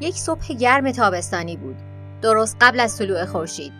یک 0.00 0.14
صبح 0.14 0.52
گرم 0.52 0.92
تابستانی 0.92 1.56
بود. 1.56 1.76
درست 2.22 2.56
قبل 2.60 2.80
از 2.80 2.98
طلوع 2.98 3.24
خورشید. 3.24 3.72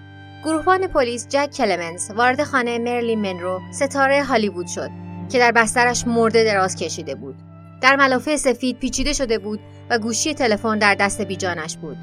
گروهبان 0.45 0.87
پلیس 0.87 1.27
جک 1.29 1.51
کلمنز 1.51 2.11
وارد 2.11 2.45
خانه 2.45 2.79
مرلین 2.79 3.21
منرو 3.21 3.61
ستاره 3.73 4.25
هالیوود 4.25 4.67
شد 4.67 4.91
که 5.29 5.39
در 5.39 5.53
بسترش 5.53 6.07
مرده 6.07 6.45
دراز 6.45 6.77
کشیده 6.77 7.15
بود. 7.15 7.35
در 7.81 7.97
ملافه 7.97 8.37
سفید 8.37 8.79
پیچیده 8.79 9.13
شده 9.13 9.39
بود 9.39 9.61
و 9.91 9.99
گوشی 9.99 10.35
تلفن 10.35 10.79
در 10.79 10.95
دست 10.95 11.23
بیجانش 11.23 11.77
بود. 11.77 11.97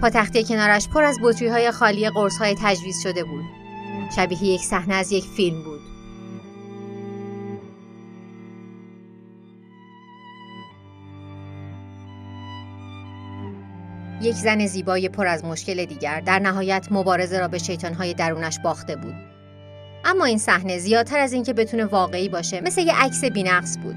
پاتختی 0.00 0.44
کنارش 0.44 0.88
پر 0.88 1.02
از 1.02 1.18
بطری 1.22 1.48
های 1.48 1.70
خالی 1.70 2.10
قرص 2.10 2.38
های 2.38 2.54
تجویز 2.62 3.02
شده 3.02 3.24
بود. 3.24 3.44
شبیه 4.16 4.44
یک 4.44 4.60
صحنه 4.60 4.94
از 4.94 5.12
یک 5.12 5.24
فیلم 5.24 5.62
بود. 5.62 5.69
یک 14.30 14.36
زن 14.36 14.66
زیبای 14.66 15.08
پر 15.08 15.26
از 15.26 15.44
مشکل 15.44 15.84
دیگر 15.84 16.20
در 16.20 16.38
نهایت 16.38 16.86
مبارزه 16.90 17.38
را 17.38 17.48
به 17.48 17.58
شیطانهای 17.58 18.14
درونش 18.14 18.58
باخته 18.64 18.96
بود. 18.96 19.14
اما 20.04 20.24
این 20.24 20.38
صحنه 20.38 20.78
زیادتر 20.78 21.18
از 21.18 21.32
اینکه 21.32 21.52
بتونه 21.52 21.84
واقعی 21.84 22.28
باشه 22.28 22.60
مثل 22.60 22.80
یه 22.80 22.94
عکس 22.94 23.24
بینقص 23.24 23.78
بود. 23.82 23.96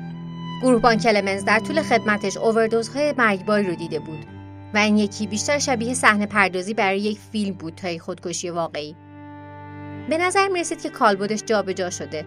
گروهبان 0.62 0.98
کلمنز 0.98 1.46
در 1.46 1.60
طول 1.60 1.82
خدمتش 1.82 2.38
اووردوزهای 2.38 3.14
مرگباری 3.18 3.68
رو 3.68 3.76
دیده 3.76 4.00
بود 4.00 4.26
و 4.74 4.78
این 4.78 4.98
یکی 4.98 5.28
بیشتر 5.28 5.60
شبیه 5.60 5.94
صحنه 5.94 6.26
پردازی 6.26 6.74
برای 6.74 7.00
یک 7.00 7.20
فیلم 7.32 7.54
بود 7.54 7.76
تا 7.76 7.90
یک 7.90 8.02
خودکشی 8.02 8.50
واقعی. 8.50 8.96
به 10.10 10.18
نظر 10.18 10.48
می 10.48 10.60
رسید 10.60 10.82
که 10.82 10.90
کالبدش 10.90 11.44
جابجا 11.46 11.90
شده. 11.90 12.26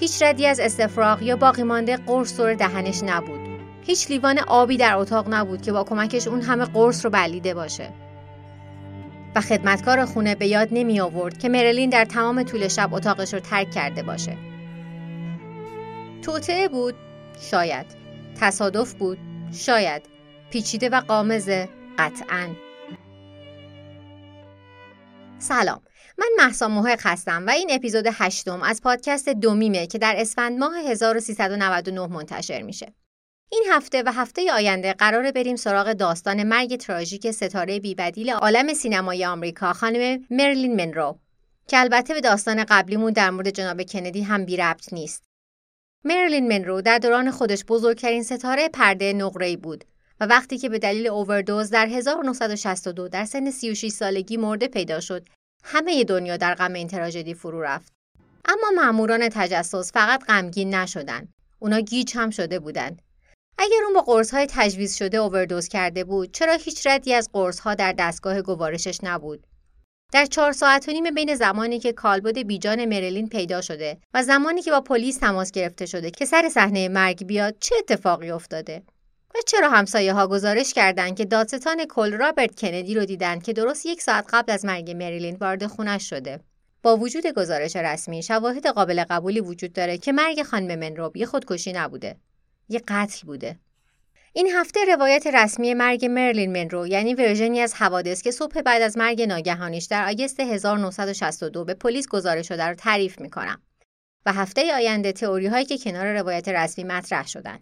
هیچ 0.00 0.22
ردی 0.22 0.46
از 0.46 0.60
استفراغ 0.60 1.22
یا 1.22 1.36
باقی 1.36 1.62
مانده 1.62 1.96
قرص 1.96 2.36
دور 2.36 2.54
دهنش 2.54 3.02
نبود. 3.02 3.53
هیچ 3.86 4.10
لیوان 4.10 4.38
آبی 4.38 4.76
در 4.76 4.94
اتاق 4.94 5.34
نبود 5.34 5.62
که 5.62 5.72
با 5.72 5.84
کمکش 5.84 6.28
اون 6.28 6.40
همه 6.40 6.64
قرص 6.64 7.04
رو 7.04 7.10
بلیده 7.10 7.54
باشه. 7.54 7.90
و 9.34 9.40
خدمتکار 9.40 10.04
خونه 10.04 10.34
به 10.34 10.46
یاد 10.46 10.68
نمی 10.70 11.00
آورد 11.00 11.38
که 11.38 11.48
مرلین 11.48 11.90
در 11.90 12.04
تمام 12.04 12.42
طول 12.42 12.68
شب 12.68 12.94
اتاقش 12.94 13.34
رو 13.34 13.40
ترک 13.40 13.70
کرده 13.70 14.02
باشه. 14.02 14.38
توطعه 16.22 16.68
بود؟ 16.68 16.94
شاید. 17.50 17.86
تصادف 18.40 18.94
بود؟ 18.94 19.18
شاید. 19.52 20.02
پیچیده 20.50 20.88
و 20.88 21.00
قامزه؟ 21.00 21.68
قطعا. 21.98 22.48
سلام. 25.38 25.80
من 26.18 26.28
محسا 26.38 26.68
محق 26.68 27.00
هستم 27.02 27.46
و 27.46 27.50
این 27.50 27.68
اپیزود 27.72 28.04
هشتم 28.12 28.62
از 28.62 28.82
پادکست 28.82 29.28
دومیمه 29.28 29.86
که 29.86 29.98
در 29.98 30.14
اسفند 30.18 30.58
ماه 30.58 30.76
1399 30.76 32.06
منتشر 32.06 32.62
میشه. 32.62 32.92
این 33.52 33.64
هفته 33.70 34.02
و 34.06 34.12
هفته 34.12 34.52
آینده 34.52 34.92
قراره 34.92 35.32
بریم 35.32 35.56
سراغ 35.56 35.92
داستان 35.92 36.42
مرگ 36.42 36.76
تراژیک 36.76 37.30
ستاره 37.30 37.80
بیبدیل 37.80 38.30
عالم 38.30 38.74
سینمای 38.74 39.26
آمریکا 39.26 39.72
خانم 39.72 40.26
مرلین 40.30 40.76
منرو 40.76 41.18
که 41.68 41.80
البته 41.80 42.14
به 42.14 42.20
داستان 42.20 42.64
قبلیمون 42.64 43.12
در 43.12 43.30
مورد 43.30 43.50
جناب 43.50 43.82
کندی 43.82 44.22
هم 44.22 44.44
بی 44.44 44.56
ربط 44.56 44.92
نیست. 44.92 45.24
مرلین 46.04 46.48
منرو 46.48 46.82
در 46.82 46.98
دوران 46.98 47.30
خودش 47.30 47.64
بزرگترین 47.64 48.22
ستاره 48.22 48.68
پرده 48.68 49.12
نقره‌ای 49.12 49.56
بود 49.56 49.84
و 50.20 50.26
وقتی 50.26 50.58
که 50.58 50.68
به 50.68 50.78
دلیل 50.78 51.06
اووردوز 51.06 51.70
در 51.70 51.86
1962 51.86 53.08
در 53.08 53.24
سن 53.24 53.50
36 53.50 53.88
سالگی 53.88 54.36
مرده 54.36 54.68
پیدا 54.68 55.00
شد 55.00 55.26
همه 55.64 56.04
دنیا 56.04 56.36
در 56.36 56.54
غم 56.54 56.72
این 56.72 56.88
تراژدی 56.88 57.34
فرو 57.34 57.62
رفت. 57.62 57.92
اما 58.44 58.82
ماموران 58.82 59.28
تجسس 59.28 59.92
فقط 59.92 60.24
غمگین 60.24 60.74
نشدند 60.74 61.28
اونا 61.58 61.80
گیج 61.80 62.12
هم 62.16 62.30
شده 62.30 62.58
بودند 62.58 63.02
اگر 63.58 63.76
اون 63.84 63.94
با 63.94 64.00
قرص 64.00 64.34
های 64.34 64.46
تجویز 64.50 64.96
شده 64.96 65.16
اووردوز 65.16 65.68
کرده 65.68 66.04
بود 66.04 66.32
چرا 66.32 66.52
هیچ 66.52 66.86
ردی 66.86 67.14
از 67.14 67.28
قرص 67.32 67.60
ها 67.60 67.74
در 67.74 67.92
دستگاه 67.92 68.42
گوارشش 68.42 68.98
نبود؟ 69.02 69.46
در 70.12 70.26
چهار 70.26 70.52
ساعت 70.52 70.88
و 70.88 70.92
نیم 70.92 71.14
بین 71.14 71.34
زمانی 71.34 71.78
که 71.78 71.92
کالبد 71.92 72.38
بیجان 72.38 72.84
مرلین 72.84 73.28
پیدا 73.28 73.60
شده 73.60 73.98
و 74.14 74.22
زمانی 74.22 74.62
که 74.62 74.70
با 74.70 74.80
پلیس 74.80 75.18
تماس 75.18 75.50
گرفته 75.50 75.86
شده 75.86 76.10
که 76.10 76.24
سر 76.24 76.48
صحنه 76.48 76.88
مرگ 76.88 77.26
بیاد 77.26 77.56
چه 77.60 77.74
اتفاقی 77.78 78.30
افتاده؟ 78.30 78.82
و 79.34 79.38
چرا 79.46 79.68
همسایه 79.68 80.12
ها 80.12 80.26
گزارش 80.26 80.74
کردند 80.74 81.16
که 81.16 81.24
دادستان 81.24 81.84
کل 81.84 82.12
رابرت 82.12 82.60
کندی 82.60 82.94
رو 82.94 83.04
دیدند 83.04 83.42
که 83.42 83.52
درست 83.52 83.86
یک 83.86 84.02
ساعت 84.02 84.26
قبل 84.32 84.52
از 84.52 84.64
مرگ 84.64 84.90
مریلین 84.90 85.36
وارد 85.40 85.66
خونش 85.66 86.10
شده؟ 86.10 86.40
با 86.82 86.96
وجود 86.96 87.26
گزارش 87.26 87.76
رسمی 87.76 88.22
شواهد 88.22 88.66
قابل 88.66 89.04
قبولی 89.10 89.40
وجود 89.40 89.72
داره 89.72 89.98
که 89.98 90.12
مرگ 90.12 90.42
خانم 90.42 90.78
منروب 90.78 91.16
یه 91.16 91.26
خودکشی 91.26 91.72
نبوده. 91.72 92.16
یه 92.68 92.82
قتل 92.88 93.26
بوده. 93.26 93.58
این 94.32 94.48
هفته 94.54 94.80
روایت 94.84 95.26
رسمی 95.26 95.74
مرگ 95.74 96.06
مرلین 96.06 96.52
منرو 96.52 96.86
یعنی 96.86 97.14
ورژنی 97.14 97.60
از 97.60 97.74
حوادث 97.74 98.22
که 98.22 98.30
صبح 98.30 98.60
بعد 98.60 98.82
از 98.82 98.98
مرگ 98.98 99.22
ناگهانیش 99.22 99.84
در 99.84 100.10
آگست 100.10 100.40
1962 100.40 101.64
به 101.64 101.74
پلیس 101.74 102.08
گزارش 102.08 102.48
شده 102.48 102.64
رو 102.64 102.74
تعریف 102.74 103.20
می‌کنم. 103.20 103.62
و 104.26 104.32
هفته 104.32 104.74
آینده 104.74 105.12
تئوری 105.12 105.46
هایی 105.46 105.64
که 105.64 105.78
کنار 105.78 106.18
روایت 106.18 106.48
رسمی 106.48 106.84
مطرح 106.84 107.26
شدن. 107.26 107.58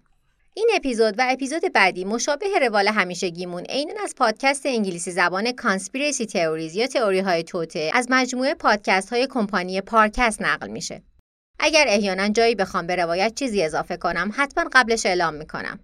این 0.55 0.71
اپیزود 0.75 1.15
و 1.19 1.27
اپیزود 1.29 1.73
بعدی 1.73 2.05
مشابه 2.05 2.47
روال 2.61 2.89
همیشگیمون 2.89 3.62
عینا 3.62 4.03
از 4.03 4.15
پادکست 4.17 4.67
انگلیسی 4.67 5.11
زبان 5.11 5.53
کانسپیرسی 5.53 6.27
تئوریز 6.27 6.75
یا 6.75 6.87
تئوری 6.87 7.21
های 7.21 7.43
توته 7.43 7.91
از 7.95 8.07
مجموعه 8.11 8.55
پادکست 8.55 9.12
های 9.12 9.27
کمپانی 9.27 9.81
پارکست 9.81 10.43
نقل 10.43 10.69
میشه. 10.69 11.03
اگر 11.59 11.85
احیانا 11.89 12.29
جایی 12.29 12.55
بخوام 12.55 12.87
به 12.87 12.97
روایت 12.97 13.35
چیزی 13.35 13.63
اضافه 13.63 13.97
کنم 13.97 14.31
حتما 14.37 14.71
قبلش 14.73 15.07
اعلام 15.07 15.35
می‌کنم. 15.35 15.81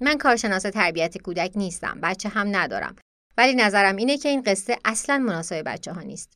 من 0.00 0.18
کارشناس 0.18 0.62
تربیت 0.62 1.18
کودک 1.18 1.52
نیستم 1.56 1.98
بچه 2.02 2.28
هم 2.28 2.56
ندارم. 2.56 2.96
ولی 3.36 3.54
نظرم 3.54 3.96
اینه 3.96 4.16
که 4.16 4.28
این 4.28 4.42
قصه 4.42 4.76
اصلا 4.84 5.18
مناسب 5.18 5.62
بچه 5.66 5.92
ها 5.92 6.00
نیست. 6.00 6.32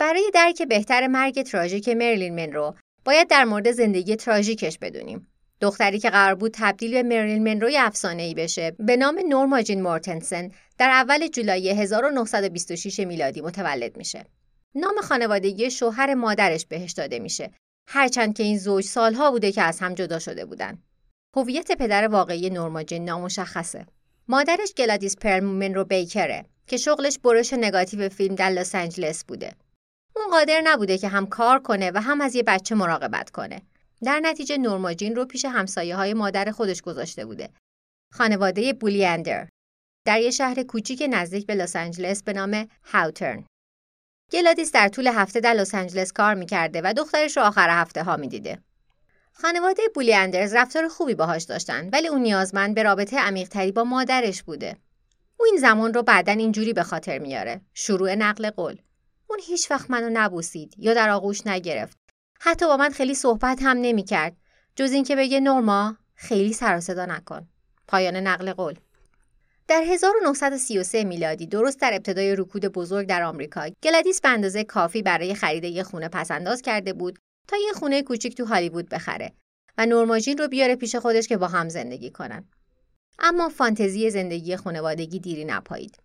برای 0.00 0.30
درک 0.34 0.62
بهتر 0.62 1.06
مرگ 1.06 1.42
تراژیک 1.42 1.88
مرلین 1.88 2.34
منرو 2.34 2.74
باید 3.04 3.28
در 3.28 3.44
مورد 3.44 3.70
زندگی 3.70 4.16
تراژیکش 4.16 4.78
بدونیم. 4.78 5.26
دختری 5.60 5.98
که 5.98 6.10
قرار 6.10 6.34
بود 6.34 6.54
تبدیل 6.54 6.90
به 6.90 7.02
مرلین 7.02 7.44
منروی 7.44 7.78
ای 8.18 8.34
بچه 8.34 8.70
به 8.78 8.96
نام 8.96 9.20
نورما 9.28 9.62
جین 9.62 9.82
مورتنسن 9.82 10.50
در 10.78 10.90
اول 10.90 11.28
جولای 11.28 11.70
1926 11.70 13.00
میلادی 13.00 13.40
متولد 13.40 13.96
میشه. 13.96 14.24
نام 14.74 15.00
خانوادگی 15.00 15.70
شوهر 15.70 16.14
مادرش 16.14 16.66
بهش 16.66 16.92
داده 16.92 17.18
میشه. 17.18 17.50
هرچند 17.88 18.36
که 18.36 18.42
این 18.42 18.58
زوج 18.58 18.84
سالها 18.84 19.30
بوده 19.30 19.52
که 19.52 19.62
از 19.62 19.80
هم 19.80 19.94
جدا 19.94 20.18
شده 20.18 20.44
بودن. 20.44 20.78
هویت 21.36 21.72
پدر 21.72 22.08
واقعی 22.08 22.50
نورما 22.50 22.82
جین 22.82 23.04
نامشخصه. 23.04 23.86
مادرش 24.28 24.74
گلادیس 24.74 25.16
پرل 25.16 25.44
منرو 25.44 25.84
بیکره 25.84 26.44
که 26.66 26.76
شغلش 26.76 27.18
برش 27.18 27.52
نگاتیو 27.52 28.08
فیلم 28.08 28.34
در 28.34 28.50
لس 28.50 28.74
آنجلس 28.74 29.24
بوده. 29.24 29.52
اون 30.16 30.30
قادر 30.30 30.62
نبوده 30.64 30.98
که 30.98 31.08
هم 31.08 31.26
کار 31.26 31.58
کنه 31.58 31.90
و 31.94 32.00
هم 32.00 32.20
از 32.20 32.34
یه 32.34 32.42
بچه 32.42 32.74
مراقبت 32.74 33.30
کنه. 33.30 33.62
در 34.04 34.20
نتیجه 34.20 34.58
نورماجین 34.58 35.16
رو 35.16 35.24
پیش 35.24 35.44
همسایه 35.44 35.96
های 35.96 36.14
مادر 36.14 36.50
خودش 36.50 36.82
گذاشته 36.82 37.24
بوده. 37.24 37.50
خانواده 38.12 38.72
بولیاندر 38.72 39.48
در 40.06 40.20
یه 40.20 40.30
شهر 40.30 40.62
کوچیک 40.62 41.02
نزدیک 41.10 41.46
به 41.46 41.54
لس 41.54 41.76
آنجلس 41.76 42.22
به 42.22 42.32
نام 42.32 42.68
هاوترن. 42.84 43.44
گلادیس 44.32 44.72
در 44.72 44.88
طول 44.88 45.06
هفته 45.06 45.40
در 45.40 45.54
لس 45.54 45.74
آنجلس 45.74 46.12
کار 46.12 46.34
می‌کرده 46.34 46.80
و 46.84 46.94
دخترش 46.96 47.36
رو 47.36 47.42
آخر 47.42 47.70
هفته 47.70 48.02
ها 48.02 48.16
می‌دیده. 48.16 48.58
خانواده 49.32 49.82
بولیاندرز 49.94 50.54
رفتار 50.54 50.88
خوبی 50.88 51.14
باهاش 51.14 51.42
داشتن 51.42 51.88
ولی 51.92 52.08
اون 52.08 52.22
نیازمند 52.22 52.74
به 52.74 52.82
رابطه 52.82 53.18
عمیقتری 53.18 53.72
با 53.72 53.84
مادرش 53.84 54.42
بوده. 54.42 54.76
او 55.36 55.46
این 55.46 55.56
زمان 55.56 55.94
رو 55.94 56.02
بعدا 56.02 56.32
اینجوری 56.32 56.72
به 56.72 56.82
خاطر 56.82 57.18
میاره. 57.18 57.60
شروع 57.74 58.14
نقل 58.14 58.50
قول. 58.50 58.76
اون 59.30 59.38
هیچ 59.42 59.70
وقت 59.70 59.90
منو 59.90 60.10
نبوسید 60.12 60.74
یا 60.78 60.94
در 60.94 61.10
آغوش 61.10 61.46
نگرفت. 61.46 61.98
حتی 62.40 62.66
با 62.66 62.76
من 62.76 62.90
خیلی 62.90 63.14
صحبت 63.14 63.58
هم 63.62 63.76
نمی‌کرد. 63.80 64.36
جز 64.76 64.92
اینکه 64.92 65.16
بگه 65.16 65.40
نورما 65.40 65.96
خیلی 66.14 66.52
سر 66.52 66.80
نکن. 67.08 67.48
پایان 67.88 68.16
نقل 68.16 68.52
قول. 68.52 68.74
در 69.68 69.82
1933 69.82 71.04
میلادی 71.04 71.46
درست 71.46 71.80
در 71.80 71.94
ابتدای 71.94 72.36
رکود 72.36 72.66
بزرگ 72.66 73.06
در 73.06 73.22
آمریکا 73.22 73.68
گلادیس 73.82 74.20
به 74.20 74.28
اندازه 74.28 74.64
کافی 74.64 75.02
برای 75.02 75.34
خرید 75.34 75.64
یه 75.64 75.82
خونه 75.82 76.08
پس‌انداز 76.08 76.62
کرده 76.62 76.92
بود 76.92 77.18
تا 77.48 77.56
یه 77.56 77.72
خونه 77.72 78.02
کوچیک 78.02 78.34
تو 78.34 78.44
هالیوود 78.44 78.88
بخره 78.88 79.32
و 79.78 79.86
نورماجین 79.86 80.38
رو 80.38 80.48
بیاره 80.48 80.76
پیش 80.76 80.96
خودش 80.96 81.28
که 81.28 81.36
با 81.36 81.48
هم 81.48 81.68
زندگی 81.68 82.10
کنن. 82.10 82.44
اما 83.18 83.48
فانتزی 83.48 84.10
زندگی 84.10 84.56
خانوادگی 84.56 85.20
دیری 85.20 85.44
نپایید. 85.44 85.98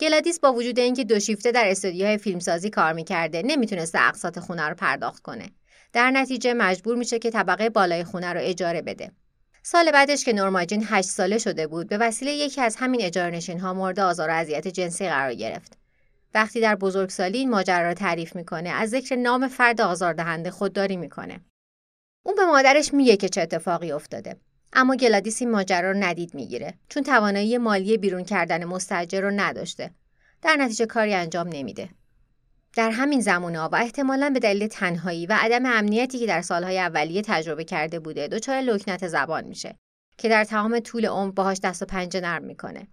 گلادیس 0.00 0.40
با 0.40 0.52
وجود 0.52 0.78
اینکه 0.78 1.04
دو 1.04 1.20
شیفته 1.20 1.52
در 1.52 1.64
استودیوهای 1.68 2.18
فیلمسازی 2.18 2.70
کار 2.70 2.92
می‌کرده 2.92 3.42
نمی‌تونسته 3.42 4.08
اقساط 4.08 4.38
خونه 4.38 4.68
رو 4.68 4.74
پرداخت 4.74 5.22
کنه. 5.22 5.50
در 5.92 6.10
نتیجه 6.10 6.54
مجبور 6.54 6.96
میشه 6.96 7.18
که 7.18 7.30
طبقه 7.30 7.70
بالای 7.70 8.04
خونه 8.04 8.32
رو 8.32 8.40
اجاره 8.42 8.82
بده. 8.82 9.12
سال 9.62 9.90
بعدش 9.90 10.24
که 10.24 10.32
نورماجین 10.32 10.84
8 10.86 11.08
ساله 11.08 11.38
شده 11.38 11.66
بود 11.66 11.88
به 11.88 11.98
وسیله 11.98 12.32
یکی 12.32 12.60
از 12.60 12.76
همین 12.76 13.02
اجارنشین 13.02 13.60
ها 13.60 13.74
مورد 13.74 14.00
آزار 14.00 14.28
و 14.28 14.32
اذیت 14.32 14.68
جنسی 14.68 15.08
قرار 15.08 15.34
گرفت. 15.34 15.78
وقتی 16.34 16.60
در 16.60 16.74
بزرگسالی 16.74 17.38
این 17.38 17.50
ماجرا 17.50 17.88
را 17.88 17.94
تعریف 17.94 18.36
می‌کنه 18.36 18.70
از 18.70 18.90
ذکر 18.90 19.16
نام 19.16 19.48
فرد 19.48 19.80
آزاردهنده 19.80 20.50
خودداری 20.50 20.96
می‌کنه. 20.96 21.40
اون 22.22 22.36
به 22.36 22.44
مادرش 22.44 22.94
میگه 22.94 23.16
که 23.16 23.28
چه 23.28 23.40
اتفاقی 23.40 23.92
افتاده 23.92 24.36
اما 24.72 24.96
گلادیس 24.96 25.42
این 25.42 25.50
ماجرا 25.50 25.90
رو 25.90 25.96
ندید 25.96 26.34
می‌گیره 26.34 26.74
چون 26.88 27.02
توانایی 27.02 27.58
مالی 27.58 27.98
بیرون 27.98 28.24
کردن 28.24 28.64
مستاجر 28.64 29.20
رو 29.20 29.30
نداشته 29.30 29.90
در 30.42 30.56
نتیجه 30.56 30.86
کاری 30.86 31.14
انجام 31.14 31.48
نمیده 31.48 31.88
در 32.76 32.90
همین 32.90 33.20
زمانه 33.20 33.60
و 33.60 33.74
احتمالا 33.74 34.30
به 34.30 34.38
دلیل 34.38 34.66
تنهایی 34.66 35.26
و 35.26 35.36
عدم 35.40 35.66
امنیتی 35.66 36.18
که 36.18 36.26
در 36.26 36.40
سالهای 36.40 36.78
اولیه 36.78 37.22
تجربه 37.22 37.64
کرده 37.64 38.00
بوده 38.00 38.28
دچار 38.28 38.60
لکنت 38.60 39.08
زبان 39.08 39.44
میشه 39.44 39.76
که 40.18 40.28
در 40.28 40.44
تمام 40.44 40.80
طول 40.80 41.06
عمر 41.06 41.32
باهاش 41.32 41.60
دست 41.60 41.82
و 41.82 41.86
پنجه 41.86 42.20
نرم 42.20 42.44
می‌کنه. 42.44 42.88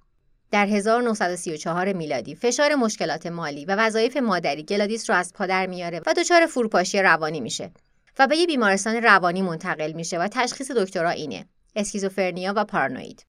در 0.51 0.65
1934 0.65 1.93
میلادی 1.93 2.35
فشار 2.35 2.75
مشکلات 2.75 3.27
مالی 3.27 3.65
و 3.65 3.75
وظایف 3.75 4.17
مادری 4.17 4.63
گلادیس 4.63 5.09
رو 5.09 5.15
از 5.15 5.33
پادر 5.33 5.65
میاره 5.65 6.01
و 6.05 6.13
دچار 6.13 6.45
فروپاشی 6.45 7.01
روانی 7.01 7.39
میشه 7.39 7.71
و 8.19 8.27
به 8.27 8.37
یه 8.37 8.45
بیمارستان 8.45 8.95
روانی 8.95 9.41
منتقل 9.41 9.91
میشه 9.91 10.19
و 10.19 10.27
تشخیص 10.27 10.71
دکترا 10.71 11.09
اینه 11.09 11.45
schizophrenia 11.75 12.53
و 12.55 12.65
پارانوید. 12.65 13.25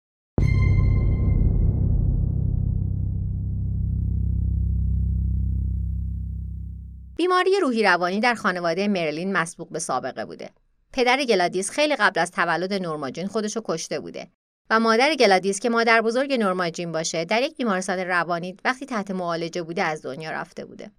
بیماری 7.17 7.59
روحی 7.61 7.83
روانی 7.83 8.19
در 8.19 8.35
خانواده 8.35 8.87
مرلین 8.87 9.33
مسبوق 9.33 9.69
به 9.69 9.79
سابقه 9.79 10.25
بوده. 10.25 10.49
پدر 10.93 11.23
گلادیس 11.23 11.69
خیلی 11.69 11.95
قبل 11.95 12.19
از 12.19 12.31
تولد 12.31 12.73
نورماجین 12.73 13.27
خودشو 13.27 13.61
کشته 13.65 13.99
بوده 13.99 14.27
و 14.69 14.79
مادر 14.79 15.15
گلادیس 15.15 15.59
که 15.59 15.69
مادر 15.69 16.01
بزرگ 16.01 16.33
نورماجین 16.33 16.91
باشه 16.91 17.25
در 17.25 17.41
یک 17.41 17.57
بیمارستان 17.57 17.99
روانی 17.99 18.57
وقتی 18.65 18.85
تحت 18.85 19.11
معالجه 19.11 19.63
بوده 19.63 19.83
از 19.83 20.01
دنیا 20.01 20.31
رفته 20.31 20.65
بوده. 20.65 20.91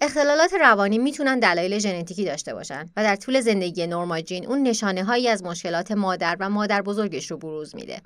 اختلالات 0.00 0.52
روانی 0.60 0.98
می‌تونن 0.98 1.38
دلایل 1.38 1.78
ژنتیکی 1.78 2.24
داشته 2.24 2.54
باشن 2.54 2.86
و 2.96 3.02
در 3.02 3.16
طول 3.16 3.40
زندگی 3.40 3.86
نورماجین 3.86 4.46
اون 4.46 4.62
نشانه 4.62 5.04
هایی 5.04 5.28
از 5.28 5.42
مشکلات 5.42 5.92
مادر 5.92 6.36
و 6.40 6.50
مادر 6.50 6.82
بزرگش 6.82 7.30
رو 7.30 7.36
بروز 7.36 7.76
میده. 7.76 8.00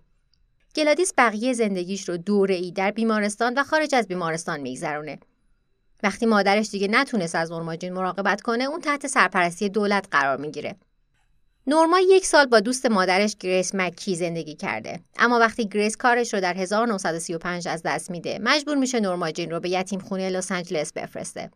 گلادیس 0.76 1.12
بقیه 1.18 1.52
زندگیش 1.52 2.08
رو 2.08 2.16
دوره 2.16 2.54
ای 2.54 2.72
در 2.72 2.90
بیمارستان 2.90 3.54
و 3.58 3.62
خارج 3.62 3.94
از 3.94 4.08
بیمارستان 4.08 4.60
میگذرونه 4.60 5.18
وقتی 6.02 6.26
مادرش 6.26 6.70
دیگه 6.70 6.88
نتونست 6.88 7.34
از 7.34 7.52
نورماجین 7.52 7.92
مراقبت 7.92 8.40
کنه 8.40 8.64
اون 8.64 8.80
تحت 8.80 9.06
سرپرستی 9.06 9.68
دولت 9.68 10.08
قرار 10.10 10.36
می‌گیره. 10.36 10.76
نورما 11.66 12.00
یک 12.00 12.26
سال 12.26 12.46
با 12.46 12.60
دوست 12.60 12.86
مادرش 12.86 13.36
گریس 13.40 13.74
مکی 13.74 14.16
زندگی 14.16 14.54
کرده. 14.54 15.00
اما 15.18 15.38
وقتی 15.38 15.68
گریس 15.68 15.96
کارش 15.96 16.34
رو 16.34 16.40
در 16.40 16.54
1935 16.56 17.68
از 17.68 17.82
دست 17.82 18.10
میده 18.10 18.38
مجبور 18.42 18.76
میشه 18.76 19.00
نورماجین 19.00 19.50
رو 19.50 19.60
به 19.60 19.68
یتیم 19.68 20.00
خونه 20.00 20.30
لس 20.30 20.52
آنجلس 20.52 20.92
بفرسته. 20.92 21.50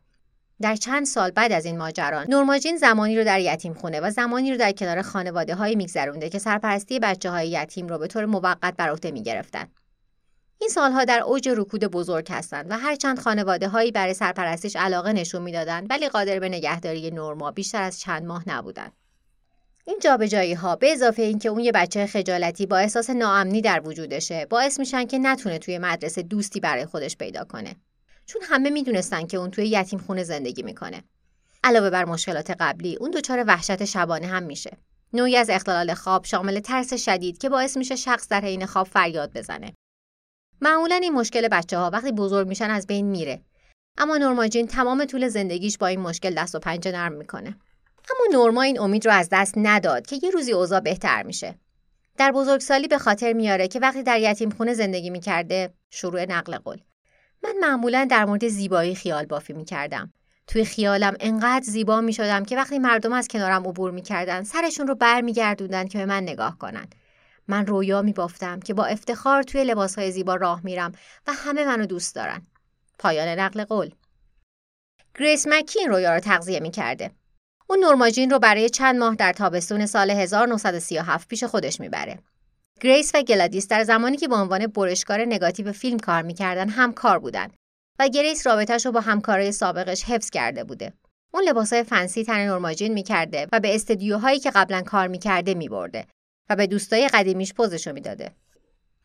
در 0.61 0.77
چند 0.77 1.07
سال 1.07 1.31
بعد 1.31 1.53
از 1.53 1.65
این 1.65 1.79
ماجرا 1.79 2.25
نورماجین 2.25 2.77
زمانی 2.77 3.19
رو 3.19 3.25
در 3.25 3.41
یتیم 3.41 3.75
خونه 3.75 4.01
و 4.01 4.11
زمانی 4.11 4.51
رو 4.51 4.57
در 4.57 4.73
کنار 4.73 5.03
خانواده 5.03 5.55
هایی 5.55 5.77
میگذرونده 5.77 6.29
که 6.29 6.39
سرپرستی 6.39 6.99
بچه 6.99 7.31
های 7.31 7.49
یتیم 7.49 7.87
رو 7.87 7.99
به 7.99 8.07
طور 8.07 8.25
موقت 8.25 8.75
بر 8.77 8.91
عهده 8.91 9.11
می‌گرفتن. 9.11 9.69
این 10.59 10.71
سالها 10.71 11.05
در 11.05 11.21
اوج 11.21 11.49
رکود 11.49 11.85
بزرگ 11.85 12.27
هستند 12.31 12.71
و 12.71 12.79
هرچند 12.79 13.19
خانواده 13.19 13.69
هایی 13.69 13.93
برای 13.93 14.15
سرپرستش 14.15 14.77
علاقه 14.77 15.13
نشون 15.13 15.43
می‌دادند 15.43 15.87
ولی 15.91 16.09
قادر 16.09 16.39
به 16.39 16.49
نگهداری 16.49 17.11
نورما 17.11 17.51
بیشتر 17.51 17.83
از 17.83 18.01
چند 18.01 18.27
ماه 18.27 18.49
نبودند. 18.49 18.93
این 19.85 19.99
جابجایی 20.03 20.55
ها 20.55 20.77
به 20.77 20.93
اضافه 20.93 21.23
اینکه 21.23 21.49
اون 21.49 21.61
یه 21.61 21.73
بچه 21.73 22.07
خجالتی 22.07 22.67
با 22.67 22.77
احساس 22.79 23.11
ناامنی 23.11 23.61
در 23.61 23.83
وجودشه 23.85 24.47
باعث 24.47 24.79
میشن 24.79 25.07
که 25.07 25.19
نتونه 25.19 25.59
توی 25.59 25.79
مدرسه 25.79 26.23
دوستی 26.23 26.61
برای 26.61 26.87
خودش 26.87 27.17
پیدا 27.17 27.45
کنه. 27.45 27.77
چون 28.27 28.43
همه 28.45 28.71
می‌دونستن 28.71 29.27
که 29.27 29.37
اون 29.37 29.51
توی 29.51 29.67
یتیم 29.67 29.99
خونه 29.99 30.23
زندگی 30.25 30.63
می‌کنه. 30.63 31.03
علاوه 31.65 31.91
بر 31.91 32.05
مشکلات 32.05 32.51
قبلی 32.51 32.97
اون 32.97 33.11
دچار 33.11 33.45
وحشت 33.47 33.85
شبانه 33.85 34.27
هم 34.27 34.43
میشه. 34.43 34.77
نوعی 35.13 35.37
از 35.37 35.51
اختلال 35.51 35.95
خواب 35.95 36.25
شامل 36.25 36.61
ترس 36.61 36.95
شدید 36.95 37.39
که 37.39 37.49
باعث 37.49 37.77
میشه 37.77 37.97
شخص 37.97 38.29
در 38.29 38.41
حین 38.41 38.67
خواب 38.67 38.87
فریاد 38.87 39.33
بزنه. 39.33 39.73
معمولا 40.61 40.95
این 40.95 41.13
مشکل 41.13 41.49
بچه 41.49 41.79
ها 41.79 41.91
وقتی 41.93 42.13
بزرگ 42.13 42.49
میشن 42.49 42.71
از 42.71 42.87
بین 42.87 43.07
میره. 43.07 43.41
اما 43.99 44.17
نورما 44.17 44.49
جین 44.49 44.67
تمام 44.67 45.05
طول 45.05 45.29
زندگیش 45.29 45.79
با 45.79 45.87
این 45.87 46.01
مشکل 46.01 46.35
دست 46.35 46.55
و 46.55 46.59
پنجه 46.59 46.93
نرم 46.93 47.13
می‌کنه. 47.13 47.57
اما 48.11 48.39
نورما 48.39 48.63
این 48.63 48.81
امید 48.81 49.07
رو 49.07 49.13
از 49.13 49.29
دست 49.33 49.55
نداد 49.57 50.07
که 50.07 50.21
یه 50.23 50.31
روزی 50.31 50.53
اوضاع 50.53 50.81
بهتر 50.81 51.23
میشه. 51.23 51.55
در 52.19 52.33
بزرگسالی 52.33 52.89
به 52.89 52.99
خاطر 52.99 53.33
میاره 53.33 53.69
که 53.69 53.81
وقتی 53.81 54.03
در 54.03 54.21
یتیم 54.21 54.51
خونه 54.51 54.75
زندگی 54.75 55.11
می‌کرده 55.11 55.75
شروع 55.91 56.25
نقل 56.25 56.59
قول. 56.59 56.79
من 57.45 57.55
معمولا 57.61 58.07
در 58.11 58.25
مورد 58.25 58.49
زیبایی 58.49 58.95
خیال 58.95 59.27
بافی 59.27 59.53
می‌کردم. 59.53 60.13
توی 60.47 60.65
خیالم 60.65 61.15
انقدر 61.21 61.65
زیبا 61.65 62.01
می‌شدم 62.01 62.45
که 62.45 62.57
وقتی 62.57 62.79
مردم 62.79 63.13
از 63.13 63.29
کنارم 63.29 63.67
عبور 63.67 63.91
می‌کردن 63.91 64.43
سرشون 64.43 64.87
رو 64.87 64.95
برمیگردوندن 64.95 65.87
که 65.87 65.99
به 65.99 66.07
من 66.07 66.23
نگاه 66.23 66.59
کنن. 66.59 66.87
من 67.49 67.67
رویا 67.67 68.03
می 68.03 68.13
بافتم 68.13 68.61
که 68.61 68.75
با 68.75 68.85
افتخار 68.85 69.43
توی 69.43 69.65
لباسهای 69.65 70.13
زیبا 70.13 70.35
راه 70.35 70.61
میرم 70.65 70.93
و 71.27 71.33
همه 71.33 71.65
منو 71.65 71.87
دوست 71.87 72.15
دارن. 72.15 72.43
پایان 72.99 73.29
نقل 73.29 73.65
قول. 73.65 73.91
گریس 75.19 75.47
مکی 75.47 75.79
این 75.79 75.89
رویا 75.89 76.15
رو 76.15 76.21
تغذیه 76.21 76.61
می 76.61 76.71
کرده. 76.71 77.11
اون 77.69 77.79
نورماجین 77.79 78.31
رو 78.31 78.39
برای 78.39 78.71
چند 78.71 78.99
ماه 78.99 79.15
در 79.15 79.33
تابستون 79.33 79.87
سال 79.87 80.11
1937 80.11 81.29
پیش 81.29 81.45
خودش 81.45 81.81
می‌بره. 81.81 82.19
گریس 82.81 83.11
و 83.15 83.23
گلادیس 83.23 83.69
در 83.69 83.85
زمانی 83.85 84.17
که 84.17 84.29
به 84.29 84.35
عنوان 84.35 84.67
برشکار 84.67 85.25
نگاتیو 85.25 85.73
فیلم 85.73 85.99
کار 85.99 86.23
می‌کردن 86.23 86.69
همکار 86.69 87.19
بودن 87.19 87.49
و 87.99 88.09
گریس 88.09 88.47
رابطهش 88.47 88.87
رو 88.87 88.93
با 88.93 89.01
همکارای 89.01 89.53
سابقش 89.53 90.05
حفظ 90.05 90.31
کرده 90.31 90.65
بوده. 90.65 90.93
اون 91.35 91.45
لباسای 91.45 91.83
fancy 91.83 92.25
تن 92.25 92.47
نورماجین 92.47 92.93
می‌کرده 92.93 93.49
و 93.53 93.61
به 93.61 93.75
استدیوهایی 93.75 94.39
که 94.39 94.51
قبلا 94.51 94.83
کار 94.83 95.09
می‌کرده 95.09 95.55
میبرده 95.55 96.07
و 96.49 96.57
به 96.57 96.67
دوستای 96.67 97.09
قدیمیش 97.09 97.55
پزشو 97.55 97.93
می‌داده. 97.93 98.33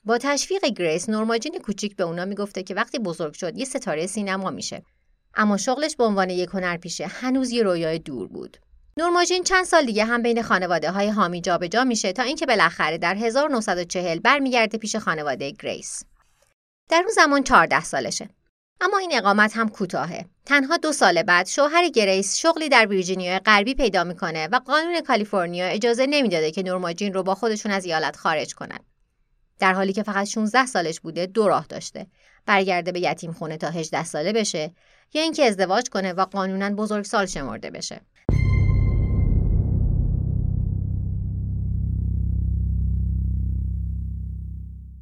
با 0.06 0.18
تشویق 0.18 0.66
گریس 0.66 1.10
نورماجین 1.10 1.60
کوچیک 1.60 1.96
به 1.96 2.04
اونا 2.04 2.26
می‌گفته 2.26 2.64
که 2.64 2.74
وقتی 2.74 3.00
بزرگ 3.00 3.34
شد 3.34 3.58
یه 3.58 3.66
ستاره 3.66 4.08
سینما 4.08 4.50
میشه. 4.50 4.84
اما 5.36 5.58
شغلش 5.58 5.96
به 5.96 6.04
عنوان 6.04 6.30
یک 6.30 6.50
هنرپیشه 6.54 7.08
هنوز 7.08 7.52
یه 7.52 7.64
رویای 7.64 8.00
دور 8.00 8.28
بود. 8.28 8.58
نورماجین 8.98 9.44
چند 9.44 9.66
سال 9.66 9.86
دیگه 9.86 10.06
هم 10.06 10.22
بین 10.22 10.42
خانواده 10.42 10.92
های 10.92 11.10
حامی 11.10 11.42
جابجا 11.42 11.84
میشه 11.84 12.14
تا 12.14 12.24
اینکه 12.24 12.46
بالاخره 12.46 12.98
در 12.98 13.16
1940 13.16 14.20
برمیگرده 14.20 14.78
پیش 14.78 14.96
خانواده 14.96 15.52
گریس. 15.52 16.04
در 16.90 17.02
اون 17.06 17.14
زمان 17.14 17.44
14 17.44 17.84
سالشه. 17.84 18.30
اما 18.84 18.98
این 18.98 19.18
اقامت 19.18 19.58
هم 19.58 19.70
کوتاهه. 19.70 20.26
تنها 20.46 20.78
دو 20.78 20.92
سال 20.92 21.24
بعد 21.24 21.48
شوهر 21.48 21.90
گریس 21.90 22.38
شغلی 22.38 22.70
در 22.70 22.88
ویرجینیا 22.88 23.40
غربی 23.40 23.76
پیدا 23.76 24.04
می‌کنه 24.04 24.48
و 24.48 24.60
قانون 24.60 25.02
کالیفرنیا 25.02 25.66
اجازه 25.66 26.06
نمی‌داده 26.06 26.52
که 26.52 26.64
نورماجین 26.64 27.14
رو 27.14 27.24
با 27.24 27.36
خودشون 27.36 27.72
از 27.72 27.86
ایالت 27.86 28.16
خارج 28.16 28.54
کنن. 28.54 28.80
در 29.60 29.74
حالی 29.74 29.94
که 29.94 30.04
فقط 30.04 30.28
16 30.28 30.66
سالش 30.66 31.00
بوده 31.00 31.26
دو 31.26 31.48
راه 31.48 31.66
داشته. 31.70 32.08
برگرده 32.46 32.92
به 32.92 33.00
یتیم 33.00 33.32
خونه 33.32 33.58
تا 33.58 33.70
18 33.70 34.04
ساله 34.04 34.34
بشه 34.34 34.72
یا 35.14 35.22
اینکه 35.22 35.46
ازدواج 35.46 35.90
کنه 35.90 36.14
و 36.14 36.26
قانونا 36.26 36.70
بزرگسال 36.70 37.26
شمرده 37.26 37.70
بشه. 37.70 38.02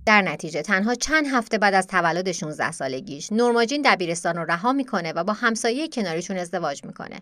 در 0.09 0.21
نتیجه 0.21 0.61
تنها 0.61 0.95
چند 0.95 1.27
هفته 1.27 1.57
بعد 1.57 1.73
از 1.73 1.87
تولد 1.87 2.31
16 2.31 2.71
سالگیش 2.71 3.31
نورماجین 3.31 3.81
دبیرستان 3.85 4.35
رو 4.35 4.45
رها 4.45 4.73
می‌کنه 4.73 5.13
و 5.13 5.23
با 5.23 5.33
همسایه 5.33 5.87
کناریشون 5.87 6.37
ازدواج 6.37 6.83
می‌کنه. 6.83 7.21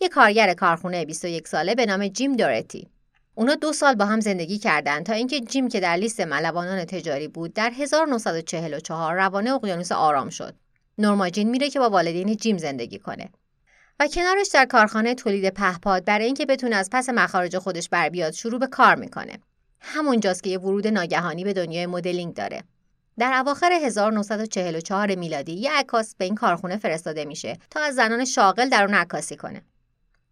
یه 0.00 0.08
کارگر 0.08 0.54
کارخونه 0.54 1.04
21 1.04 1.48
ساله 1.48 1.74
به 1.74 1.86
نام 1.86 2.08
جیم 2.08 2.36
دورتی. 2.36 2.88
اونا 3.34 3.54
دو 3.54 3.72
سال 3.72 3.94
با 3.94 4.04
هم 4.04 4.20
زندگی 4.20 4.58
کردند 4.58 5.06
تا 5.06 5.12
اینکه 5.12 5.40
جیم 5.40 5.68
که 5.68 5.80
در 5.80 5.96
لیست 5.96 6.20
ملوانان 6.20 6.84
تجاری 6.84 7.28
بود 7.28 7.54
در 7.54 7.70
1944 7.70 9.16
روانه 9.16 9.52
اقیانوس 9.52 9.92
آرام 9.92 10.30
شد. 10.30 10.54
نورماجین 10.98 11.50
میره 11.50 11.70
که 11.70 11.78
با 11.78 11.90
والدین 11.90 12.36
جیم 12.36 12.58
زندگی 12.58 12.98
کنه. 12.98 13.30
و 14.00 14.08
کنارش 14.08 14.48
در 14.54 14.64
کارخانه 14.64 15.14
تولید 15.14 15.50
پهپاد 15.50 16.04
برای 16.04 16.26
اینکه 16.26 16.46
بتونه 16.46 16.76
از 16.76 16.88
پس 16.92 17.08
مخارج 17.08 17.58
خودش 17.58 17.88
بر 17.88 18.08
بیاد 18.08 18.32
شروع 18.32 18.60
به 18.60 18.66
کار 18.66 18.94
می‌کنه. 18.94 19.38
همونجاست 19.80 20.42
که 20.42 20.50
یه 20.50 20.58
ورود 20.58 20.86
ناگهانی 20.86 21.44
به 21.44 21.52
دنیای 21.52 21.86
مدلینگ 21.86 22.34
داره. 22.34 22.64
در 23.18 23.32
اواخر 23.32 23.72
1944 23.72 25.14
میلادی 25.14 25.52
یه 25.52 25.72
عکاس 25.72 26.14
به 26.14 26.24
این 26.24 26.34
کارخونه 26.34 26.76
فرستاده 26.76 27.24
میشه 27.24 27.58
تا 27.70 27.80
از 27.80 27.94
زنان 27.94 28.24
شاغل 28.24 28.68
در 28.68 28.84
اون 28.84 28.94
عکاسی 28.94 29.36
کنه. 29.36 29.62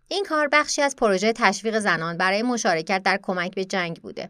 این 0.09 0.25
کار 0.25 0.49
بخشی 0.53 0.83
از 0.83 0.97
پروژه 0.97 1.33
تشویق 1.33 1.79
زنان 1.79 2.17
برای 2.17 2.43
مشارکت 2.43 3.03
در 3.03 3.19
کمک 3.23 3.55
به 3.55 3.65
جنگ 3.65 3.97
بوده. 3.97 4.29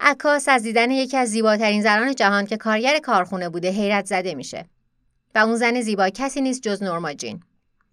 عکاس 0.00 0.48
از 0.48 0.62
دیدن 0.62 0.90
یکی 0.90 1.16
از 1.16 1.28
زیباترین 1.28 1.82
زنان 1.82 2.14
جهان 2.14 2.46
که 2.46 2.56
کارگر 2.56 2.98
کارخونه 2.98 3.48
بوده 3.48 3.70
حیرت 3.70 4.06
زده 4.06 4.34
میشه. 4.34 4.66
و 5.34 5.38
اون 5.38 5.56
زن 5.56 5.80
زیبا 5.80 6.08
کسی 6.08 6.40
نیست 6.40 6.62
جز 6.62 6.82
نورما 6.82 7.12
جین. 7.12 7.42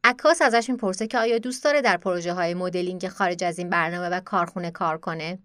عکاس 0.03 0.41
ازش 0.41 0.69
می‌پرسه 0.69 1.07
که 1.07 1.17
آیا 1.17 1.37
دوست 1.37 1.63
داره 1.63 1.81
در 1.81 1.97
پروژه 1.97 2.33
های 2.33 2.53
مدلینگ 2.53 3.07
خارج 3.07 3.43
از 3.43 3.59
این 3.59 3.69
برنامه 3.69 4.09
و 4.09 4.19
کارخونه 4.19 4.71
کار 4.71 4.97
کنه؟ 4.97 5.39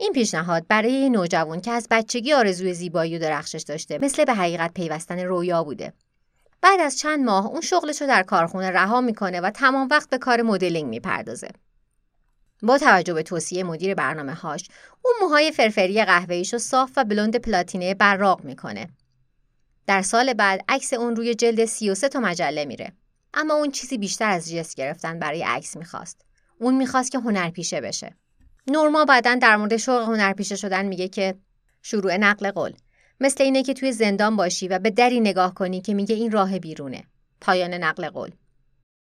این 0.00 0.12
پیشنهاد 0.12 0.66
برای 0.68 1.10
نوجوان 1.10 1.60
که 1.60 1.70
از 1.70 1.86
بچگی 1.90 2.32
آرزوی 2.32 2.74
زیبایی 2.74 3.16
و 3.16 3.20
درخشش 3.20 3.62
داشته 3.62 3.98
مثل 3.98 4.24
به 4.24 4.34
حقیقت 4.34 4.74
پیوستن 4.74 5.18
رویا 5.18 5.64
بوده 5.64 5.92
بعد 6.62 6.80
از 6.80 6.98
چند 6.98 7.24
ماه 7.24 7.46
اون 7.46 7.60
شغلش 7.60 8.00
رو 8.00 8.06
در 8.06 8.22
کارخونه 8.22 8.70
رها 8.70 9.00
می‌کنه 9.00 9.40
و 9.40 9.50
تمام 9.50 9.88
وقت 9.90 10.10
به 10.10 10.18
کار 10.18 10.42
مدلینگ 10.42 10.88
می‌پردازه 10.88 11.48
با 12.62 12.78
توجه 12.78 13.14
به 13.14 13.22
توصیه 13.22 13.64
مدیر 13.64 13.94
برنامه 13.94 14.34
هاش 14.34 14.68
اون 15.02 15.14
موهای 15.20 15.52
فرفری 15.52 16.04
قهوه‌ایش 16.04 16.52
رو 16.52 16.58
صاف 16.58 16.90
و 16.96 17.04
بلوند 17.04 17.36
پلاتینه 17.36 17.94
براق 17.94 18.44
می‌کنه. 18.44 18.88
در 19.86 20.02
سال 20.02 20.32
بعد 20.32 20.64
عکس 20.68 20.92
اون 20.92 21.16
روی 21.16 21.34
جلد 21.34 21.64
33 21.64 22.08
تا 22.08 22.20
مجله 22.20 22.64
میره. 22.64 22.92
اما 23.34 23.54
اون 23.54 23.70
چیزی 23.70 23.98
بیشتر 23.98 24.30
از 24.30 24.50
جست 24.50 24.74
گرفتن 24.74 25.18
برای 25.18 25.42
عکس 25.42 25.76
می‌خواست. 25.76 26.20
اون 26.60 26.74
می‌خواست 26.74 27.12
که 27.12 27.18
هنرپیشه 27.18 27.80
بشه. 27.80 28.16
نورما 28.68 29.04
بعدا 29.04 29.34
در 29.34 29.56
مورد 29.56 29.76
شوق 29.76 30.02
هنرپیشه 30.02 30.56
شدن 30.56 30.86
میگه 30.86 31.08
که 31.08 31.34
شروع 31.82 32.16
نقل 32.16 32.50
قول 32.50 32.72
مثل 33.20 33.44
اینه 33.44 33.62
که 33.62 33.74
توی 33.74 33.92
زندان 33.92 34.36
باشی 34.36 34.68
و 34.68 34.78
به 34.78 34.90
دری 34.90 35.20
نگاه 35.20 35.54
کنی 35.54 35.80
که 35.80 35.94
میگه 35.94 36.14
این 36.14 36.30
راه 36.30 36.58
بیرونه. 36.58 37.04
پایان 37.40 37.74
نقل 37.74 38.08
قول. 38.10 38.30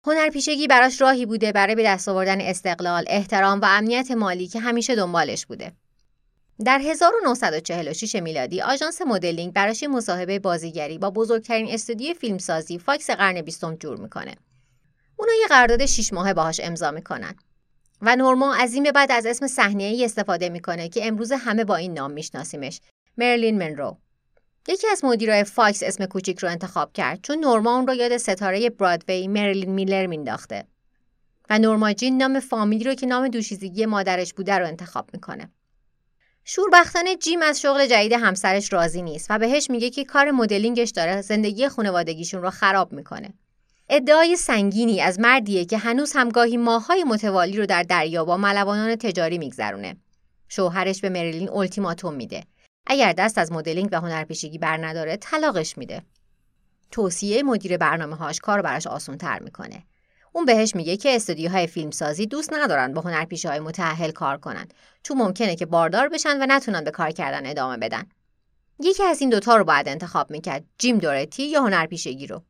هنرپیشگی 0.06 0.66
براش 0.66 1.00
راهی 1.00 1.26
بوده 1.26 1.52
برای 1.52 1.74
به 1.74 1.82
دست 1.82 2.08
آوردن 2.08 2.40
استقلال، 2.40 3.04
احترام 3.06 3.60
و 3.60 3.64
امنیت 3.64 4.10
مالی 4.10 4.46
که 4.46 4.60
همیشه 4.60 4.96
دنبالش 4.96 5.46
بوده. 5.46 5.72
در 6.64 6.78
1946 6.78 8.14
میلادی 8.14 8.62
آژانس 8.62 9.02
مدلینگ 9.02 9.52
براش 9.52 9.82
مصاحبه 9.82 10.38
بازیگری 10.38 10.98
با 10.98 11.10
بزرگترین 11.10 11.68
استودیوی 11.70 12.14
فیلمسازی 12.14 12.78
فاکس 12.78 13.10
قرن 13.10 13.42
بیستم 13.42 13.74
جور 13.74 13.98
می‌کنه. 13.98 14.34
اونا 15.16 15.32
یه 15.40 15.46
قرارداد 15.48 15.86
6 15.86 16.12
ماهه 16.12 16.34
باهاش 16.34 16.60
امضا 16.64 16.90
می‌کنن. 16.90 17.34
و 18.02 18.16
نورما 18.16 18.54
از 18.54 18.74
این 18.74 18.82
به 18.82 18.92
بعد 18.92 19.12
از 19.12 19.26
اسم 19.26 19.46
صحنه‌ای 19.46 20.04
استفاده 20.04 20.48
می‌کنه 20.48 20.88
که 20.88 21.06
امروز 21.06 21.32
همه 21.32 21.64
با 21.64 21.76
این 21.76 21.92
نام 21.92 22.10
میشناسیمش. 22.10 22.80
مرلین 23.16 23.58
منرو. 23.58 23.96
یکی 24.68 24.86
از 24.88 25.04
مدیرای 25.04 25.44
فاکس 25.44 25.82
اسم 25.82 26.06
کوچیک 26.06 26.38
رو 26.38 26.48
انتخاب 26.48 26.92
کرد 26.92 27.20
چون 27.22 27.38
نورما 27.38 27.76
اون 27.76 27.86
رو 27.86 27.94
یاد 27.94 28.16
ستاره 28.16 28.70
برادوی 28.70 29.28
مرلین 29.28 29.70
میلر 29.70 30.06
مینداخته. 30.06 30.64
و 31.50 31.58
نورما 31.58 31.92
جین 31.92 32.16
نام 32.16 32.40
فامیلی 32.40 32.84
رو 32.84 32.94
که 32.94 33.06
نام 33.06 33.28
دوشیزگی 33.28 33.86
مادرش 33.86 34.34
بوده 34.34 34.58
رو 34.58 34.66
انتخاب 34.66 35.10
می‌کنه. 35.12 35.50
شوربختانه 36.44 37.16
جیم 37.16 37.42
از 37.42 37.60
شغل 37.60 37.86
جدید 37.86 38.12
همسرش 38.12 38.72
راضی 38.72 39.02
نیست 39.02 39.26
و 39.30 39.38
بهش 39.38 39.70
میگه 39.70 39.90
که 39.90 40.04
کار 40.04 40.30
مدلینگش 40.30 40.90
داره 40.90 41.22
زندگی 41.22 41.68
خانوادگیشون 41.68 42.42
رو 42.42 42.50
خراب 42.50 42.92
می‌کنه. 42.92 43.34
ادعای 43.90 44.36
سنگینی 44.36 45.00
از 45.00 45.20
مردیه 45.20 45.64
که 45.64 45.78
هنوز 45.78 46.12
همگاهی 46.14 46.56
ماهای 46.56 47.04
متوالی 47.04 47.56
رو 47.56 47.66
در 47.66 47.82
دریا 47.82 48.24
با 48.24 48.36
ملوانان 48.36 48.96
تجاری 48.96 49.38
میگذرونه. 49.38 49.96
شوهرش 50.48 51.00
به 51.00 51.08
مریلین 51.08 51.50
التیماتوم 51.50 52.14
میده. 52.14 52.44
اگر 52.86 53.12
دست 53.12 53.38
از 53.38 53.52
مدلینگ 53.52 53.88
و 53.92 54.00
هنرپیشگی 54.00 54.58
بر 54.58 54.86
نداره 54.86 55.16
طلاقش 55.16 55.78
میده. 55.78 56.02
توصیه 56.90 57.42
مدیر 57.42 57.76
برنامه 57.76 58.16
هاش 58.16 58.40
کار 58.40 58.62
براش 58.62 58.86
آسون 58.86 59.18
تر 59.18 59.38
می‌کنه. 59.38 59.82
اون 60.32 60.44
بهش 60.44 60.74
میگه 60.74 60.96
که 60.96 61.16
استودیوهای 61.16 61.66
فیلمسازی 61.66 62.26
دوست 62.26 62.52
ندارن 62.52 62.94
با 62.94 63.00
هنرپیشه 63.00 63.48
های 63.48 63.60
متأهل 63.60 64.10
کار 64.10 64.36
کنن 64.36 64.68
چون 65.02 65.18
ممکنه 65.18 65.56
که 65.56 65.66
باردار 65.66 66.08
بشن 66.08 66.42
و 66.42 66.46
نتونن 66.48 66.84
به 66.84 66.90
کار 66.90 67.10
کردن 67.10 67.50
ادامه 67.50 67.76
بدن. 67.76 68.06
یکی 68.80 69.04
از 69.04 69.20
این 69.20 69.30
دوتا 69.30 69.56
رو 69.56 69.64
باید 69.64 69.88
انتخاب 69.88 70.30
می‌کرد 70.30 70.64
جیم 70.78 70.98
دورتی 70.98 71.42
یا 71.42 71.62
هنرپیشگی 71.62 72.26
رو. 72.26 72.42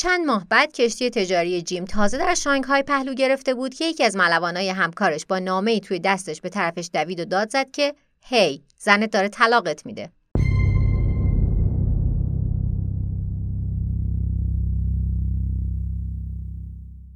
چند 0.00 0.26
ماه 0.26 0.46
بعد 0.50 0.72
کشتی 0.72 1.10
تجاری 1.10 1.62
جیم 1.62 1.84
تازه 1.84 2.18
در 2.18 2.34
شانگهای 2.34 2.82
پهلو 2.82 3.14
گرفته 3.14 3.54
بود 3.54 3.74
که 3.74 3.84
یکی 3.84 4.04
از 4.04 4.16
ملوانای 4.16 4.68
همکارش 4.68 5.26
با 5.26 5.38
نامه 5.38 5.80
توی 5.80 5.98
دستش 5.98 6.40
به 6.40 6.48
طرفش 6.48 6.90
دوید 6.92 7.20
و 7.20 7.24
داد 7.24 7.50
زد 7.50 7.70
که 7.70 7.94
هی 8.24 8.62
زنت 8.78 9.10
داره 9.10 9.28
طلاقت 9.28 9.86
میده. 9.86 10.12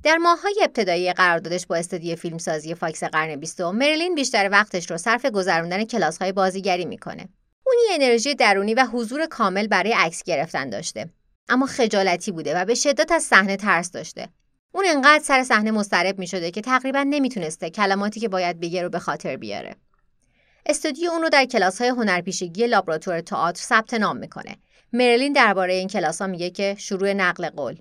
در 0.03 0.17
ماههای 0.17 0.61
ابتدایی 0.63 1.13
قراردادش 1.13 1.67
با 1.67 1.77
استودیو 1.77 2.17
فیلمسازی 2.17 2.75
فاکس 2.75 3.05
قرن 3.05 3.37
بیستم 3.37 3.71
مریلین 3.71 4.15
بیشتر 4.15 4.49
وقتش 4.53 4.91
رو 4.91 4.97
صرف 4.97 5.27
گذروندن 5.27 5.85
کلاسهای 5.85 6.33
بازیگری 6.33 6.85
می‌کنه. 6.85 7.29
اون 7.67 7.77
انرژی 7.93 8.35
درونی 8.35 8.75
و 8.75 8.87
حضور 8.93 9.27
کامل 9.27 9.67
برای 9.67 9.93
عکس 9.93 10.23
گرفتن 10.23 10.71
داشته. 10.71 11.22
اما 11.53 11.67
خجالتی 11.67 12.33
بوده 12.33 12.61
و 12.61 12.65
به 12.65 12.75
شدت 12.75 13.13
از 13.13 13.23
صحنه 13.23 13.57
ترس 13.57 13.91
داشته. 13.91 14.29
اون 14.75 14.85
انقدر 14.89 15.25
سر 15.25 15.45
صحنه 15.45 15.71
مضطرب 15.71 16.19
می 16.19 16.27
شده 16.27 16.51
که 16.51 16.61
تقریبا 16.61 17.03
نمی‌تونسته 17.03 17.71
کلماتی 17.71 18.21
که 18.21 18.29
باید 18.29 18.61
بگه 18.61 18.83
رو 18.83 18.89
به 18.89 18.99
خاطر 18.99 19.37
بیاره. 19.37 19.77
استودیو 20.67 21.11
اون 21.11 21.23
رو 21.23 21.29
در 21.29 21.45
کلاس 21.45 21.81
های 21.81 21.91
هنرپیشگی 21.91 22.67
لابراتوار 22.67 23.21
تئاتر 23.21 23.63
ثبت 23.63 23.95
نام 23.95 24.17
می‌کنه. 24.17 24.57
مرلین 24.93 25.33
درباره 25.33 25.75
این 25.75 25.89
کلاس 25.89 26.21
ها 26.21 26.27
میگه 26.27 26.51
که 26.51 26.77
شروع 26.79 27.13
نقل 27.13 27.49
قول. 27.49 27.79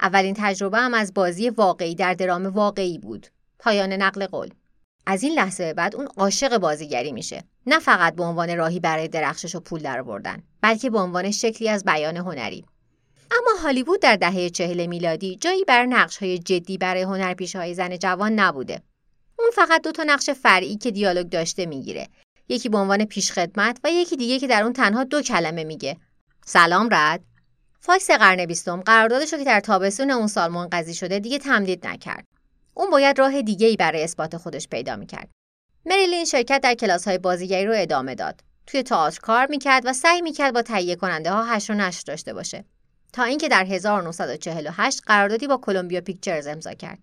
اولین 0.00 0.34
تجربه 0.38 0.78
هم 0.78 0.94
از 0.94 1.14
بازی 1.14 1.50
واقعی 1.50 1.94
در 1.94 2.14
درام 2.14 2.46
واقعی 2.46 2.98
بود. 2.98 3.26
پایان 3.58 3.92
نقل 3.92 4.26
قول. 4.26 4.50
از 5.06 5.22
این 5.22 5.32
لحظه 5.32 5.74
بعد 5.74 5.96
اون 5.96 6.08
عاشق 6.16 6.58
بازیگری 6.58 7.12
میشه. 7.12 7.44
نه 7.66 7.78
فقط 7.78 8.14
به 8.14 8.22
عنوان 8.22 8.56
راهی 8.56 8.80
برای 8.80 9.08
درخشش 9.08 9.54
و 9.54 9.60
پول 9.60 9.80
درآوردن 9.80 10.42
بلکه 10.60 10.90
به 10.90 10.98
عنوان 10.98 11.30
شکلی 11.30 11.68
از 11.68 11.84
بیان 11.84 12.16
هنری. 12.16 12.64
اما 13.30 13.60
هالیوود 13.62 14.00
در 14.00 14.16
دهه 14.16 14.50
چهل 14.50 14.86
میلادی 14.86 15.36
جایی 15.36 15.64
برای 15.64 15.86
نقش 15.86 16.16
های 16.16 16.38
جدی 16.38 16.78
برای 16.78 17.02
هنرپیشه 17.02 17.58
های 17.58 17.74
زن 17.74 17.96
جوان 17.96 18.32
نبوده. 18.32 18.82
اون 19.38 19.50
فقط 19.54 19.82
دو 19.82 19.92
تا 19.92 20.02
نقش 20.02 20.30
فرعی 20.30 20.76
که 20.76 20.90
دیالوگ 20.90 21.28
داشته 21.28 21.66
می‌گیره. 21.66 22.08
یکی 22.48 22.68
به 22.68 22.78
عنوان 22.78 23.04
پیشخدمت 23.04 23.80
و 23.84 23.90
یکی 23.90 24.16
دیگه 24.16 24.38
که 24.38 24.46
در 24.46 24.62
اون 24.62 24.72
تنها 24.72 25.04
دو 25.04 25.22
کلمه 25.22 25.64
میگه. 25.64 25.96
سلام 26.46 26.88
رد. 26.92 27.20
فاکس 27.80 28.10
قرن 28.10 28.46
بیستم 28.46 28.80
قراردادش 28.80 29.32
رو 29.32 29.38
که 29.38 29.44
در 29.44 29.60
تابستون 29.60 30.10
اون 30.10 30.26
سال 30.26 30.50
منقضی 30.50 30.94
شده 30.94 31.18
دیگه 31.18 31.38
تمدید 31.38 31.86
نکرد. 31.86 32.24
اون 32.74 32.90
باید 32.90 33.18
راه 33.18 33.42
دیگه 33.42 33.66
ای 33.66 33.76
برای 33.76 34.02
اثبات 34.02 34.36
خودش 34.36 34.68
پیدا 34.68 34.96
می‌کرد. 34.96 35.28
مریلین 35.86 36.24
شرکت 36.24 36.60
در 36.62 36.74
کلاس 36.74 37.08
های 37.08 37.18
بازیگری 37.18 37.66
رو 37.66 37.74
ادامه 37.76 38.14
داد. 38.14 38.40
توی 38.66 38.82
تئاتر 38.82 39.20
کار 39.20 39.46
می‌کرد 39.46 39.82
و 39.86 39.92
سعی 39.92 40.22
می‌کرد 40.22 40.54
با 40.54 40.62
تهیه 40.62 40.96
کننده 40.96 41.30
ها 41.30 41.44
حشر 41.44 41.70
و 41.70 41.74
نشر 41.74 42.02
داشته 42.06 42.32
باشه. 42.32 42.64
تا 43.14 43.22
اینکه 43.22 43.48
در 43.48 43.64
1948 43.64 45.02
قراردادی 45.06 45.46
با 45.46 45.56
کلمبیا 45.56 46.00
پیکچرز 46.00 46.46
امضا 46.46 46.72
کرد. 46.72 46.98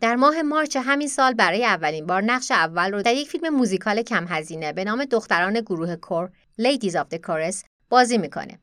در 0.00 0.16
ماه 0.16 0.42
مارچ 0.42 0.76
همین 0.76 1.08
سال 1.08 1.34
برای 1.34 1.64
اولین 1.64 2.06
بار 2.06 2.22
نقش 2.22 2.50
اول 2.50 2.92
رو 2.92 3.02
در 3.02 3.14
یک 3.14 3.28
فیلم 3.28 3.48
موزیکال 3.48 4.02
کم 4.02 4.26
هزینه 4.28 4.72
به 4.72 4.84
نام 4.84 5.04
دختران 5.04 5.60
گروه 5.60 5.96
کور 5.96 6.30
Ladies 6.60 6.92
of 6.92 7.14
the 7.14 7.18
Chorus 7.26 7.64
بازی 7.88 8.18
می‌کنه. 8.18 8.58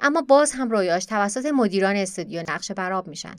اما 0.00 0.22
باز 0.22 0.52
هم 0.52 0.70
رویاش 0.70 1.04
توسط 1.04 1.46
مدیران 1.46 1.96
استودیو 1.96 2.42
نقش 2.48 2.70
بر 2.70 2.89
آب 2.89 3.08
میشن. 3.08 3.36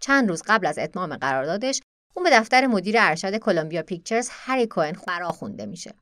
چند 0.00 0.28
روز 0.28 0.42
قبل 0.46 0.66
از 0.66 0.78
اتمام 0.78 1.16
قراردادش 1.16 1.80
اون 2.14 2.24
به 2.24 2.30
دفتر 2.30 2.66
مدیر 2.66 2.96
ارشد 2.98 3.36
کلمبیا 3.36 3.82
پیکچرز 3.82 4.28
هری 4.32 4.66
کوئن 4.66 4.94
خونده 5.30 5.66
میشه. 5.66 5.94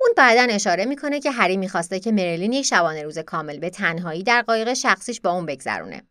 اون 0.00 0.10
بعدا 0.16 0.54
اشاره 0.54 0.84
می‌کنه 0.84 1.20
که 1.20 1.30
هری 1.30 1.56
می‌خواسته 1.56 2.00
که 2.00 2.12
مرلین 2.12 2.52
یک 2.52 2.64
شبانه 2.64 3.02
روز 3.02 3.18
کامل 3.18 3.58
به 3.58 3.70
تنهایی 3.70 4.22
در 4.22 4.42
قایق 4.42 4.74
شخصیش 4.74 5.20
با 5.20 5.30
اون 5.30 5.46
بگذرونه. 5.46 6.02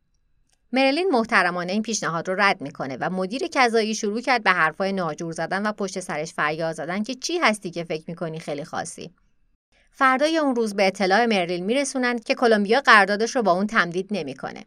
مرلین 0.72 1.10
محترمانه 1.12 1.72
این 1.72 1.82
پیشنهاد 1.82 2.30
رو 2.30 2.36
رد 2.42 2.62
می‌کنه 2.62 2.98
و 3.00 3.10
مدیر 3.10 3.48
کذایی 3.48 3.96
شروع 3.96 4.22
کرد 4.22 4.44
به 4.44 4.52
حرفای 4.52 4.94
ناجور 4.94 5.32
زدن 5.32 5.66
و 5.66 5.72
پشت 5.72 6.00
سرش 6.00 6.34
فریاد 6.34 6.76
زدن 6.76 7.04
که 7.04 7.16
چی 7.16 7.38
هستی 7.38 7.72
که 7.72 7.84
فکر 7.84 8.04
می‌کنی 8.08 8.40
خیلی 8.40 8.64
خاصی. 8.64 9.12
فردای 9.92 10.38
اون 10.38 10.56
روز 10.56 10.76
به 10.76 10.88
اطلاع 10.88 11.26
مرلین 11.26 11.66
میرسونند 11.66 12.24
که 12.24 12.36
کلمبیا 12.36 12.82
قراردادش 12.82 13.36
رو 13.36 13.44
با 13.44 13.52
اون 13.52 13.68
تمدید 13.68 14.08
نمی‌کنه. 14.12 14.66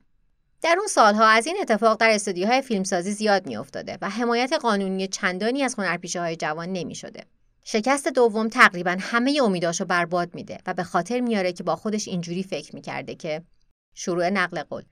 در 0.62 0.76
اون 0.78 0.88
سالها 0.88 1.26
از 1.26 1.46
این 1.46 1.56
اتفاق 1.60 2.00
در 2.00 2.10
استودیوهای 2.10 2.62
فیلمسازی 2.62 3.12
زیاد 3.12 3.46
میافتاده 3.46 3.98
و 4.02 4.10
حمایت 4.10 4.52
قانونی 4.52 5.08
چندانی 5.08 5.62
از 5.62 5.74
هنرپیشه 5.78 6.20
های 6.20 6.36
جوان 6.36 6.68
نمی‌شده. 6.72 7.24
شکست 7.70 8.08
دوم 8.08 8.48
تقریبا 8.48 8.96
همه 9.00 9.40
امیداشو 9.42 9.84
برباد 9.84 10.34
میده 10.34 10.58
و 10.66 10.74
به 10.74 10.82
خاطر 10.82 11.20
میاره 11.20 11.52
که 11.52 11.62
با 11.62 11.76
خودش 11.76 12.08
اینجوری 12.08 12.42
فکر 12.42 12.74
می‌کرده 12.74 13.14
که 13.14 13.42
شروع 13.94 14.30
نقل 14.30 14.62
قول. 14.62 14.82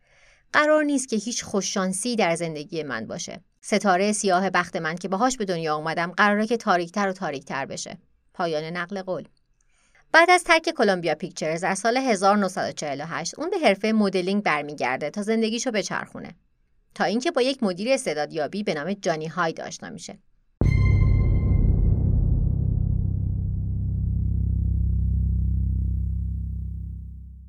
قرار 0.53 0.85
نیست 0.85 1.09
که 1.09 1.17
هیچ 1.17 1.45
خوششانسی 1.45 2.17
در 2.17 2.35
زندگی 2.35 2.83
من 2.83 3.07
باشه. 3.07 3.41
ستاره 3.61 4.13
سیاه 4.13 4.51
بخت 4.51 4.77
من 4.77 4.95
که 4.95 5.09
باهاش 5.09 5.37
به 5.37 5.45
دنیا 5.45 5.77
اومدم 5.77 6.13
قراره 6.13 6.47
که 6.47 6.57
تاریکتر 6.57 7.09
و 7.09 7.13
تاریکتر 7.13 7.67
بشه. 7.67 7.99
پایان 8.35 8.65
نقل 8.65 9.03
قول. 9.03 9.29
بعد 10.13 10.31
از 10.31 10.45
ترک 10.45 10.71
کلمبیا 10.71 11.15
پیکچرز 11.15 11.61
در 11.61 11.75
سال 11.75 11.97
1948 11.97 13.39
اون 13.39 13.51
به 13.51 13.59
حرفه 13.59 13.93
مدلینگ 13.93 14.43
برمیگرده 14.43 15.11
تا 15.11 15.23
زندگیشو 15.23 15.71
بچرخونه. 15.71 16.35
تا 16.95 17.05
اینکه 17.05 17.31
با 17.31 17.43
یک 17.43 17.63
مدیر 17.63 17.93
استعدادیابی 17.93 18.63
به 18.63 18.75
نام 18.75 18.93
جانی 18.93 19.27
هاید 19.27 19.61
آشنا 19.61 19.91
میشه. 19.91 20.19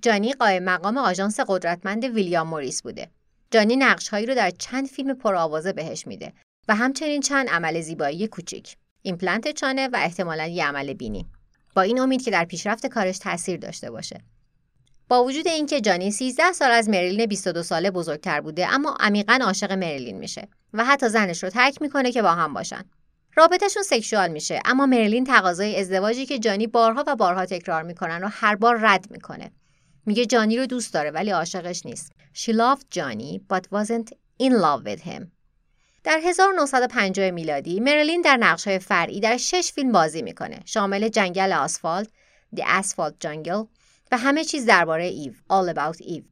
جانی 0.02 0.34
قائم 0.34 0.64
مقام 0.64 0.98
آژانس 0.98 1.40
قدرتمند 1.48 2.04
ویلیام 2.04 2.48
موریس 2.48 2.82
بوده. 2.82 3.10
جانی 3.52 3.76
نقشهایی 3.76 4.26
رو 4.26 4.36
در 4.36 4.50
چند 4.50 4.88
فیلم 4.88 5.14
پرآوازه 5.14 5.74
بهش 5.74 6.08
میده 6.08 6.34
و 6.68 6.76
همچنین 6.76 7.22
چند 7.22 7.50
عمل 7.50 7.82
زیبایی 7.82 8.28
کوچیک. 8.28 8.76
ایمپلنت 9.02 9.52
چانه 9.52 9.88
و 9.88 9.96
احتمالا 9.96 10.46
یه 10.46 10.66
عمل 10.66 10.94
بینی. 10.94 11.26
با 11.76 11.82
این 11.82 12.00
امید 12.00 12.22
که 12.22 12.32
در 12.32 12.46
پیشرفت 12.46 12.86
کارش 12.86 13.18
تاثیر 13.18 13.58
داشته 13.60 13.92
باشه. 13.92 14.22
با 15.08 15.24
وجود 15.24 15.48
اینکه 15.48 15.82
جانی 15.82 16.12
13 16.12 16.52
سال 16.52 16.72
از 16.72 16.90
مریلین 16.90 17.26
22 17.26 17.64
ساله 17.64 17.92
بزرگتر 17.92 18.42
بوده 18.42 18.68
اما 18.74 18.98
عمیقا 19.00 19.40
عاشق 19.44 19.72
مریلین 19.72 20.18
میشه 20.18 20.48
و 20.74 20.86
حتی 20.86 21.10
زنش 21.10 21.44
رو 21.44 21.50
ترک 21.50 21.82
می‌کنه 21.82 22.12
که 22.12 22.22
با 22.22 22.32
هم 22.32 22.54
باشن. 22.54 22.84
رابطهشون 23.36 23.84
sexual 23.84 24.32
میشه 24.32 24.62
اما 24.66 24.86
مرلین 24.86 25.24
تقاضای 25.24 25.80
ازدواجی 25.80 26.26
که 26.26 26.40
جانی 26.40 26.68
بارها 26.68 27.04
و 27.08 27.16
بارها 27.16 27.46
تکرار 27.46 27.84
می‌کنن 27.84 28.24
و 28.24 28.28
هر 28.32 28.56
بار 28.56 28.78
رد 28.82 29.12
می‌کنه 29.12 29.52
میگه 30.08 30.26
جانی 30.26 30.58
رو 30.58 30.66
دوست 30.66 30.94
داره 30.94 31.12
ولی 31.12 31.32
عاشقش 31.32 31.86
نیست. 31.86 32.12
She 32.34 32.52
loved 32.52 32.98
Johnny 32.98 33.40
but 33.54 33.64
wasn't 33.72 34.12
in 34.42 34.52
love 34.52 34.86
with 34.86 35.02
him. 35.02 35.32
در 36.04 36.20
1950 36.24 37.32
میلادی 37.32 37.80
مرلین 37.80 38.22
در 38.22 38.38
نقشهای 38.38 38.80
فرعی 38.80 39.20
در 39.20 39.38
شش 39.38 39.72
فیلم 39.72 39.92
بازی 39.92 40.22
می‌کنه. 40.22 40.60
شامل 40.66 41.10
جنگل 41.10 41.54
آسفالت 41.54 42.08
The 42.56 42.62
Asphalt 42.62 43.14
Jungle 43.26 43.68
و 44.12 44.18
همه 44.18 44.44
چیز 44.44 44.66
درباره 44.66 45.04
ایو 45.04 45.34
All 45.34 45.74
About 45.74 46.02
Eve. 46.02 46.24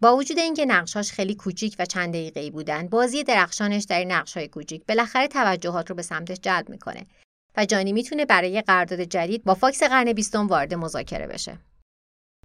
با 0.00 0.16
وجود 0.16 0.38
اینکه 0.38 0.66
نقشاش 0.66 1.12
خیلی 1.12 1.34
کوچیک 1.34 1.76
و 1.78 1.84
چند 1.84 2.14
ای 2.14 2.50
بودن 2.50 2.88
بازی 2.88 3.22
درخشانش 3.24 3.84
در 3.84 3.98
این 3.98 4.12
نقشهای 4.12 4.48
کوچیک 4.48 4.86
بالاخره 4.86 5.28
توجهات 5.28 5.90
رو 5.90 5.96
به 5.96 6.02
سمتش 6.02 6.36
جلب 6.42 6.68
می‌کنه 6.68 7.06
و 7.56 7.64
جانی 7.64 7.92
می‌تونه 7.92 8.24
برای 8.24 8.62
قرارداد 8.62 9.00
جدید 9.00 9.44
با 9.44 9.54
فاکس 9.54 9.82
قرن 9.82 10.12
بیستم 10.12 10.46
وارد 10.46 10.74
مذاکره 10.74 11.26
بشه. 11.26 11.58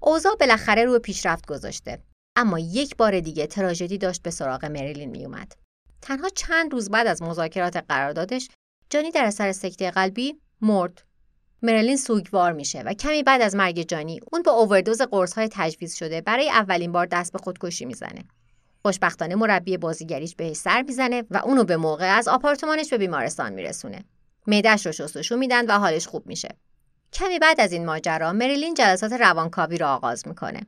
اوضاع 0.01 0.35
بالاخره 0.35 0.85
رو 0.85 0.99
پیشرفت 0.99 1.45
گذاشته. 1.45 1.99
اما 2.35 2.59
یک 2.59 2.95
بار 2.97 3.19
دیگه 3.19 3.47
تراژدی 3.47 3.97
داشت 3.97 4.21
به 4.21 4.31
سراغ 4.31 4.65
مریلین 4.65 5.09
میومد 5.09 5.53
تنها 6.01 6.29
چند 6.29 6.73
روز 6.73 6.89
بعد 6.89 7.07
از 7.07 7.21
مذاکرات 7.21 7.77
قراردادش 7.89 8.49
جانی 8.89 9.11
در 9.11 9.25
اثر 9.25 9.51
سکته 9.51 9.91
قلبی 9.91 10.35
مرد. 10.61 11.03
مرلین 11.61 11.97
سوگوار 11.97 12.53
میشه 12.53 12.81
و 12.81 12.93
کمی 12.93 13.23
بعد 13.23 13.41
از 13.41 13.55
مرگ 13.55 13.81
جانی 13.81 14.19
اون 14.31 14.41
با 14.41 14.51
اووردوز 14.51 15.01
قرص 15.01 15.33
های 15.33 15.49
تجویز 15.51 15.95
شده 15.95 16.21
برای 16.21 16.49
اولین 16.49 16.91
بار 16.91 17.05
دست 17.05 17.31
به 17.31 17.39
خودکشی 17.39 17.85
می‌زنه. 17.85 18.23
خوشبختانه 18.81 19.35
مربی 19.35 19.77
بازیگریش 19.77 20.35
بهش 20.35 20.57
سر 20.57 20.81
می‌زنه 20.81 21.23
و 21.31 21.37
اونو 21.37 21.63
به 21.63 21.77
موقع 21.77 22.17
از 22.17 22.27
آپارتمانش 22.27 22.89
به 22.89 22.97
بیمارستان 22.97 23.53
میرسونه. 23.53 24.05
معدهش 24.47 24.85
رو 24.85 24.91
شستشو 24.91 25.35
میدن 25.35 25.65
و 25.65 25.79
حالش 25.79 26.07
خوب 26.07 26.27
میشه. 26.27 26.49
کمی 27.13 27.39
بعد 27.39 27.61
از 27.61 27.71
این 27.71 27.85
ماجرا 27.85 28.33
مریلین 28.33 28.73
جلسات 28.73 29.13
روانکاوی 29.13 29.77
را 29.77 29.95
آغاز 29.95 30.27
می‌کنه 30.27 30.61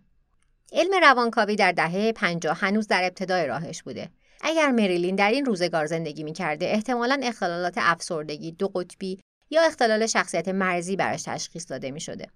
علم 0.71 0.93
روانکاوی 1.01 1.55
در 1.55 1.71
دهه 1.71 2.12
50 2.12 2.57
هنوز 2.62 2.88
در 2.88 3.03
ابتدای 3.03 3.48
راهش 3.48 3.83
بوده 3.83 4.10
اگر 4.41 4.71
مریلین 4.71 5.15
در 5.15 5.31
این 5.31 5.45
روزگار 5.45 5.86
زندگی 5.86 6.24
می‌کرده 6.24 6.65
احتمالا 6.65 7.19
اختلالات 7.24 7.74
افسردگی 7.77 8.51
دو 8.51 8.67
قطبی 8.67 9.19
یا 9.50 9.62
اختلال 9.62 10.05
شخصیت 10.05 10.48
مرزی 10.48 10.95
براش 10.95 11.24
تشخیص 11.24 11.71
داده 11.71 11.91
می 11.91 12.01
شده. 12.01 12.27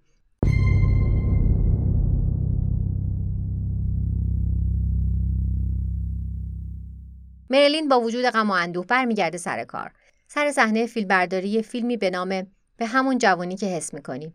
مریلین 7.49 7.87
با 7.87 7.99
وجود 7.99 8.25
غم 8.25 8.49
و 8.49 8.53
اندوه 8.53 8.85
برمیگرده 8.85 9.37
سر 9.37 9.63
کار. 9.63 9.91
سر 10.27 10.51
صحنه 10.51 10.85
فیلمبرداری 10.85 11.63
فیلمی 11.63 11.97
به 11.97 12.09
نام 12.09 12.47
به 12.77 12.85
همون 12.85 13.17
جوانی 13.17 13.57
که 13.57 13.65
حس 13.65 13.93
می‌کنی. 13.93 14.33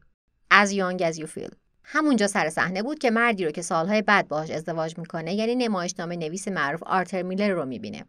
As 0.53 0.69
Young 0.69 1.01
As 1.01 1.17
You 1.17 1.27
Feel. 1.27 1.55
همونجا 1.85 2.27
سر 2.27 2.51
صحنه 2.51 2.83
بود 2.83 2.99
که 2.99 3.11
مردی 3.11 3.45
رو 3.45 3.51
که 3.51 3.63
سالهای 3.63 4.03
بعد 4.03 4.29
باهاش 4.29 4.51
ازدواج 4.51 4.99
می‌کنه 4.99 5.35
یعنی 5.35 5.55
نمایشنامه 5.55 6.17
نویس 6.17 6.49
معروف 6.49 6.83
آرتر 6.83 7.23
میلر 7.23 7.49
رو 7.51 7.65
می‌بینه. 7.65 8.05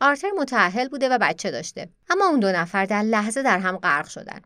آرتر 0.00 0.30
متأهل 0.38 0.88
بوده 0.88 1.08
و 1.08 1.18
بچه 1.20 1.50
داشته 1.50 1.88
اما 2.10 2.26
اون 2.26 2.40
دو 2.40 2.52
نفر 2.52 2.86
در 2.86 3.02
لحظه 3.02 3.42
در 3.42 3.58
هم 3.58 3.76
غرق 3.76 4.08
شدن 4.08 4.40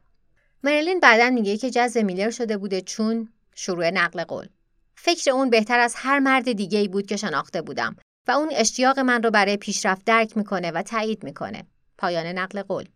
مرلین 0.64 1.00
بعدا 1.00 1.30
میگه 1.30 1.56
که 1.56 1.70
جذب 1.70 2.00
میلر 2.00 2.30
شده 2.30 2.56
بوده 2.56 2.80
چون 2.80 3.28
شروع 3.54 3.90
نقل 3.90 4.24
قول 4.24 4.48
فکر 4.94 5.30
اون 5.30 5.50
بهتر 5.50 5.78
از 5.78 5.94
هر 5.96 6.18
مرد 6.18 6.52
دیگه 6.52 6.78
ای 6.78 6.88
بود 6.88 7.06
که 7.06 7.16
شناخته 7.16 7.62
بودم 7.62 7.96
و 8.28 8.30
اون 8.30 8.48
اشتیاق 8.52 8.98
من 8.98 9.22
رو 9.22 9.30
برای 9.30 9.56
پیشرفت 9.56 10.04
درک 10.04 10.36
می‌کنه 10.36 10.70
و 10.70 10.82
تایید 10.82 11.24
می‌کنه 11.24 11.64
پایان 11.98 12.26
نقل 12.26 12.62
قول 12.62 12.88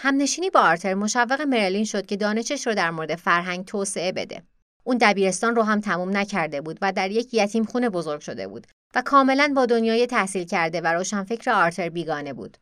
همنشینی 0.00 0.50
با 0.50 0.60
آرتر 0.60 0.94
مشوق 0.94 1.40
مرلین 1.40 1.84
شد 1.84 2.06
که 2.06 2.16
دانشش 2.16 2.66
رو 2.66 2.74
در 2.74 2.90
مورد 2.90 3.14
فرهنگ 3.14 3.64
توسعه 3.64 4.12
بده 4.12 4.42
اون 4.84 4.98
دبیرستان 5.00 5.56
رو 5.56 5.62
هم 5.62 5.80
تموم 5.80 6.16
نکرده 6.16 6.60
بود 6.60 6.78
و 6.82 6.92
در 6.92 7.10
یک 7.10 7.34
یتیم 7.34 7.64
خونه 7.64 7.88
بزرگ 7.90 8.20
شده 8.20 8.48
بود 8.48 8.66
و 8.94 9.02
کاملا 9.02 9.52
با 9.56 9.66
دنیای 9.66 10.06
تحصیل 10.06 10.44
کرده 10.44 10.80
و 10.80 10.86
روشنفکر 10.86 11.50
آرتر 11.50 11.88
بیگانه 11.88 12.32
بود. 12.32 12.56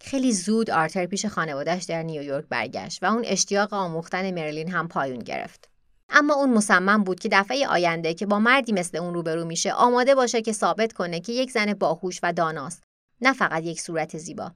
خیلی 0.00 0.32
زود 0.32 0.70
آرتر 0.70 1.06
پیش 1.06 1.26
خانوادهش 1.26 1.84
در 1.84 2.02
نیویورک 2.02 2.44
برگشت 2.48 3.02
و 3.02 3.06
اون 3.06 3.24
اشتیاق 3.24 3.74
آموختن 3.74 4.30
مرلین 4.30 4.70
هم 4.70 4.88
پایان 4.88 5.18
گرفت. 5.18 5.68
اما 6.08 6.34
اون 6.34 6.50
مصمم 6.50 7.04
بود 7.04 7.20
که 7.20 7.28
دفعه 7.32 7.68
آینده 7.68 8.14
که 8.14 8.26
با 8.26 8.38
مردی 8.38 8.72
مثل 8.72 8.98
اون 8.98 9.14
روبرو 9.14 9.44
میشه 9.44 9.72
آماده 9.72 10.14
باشه 10.14 10.42
که 10.42 10.52
ثابت 10.52 10.92
کنه 10.92 11.20
که 11.20 11.32
یک 11.32 11.50
زن 11.50 11.74
باهوش 11.74 12.20
و 12.22 12.32
داناست 12.32 12.82
نه 13.20 13.32
فقط 13.32 13.62
یک 13.62 13.80
صورت 13.80 14.18
زیبا. 14.18 14.52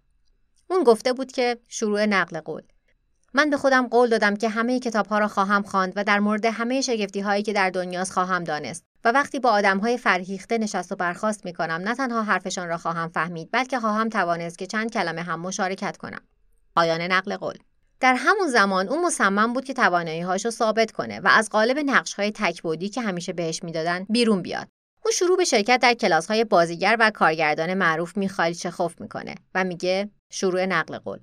اون 0.70 0.84
گفته 0.84 1.12
بود 1.12 1.32
که 1.32 1.58
شروع 1.68 2.06
نقل 2.06 2.40
قول. 2.40 2.62
من 3.34 3.50
به 3.50 3.56
خودم 3.56 3.86
قول 3.86 4.08
دادم 4.08 4.36
که 4.36 4.48
همه 4.48 4.80
کتاب 4.80 5.06
ها 5.06 5.18
را 5.18 5.28
خواهم 5.28 5.62
خواند 5.62 5.92
و 5.96 6.04
در 6.04 6.20
مورد 6.20 6.44
همه 6.44 6.80
شگفتی 6.80 7.20
هایی 7.20 7.42
که 7.42 7.52
در 7.52 7.70
دنیاست 7.70 8.12
خواهم 8.12 8.44
دانست 8.44 8.84
و 9.04 9.12
وقتی 9.12 9.38
با 9.38 9.50
آدم 9.50 9.78
های 9.78 9.98
فرهیخته 9.98 10.58
نشست 10.58 10.92
و 10.92 10.96
برخاست 10.96 11.44
می 11.44 11.52
کنم 11.52 11.72
نه 11.72 11.94
تنها 11.94 12.22
حرفشان 12.22 12.68
را 12.68 12.78
خواهم 12.78 13.08
فهمید 13.08 13.48
بلکه 13.52 13.80
خواهم 13.80 14.08
توانست 14.08 14.58
که 14.58 14.66
چند 14.66 14.92
کلمه 14.92 15.22
هم 15.22 15.40
مشارکت 15.40 15.96
کنم. 15.96 16.20
پایان 16.76 17.00
نقل 17.00 17.36
قول. 17.36 17.54
در 18.00 18.14
همون 18.14 18.48
زمان 18.48 18.88
اون 18.88 19.06
مصمم 19.06 19.52
بود 19.52 19.64
که 19.64 19.74
توانایی 19.74 20.20
هاشو 20.20 20.50
ثابت 20.50 20.92
کنه 20.92 21.20
و 21.20 21.28
از 21.28 21.48
قالب 21.48 21.78
نقش 21.78 22.14
های 22.14 22.30
تکبودی 22.30 22.88
که 22.88 23.00
همیشه 23.00 23.32
بهش 23.32 23.62
می‌دادن 23.62 24.06
بیرون 24.08 24.42
بیاد. 24.42 24.68
اون 25.04 25.12
شروع 25.12 25.36
به 25.36 25.44
شرکت 25.44 25.80
در 25.82 25.94
کلاس 25.94 26.26
های 26.26 26.44
بازیگر 26.44 26.96
و 27.00 27.10
کارگردان 27.10 27.74
معروف 27.74 28.16
میخائیل 28.16 28.54
چخوف 28.54 29.00
می‌کنه 29.00 29.34
و 29.54 29.64
میگه 29.64 30.10
شروع 30.34 30.66
نقل 30.66 30.98
قول. 30.98 31.18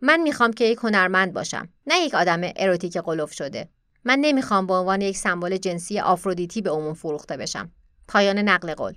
من 0.00 0.20
می‌خوام 0.20 0.52
که 0.52 0.64
یک 0.64 0.78
هنرمند 0.82 1.32
باشم 1.32 1.68
نه 1.86 1.98
یک 1.98 2.14
آدم 2.14 2.40
اروتیک 2.56 2.96
قلوف 2.96 3.32
شده. 3.32 3.68
من 4.04 4.18
نمی‌خوام 4.18 4.66
به 4.66 4.74
عنوان 4.74 5.00
یک 5.00 5.16
سمبل 5.16 5.56
جنسی 5.56 6.00
آفرودیتی 6.00 6.60
به 6.60 6.70
عموم 6.70 6.94
فروخته 6.94 7.36
بشم. 7.36 7.70
پایان 8.08 8.38
نقل 8.38 8.74
قول. 8.74 8.94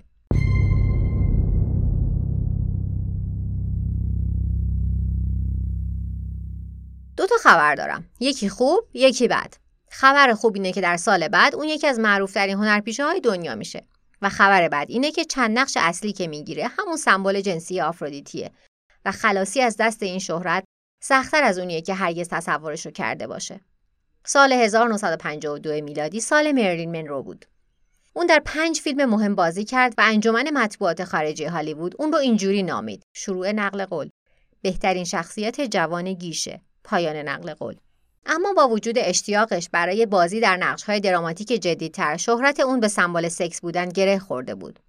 دو 7.16 7.26
تا 7.26 7.34
خبر 7.40 7.74
دارم. 7.74 8.04
یکی 8.20 8.48
خوب 8.48 8.80
یکی 8.94 9.28
بد. 9.28 9.54
خبر 9.90 10.34
خوب 10.34 10.54
اینه 10.54 10.72
که 10.72 10.80
در 10.80 10.96
سال 10.96 11.28
بعد 11.28 11.54
اون 11.54 11.68
یکی 11.68 11.86
از 11.86 11.98
معروفترین 11.98 12.56
هنرپیشه 12.56 13.04
های 13.04 13.20
دنیا 13.20 13.54
میشه. 13.54 13.84
و 14.22 14.28
خبر 14.28 14.68
بعد 14.68 14.90
اینه 14.90 15.10
که 15.10 15.24
چند 15.24 15.58
نقش 15.58 15.76
اصلی 15.80 16.12
که 16.12 16.26
می‌گیره 16.26 16.66
همون 16.78 16.96
سمبل 16.96 17.40
جنسی 17.40 17.80
آفرودیتیه. 17.80 18.50
و 19.04 19.12
خلاصی 19.12 19.60
از 19.60 19.76
دست 19.76 20.02
این 20.02 20.18
شهرت 20.18 20.64
سختتر 21.02 21.44
از 21.44 21.58
اونیه 21.58 21.80
که 21.80 21.94
هرگز 21.94 22.28
تصورش 22.28 22.86
رو 22.86 22.92
کرده 22.92 23.26
باشه. 23.26 23.60
سال 24.26 24.52
1952 24.52 25.80
میلادی 25.80 26.20
سال 26.20 26.52
مرلین 26.52 26.90
منرو 26.90 27.22
بود. 27.22 27.44
اون 28.12 28.26
در 28.26 28.42
پنج 28.44 28.80
فیلم 28.80 29.04
مهم 29.04 29.34
بازی 29.34 29.64
کرد 29.64 29.94
و 29.98 30.02
انجمن 30.04 30.50
مطبوعات 30.50 31.04
خارجی 31.04 31.44
هالیوود 31.44 31.94
اون 31.98 32.12
رو 32.12 32.18
اینجوری 32.18 32.62
نامید. 32.62 33.02
شروع 33.12 33.52
نقل 33.52 33.84
قول. 33.84 34.08
بهترین 34.62 35.04
شخصیت 35.04 35.60
جوان 35.60 36.12
گیشه. 36.12 36.60
پایان 36.84 37.16
نقل 37.16 37.54
قول. 37.54 37.74
اما 38.26 38.52
با 38.52 38.68
وجود 38.68 38.98
اشتیاقش 38.98 39.68
برای 39.72 40.06
بازی 40.06 40.40
در 40.40 40.56
نقش‌های 40.56 41.00
دراماتیک 41.00 41.48
جدیدتر 41.48 42.16
شهرت 42.16 42.60
اون 42.60 42.80
به 42.80 42.88
سمبل 42.88 43.28
سکس 43.28 43.60
بودن 43.60 43.88
گره 43.88 44.18
خورده 44.18 44.54
بود. 44.54 44.80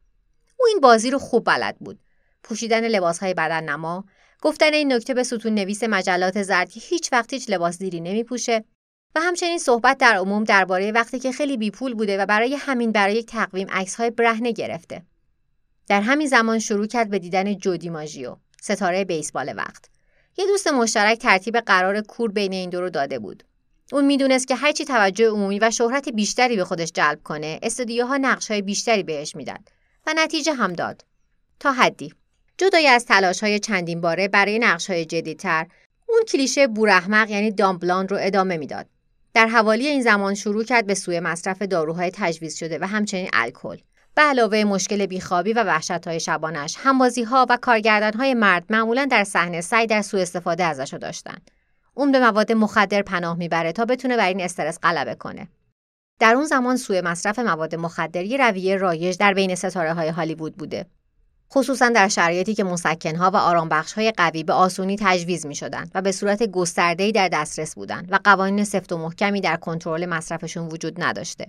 او 0.60 0.65
این 0.67 0.80
بازی 0.80 1.12
رو 1.12 1.19
خوب 1.19 1.43
بلد 1.45 1.75
بود. 1.80 1.99
پوشیدن 2.45 2.88
لباسهای 2.88 3.34
بدن 3.34 3.69
نما، 3.69 4.05
گفتن 4.41 4.73
این 4.73 4.93
نکته 4.93 5.13
به 5.13 5.23
ستون 5.23 5.53
نویس 5.53 5.84
مجلات 5.84 6.43
زرد 6.43 6.71
که 6.71 6.79
هیچ 6.79 7.13
وقت 7.13 7.34
هیچ 7.34 7.49
لباس 7.49 7.77
دیری 7.77 7.99
نمیپوشه 7.99 8.63
و 9.15 9.19
همچنین 9.19 9.58
صحبت 9.58 9.97
در 9.97 10.15
عموم 10.15 10.43
درباره 10.43 10.91
وقتی 10.91 11.19
که 11.19 11.31
خیلی 11.31 11.58
بیپول 11.58 11.93
بوده 11.93 12.17
و 12.17 12.25
برای 12.25 12.55
همین 12.55 12.91
برای 12.91 13.15
یک 13.15 13.25
تقویم 13.25 13.67
های 13.97 14.10
برهنه 14.10 14.51
گرفته. 14.51 15.05
در 15.88 16.01
همین 16.01 16.27
زمان 16.27 16.60
شروع 16.60 16.88
کرد 16.88 17.10
به 17.10 17.19
دیدن 17.19 17.58
جودی 17.58 17.89
ماژیو، 17.89 18.36
ستاره 18.62 19.05
بیسبال 19.05 19.53
وقت. 19.58 19.89
یه 20.38 20.45
دوست 20.45 20.67
مشترک 20.67 21.17
ترتیب 21.17 21.58
قرار 21.58 22.01
کور 22.01 22.31
بین 22.31 22.53
این 22.53 22.69
دو 22.69 22.81
رو 22.81 22.89
داده 22.89 23.19
بود. 23.19 23.43
اون 23.91 24.05
می‌دونست 24.05 24.47
که 24.47 24.55
هرچی 24.55 24.86
توجه 24.86 25.29
عمومی 25.29 25.60
و 25.60 25.71
شهرت 25.71 26.10
بیشتری 26.10 26.55
به 26.55 26.63
خودش 26.63 26.91
جلب 26.91 27.23
کنه، 27.23 27.60
استودیوها 27.63 28.17
نقشهای 28.17 28.62
بیشتری 28.62 29.03
بهش 29.03 29.36
میدن 29.36 29.60
و 30.08 30.13
نتیجه 30.15 30.53
هم 30.53 30.73
داد. 30.73 31.05
تا 31.60 31.71
حدی. 31.71 32.13
جدای 32.57 32.87
از 32.87 33.05
تلاش 33.05 33.43
های 33.43 33.59
چندین 33.59 34.01
باره 34.01 34.27
برای 34.27 34.59
نقش 34.59 34.89
های 34.89 35.05
جدیدتر. 35.05 35.67
اون 36.09 36.21
کلیشه 36.27 36.67
بورحمق 36.67 37.29
یعنی 37.29 37.51
دامبلان 37.51 38.07
رو 38.07 38.17
ادامه 38.19 38.57
می‌داد. 38.57 38.85
در 39.33 39.47
حوالی 39.47 39.87
این 39.87 40.01
زمان 40.01 40.35
شروع 40.35 40.63
کرد 40.63 40.87
به 40.87 40.93
سوی 40.93 41.19
مصرف 41.19 41.61
داروهای 41.61 42.11
تجویز 42.13 42.57
شده 42.57 42.79
و 42.81 42.87
همچنین 42.87 43.29
الکل. 43.33 43.77
به 44.15 44.21
علاوه 44.21 44.63
مشکل 44.63 45.05
بیخوابی 45.05 45.53
و 45.53 45.63
وحشت 45.63 46.07
های 46.07 46.19
شبانش 46.19 46.75
همبازی 46.79 47.23
ها 47.23 47.45
و 47.49 47.57
کارگردان 47.57 48.13
های 48.13 48.33
مرد 48.33 48.65
معمولا 48.69 49.05
در 49.05 49.23
صحنه 49.23 49.61
سعی 49.61 49.87
در 49.87 50.01
سوء 50.01 50.21
استفاده 50.21 50.63
ازش 50.63 50.93
داشتن. 51.01 51.37
اون 51.93 52.11
به 52.11 52.19
مواد 52.19 52.51
مخدر 52.51 53.01
پناه 53.01 53.37
می‌بره 53.37 53.71
تا 53.71 53.85
بتونه 53.85 54.17
بر 54.17 54.27
این 54.27 54.41
استرس 54.41 54.79
غلبه 54.83 55.15
کنه. 55.15 55.47
در 56.19 56.35
اون 56.35 56.45
زمان 56.45 56.77
سوء 56.77 57.01
مصرف 57.01 57.39
مواد 57.39 57.75
مخدر 57.75 58.23
یه 58.23 58.37
رویه 58.37 58.75
رایج 58.75 59.17
در 59.17 59.33
بین 59.33 59.55
ستاره 59.55 59.93
های 59.93 60.09
هالیوود 60.09 60.57
بوده. 60.57 60.85
خصوصا 61.53 61.89
در 61.89 62.08
شرایطی 62.08 62.53
که 62.55 62.63
مسکنها 62.63 63.31
و 63.31 63.36
آرامبخشهای 63.36 64.12
قوی 64.12 64.43
به 64.43 64.53
آسونی 64.53 64.97
تجویز 64.99 65.45
می 65.45 65.55
شدند 65.55 65.91
و 65.95 66.01
به 66.01 66.12
صورت 66.12 66.43
گسترده‌ای 66.43 67.12
در 67.12 67.27
دسترس 67.27 67.75
بودند 67.75 68.08
و 68.12 68.19
قوانین 68.23 68.63
سفت 68.63 68.91
و 68.91 68.97
محکمی 68.97 69.41
در 69.41 69.55
کنترل 69.55 70.05
مصرفشون 70.05 70.67
وجود 70.67 71.03
نداشته. 71.03 71.47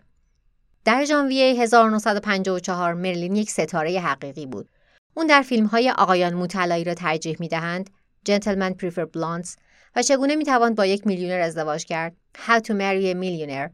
در 0.85 1.05
ژانویه 1.05 1.63
1954 1.63 2.95
مرلین 2.95 3.37
یک 3.37 3.51
ستاره 3.51 4.01
حقیقی 4.01 4.47
بود. 4.47 4.69
اون 5.15 5.27
در 5.27 5.43
فیلم 5.43 5.67
های 5.67 5.91
آقایان 5.91 6.35
موطلایی 6.35 6.85
را 6.85 6.95
ترجیح 6.95 7.37
می 7.41 7.49
دهند، 7.49 7.91
Gentlemen 8.29 8.73
Prefer 8.83 9.07
Blondes 9.17 9.57
و 9.97 10.03
چگونه 10.03 10.37
می 10.37 10.45
توان 10.45 10.75
با 10.75 10.87
یک 10.87 11.07
میلیونر 11.07 11.41
ازدواج 11.41 11.85
کرد، 11.85 12.17
How 12.47 12.61
to 12.61 12.71
Marry 12.71 13.15
a 13.15 13.15
Millionaire 13.15 13.71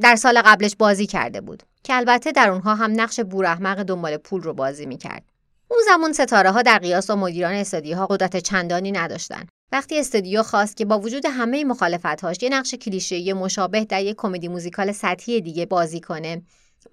در 0.00 0.16
سال 0.16 0.42
قبلش 0.44 0.76
بازی 0.76 1.06
کرده 1.06 1.40
بود 1.40 1.62
که 1.82 1.94
البته 1.94 2.32
در 2.32 2.50
اونها 2.50 2.74
هم 2.74 3.00
نقش 3.00 3.20
بورحمق 3.20 3.82
دنبال 3.82 4.16
پول 4.16 4.42
رو 4.42 4.52
بازی 4.52 4.86
می 4.86 4.96
کرد. 4.96 5.31
اون 5.72 5.80
زمان 5.86 6.12
ستاره 6.12 6.50
ها 6.50 6.62
در 6.62 6.78
قیاس 6.78 7.06
با 7.06 7.16
مدیران 7.16 7.54
استودیوها 7.54 8.06
قدرت 8.06 8.36
چندانی 8.36 8.92
نداشتند. 8.92 9.48
وقتی 9.72 9.98
استودیو 9.98 10.42
خواست 10.42 10.76
که 10.76 10.84
با 10.84 10.98
وجود 10.98 11.26
همه 11.26 11.64
مخالفتهاش 11.64 12.42
یه 12.42 12.48
نقش 12.48 12.74
کلیشه‌ای 12.74 13.32
مشابه 13.32 13.84
در 13.84 14.02
یک 14.02 14.16
کمدی 14.18 14.48
موزیکال 14.48 14.92
سطحی 14.92 15.40
دیگه 15.40 15.66
بازی 15.66 16.00
کنه، 16.00 16.42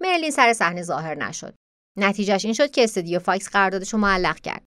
مرلین 0.00 0.30
سر 0.30 0.52
صحنه 0.52 0.82
ظاهر 0.82 1.14
نشد. 1.14 1.54
نتیجهش 1.98 2.44
این 2.44 2.54
شد 2.54 2.70
که 2.70 2.84
استودیو 2.84 3.18
فاکس 3.18 3.48
قراردادش 3.48 3.92
رو 3.92 3.98
معلق 3.98 4.40
کرد. 4.40 4.62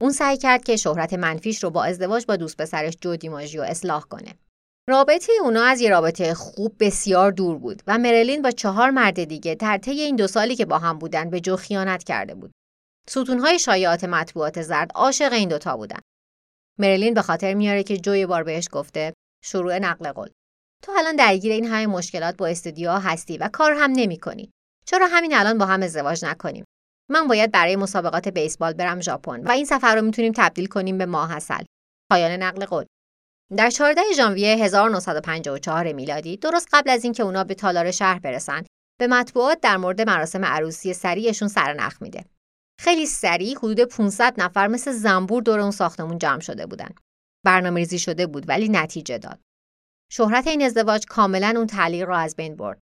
اون 0.00 0.12
سعی 0.12 0.36
کرد 0.36 0.64
که 0.64 0.76
شهرت 0.76 1.14
منفیش 1.14 1.64
رو 1.64 1.70
با 1.70 1.84
ازدواج 1.84 2.26
با 2.26 2.36
دوست 2.36 2.56
پسرش 2.56 2.96
جو 3.00 3.16
دیماژیو 3.16 3.62
اصلاح 3.62 4.02
کنه. 4.02 4.34
رابطه 4.88 5.32
اونا 5.42 5.64
از 5.64 5.80
یه 5.80 5.90
رابطه 5.90 6.34
خوب 6.34 6.76
بسیار 6.80 7.32
دور 7.32 7.58
بود 7.58 7.82
و 7.86 7.98
مرلین 7.98 8.42
با 8.42 8.50
چهار 8.50 8.90
مرد 8.90 9.24
دیگه 9.24 9.54
در 9.54 9.78
طی 9.78 10.00
این 10.00 10.16
دو 10.16 10.26
سالی 10.26 10.56
که 10.56 10.64
با 10.64 10.78
هم 10.78 10.98
بودن 10.98 11.30
به 11.30 11.40
جو 11.40 11.56
خیانت 11.56 12.04
کرده 12.04 12.34
بود. 12.34 12.52
ستونهای 13.08 13.58
شایعات 13.58 14.04
مطبوعات 14.04 14.62
زرد 14.62 14.90
عاشق 14.94 15.32
این 15.32 15.48
دوتا 15.48 15.76
بودن. 15.76 15.98
مرلین 16.78 17.14
به 17.14 17.22
خاطر 17.22 17.54
میاره 17.54 17.82
که 17.82 17.96
جو 17.96 18.26
بار 18.26 18.42
بهش 18.42 18.68
گفته 18.72 19.14
شروع 19.44 19.78
نقل 19.78 20.12
قول. 20.12 20.28
تو 20.82 20.92
الان 20.98 21.16
درگیر 21.16 21.52
این 21.52 21.64
همه 21.64 21.86
مشکلات 21.86 22.36
با 22.36 22.46
استودیوها 22.46 22.98
هستی 22.98 23.38
و 23.38 23.48
کار 23.52 23.72
هم 23.72 23.92
نمی 23.92 24.18
کنی. 24.18 24.50
چرا 24.86 25.06
همین 25.06 25.34
الان 25.34 25.58
با 25.58 25.66
هم 25.66 25.82
ازدواج 25.82 26.24
نکنیم؟ 26.24 26.64
من 27.10 27.28
باید 27.28 27.52
برای 27.52 27.76
مسابقات 27.76 28.28
بیسبال 28.28 28.72
برم 28.72 29.00
ژاپن 29.00 29.40
و 29.40 29.50
این 29.50 29.64
سفر 29.64 29.96
رو 29.96 30.02
می‌تونیم 30.02 30.32
تبدیل 30.36 30.66
کنیم 30.66 30.98
به 30.98 31.06
ماه 31.06 31.36
اصل. 31.36 31.64
پایان 32.10 32.30
نقل 32.30 32.64
قول. 32.64 32.84
در 33.56 33.70
14 33.70 34.02
ژانویه 34.16 34.56
1954 34.56 35.92
میلادی 35.92 36.36
درست 36.36 36.68
قبل 36.72 36.90
از 36.90 37.04
اینکه 37.04 37.22
اونا 37.22 37.44
به 37.44 37.54
تالار 37.54 37.90
شهر 37.90 38.18
برسن 38.18 38.64
به 39.00 39.06
مطبوعات 39.06 39.60
در 39.60 39.76
مورد 39.76 40.00
مراسم 40.00 40.44
عروسی 40.44 40.92
سریعشون 40.92 41.48
سرنخ 41.48 42.02
میده. 42.02 42.24
خیلی 42.80 43.06
سریع 43.06 43.56
حدود 43.58 43.80
500 43.80 44.34
نفر 44.38 44.68
مثل 44.68 44.92
زنبور 44.92 45.42
دور 45.42 45.60
اون 45.60 45.70
ساختمون 45.70 46.18
جمع 46.18 46.40
شده 46.40 46.66
بودن. 46.66 46.90
برنامه 47.44 47.80
ریزی 47.80 47.98
شده 47.98 48.26
بود 48.26 48.48
ولی 48.48 48.68
نتیجه 48.68 49.18
داد. 49.18 49.40
شهرت 50.12 50.46
این 50.46 50.62
ازدواج 50.62 51.06
کاملا 51.06 51.54
اون 51.56 51.66
تعلیق 51.66 52.08
را 52.08 52.18
از 52.18 52.36
بین 52.36 52.56
برد. 52.56 52.80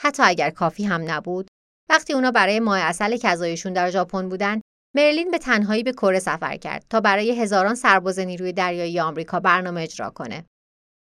حتی 0.00 0.22
اگر 0.22 0.50
کافی 0.50 0.84
هم 0.84 1.10
نبود 1.10 1.48
وقتی 1.90 2.12
اونا 2.12 2.30
برای 2.30 2.60
ماه 2.60 2.78
اصل 2.78 3.16
کذایشون 3.16 3.72
در 3.72 3.90
ژاپن 3.90 4.28
بودن 4.28 4.60
مرلین 4.96 5.30
به 5.30 5.38
تنهایی 5.38 5.82
به 5.82 5.92
کره 5.92 6.18
سفر 6.18 6.56
کرد 6.56 6.84
تا 6.90 7.00
برای 7.00 7.40
هزاران 7.40 7.74
سرباز 7.74 8.18
نیروی 8.18 8.52
دریایی 8.52 9.00
آمریکا 9.00 9.40
برنامه 9.40 9.82
اجرا 9.82 10.10
کنه. 10.10 10.44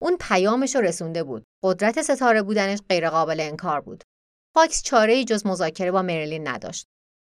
اون 0.02 0.18
پیامش 0.20 0.76
رو 0.76 0.82
رسونده 0.82 1.24
بود. 1.24 1.44
قدرت 1.64 2.02
ستاره 2.02 2.42
بودنش 2.42 2.80
غیرقابل 2.90 3.40
انکار 3.40 3.82
بود. 3.82 4.04
فاکس 4.56 4.84
چاره 4.84 5.14
ای 5.14 5.26
جز 5.26 5.46
مذاکره 5.46 5.92
با 5.92 6.02
مرلین 6.02 6.48
نداشت. 6.48 6.86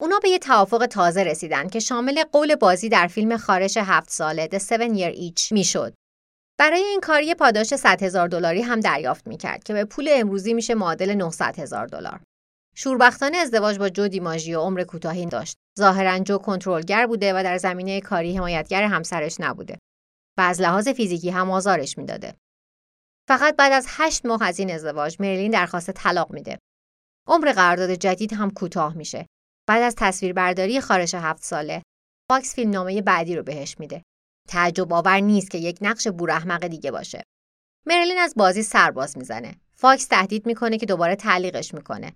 اونا 0.02 0.20
به 0.20 0.30
یه 0.30 0.40
توافق 0.40 0.86
تازه 0.86 1.24
رسیدن 1.24 1.68
که 1.68 1.80
شامل 1.80 2.24
قول 2.32 2.56
بازی 2.56 2.90
در 2.90 3.08
فیلم 3.08 3.38
خارش 3.38 3.78
هفت 3.78 4.10
ساله 4.10 4.48
The 4.48 4.60
Seven 4.60 4.98
Year 4.98 5.16
Each 5.16 5.52
می‌شد. 5.52 5.94
برای 6.60 6.84
این 6.84 7.00
کار 7.00 7.22
یه 7.22 7.36
پاداش 7.36 7.76
100 7.76 8.04
هزار 8.04 8.28
دلاری 8.28 8.62
هم 8.62 8.80
دریافت 8.80 9.28
می‌کرد 9.28 9.64
که 9.64 9.74
به 9.74 9.86
پول 9.86 10.10
امروزی 10.12 10.54
میشه 10.54 10.76
معادل 10.76 11.14
900 11.14 11.60
هزار 11.60 11.88
دلار. 11.88 12.22
شوربختانه 12.76 13.38
ازدواج 13.38 13.78
با 13.80 13.90
جو 13.90 14.08
دیماژیو 14.08 14.60
عمر 14.60 14.84
کوتاهی 14.84 15.26
داشت. 15.26 15.58
ظاهرا 15.80 16.20
جو 16.20 16.38
کنترلگر 16.38 17.08
بوده 17.08 17.34
و 17.34 17.44
در 17.44 17.58
زمینه 17.58 18.02
کاری 18.02 18.38
حمایتگر 18.38 18.84
همسرش 18.84 19.36
نبوده 19.40 19.78
و 20.38 20.42
از 20.42 20.62
لحاظ 20.62 20.88
فیزیکی 20.88 21.30
هم 21.30 21.52
آزارش 21.52 21.98
می‌داده. 21.98 22.36
فقط 23.28 23.56
بعد 23.56 23.72
از 23.72 23.86
هشت 23.90 24.26
ماه 24.26 24.44
از 24.44 24.60
این 24.60 24.72
ازدواج 24.72 25.18
مرلین 25.20 25.52
درخواست 25.52 25.92
طلاق 25.92 26.32
میده. 26.32 26.60
عمر 27.28 27.52
قرارداد 27.52 27.92
جدید 27.92 28.34
هم 28.34 28.52
کوتاه 28.52 28.98
میشه. 28.98 29.26
بعد 29.68 29.82
از 29.82 29.96
تصویربرداری 29.98 30.82
خارش 30.82 31.16
هفت 31.16 31.44
ساله، 31.44 31.82
فاکس 32.32 32.56
فیلمنامه 32.56 33.02
بعدی 33.02 33.36
رو 33.36 33.44
بهش 33.44 33.76
میده. 33.80 34.04
تعجب 34.50 34.94
آور 34.94 35.20
نیست 35.20 35.52
که 35.52 35.58
یک 35.58 35.78
نقش 35.82 36.08
بور 36.08 36.38
احمق 36.38 36.68
دیگه 36.68 36.92
باشه. 36.92 37.24
مرلین 37.86 38.18
از 38.18 38.34
بازی 38.38 38.64
سر 38.64 38.91
باز 38.91 39.18
می‌زنه. 39.18 39.56
فاکس 39.74 40.06
تهدید 40.06 40.46
می‌کنه 40.46 40.78
که 40.78 40.86
دوباره 40.86 41.16
تعلیقش 41.16 41.74
می‌کنه 41.74 42.14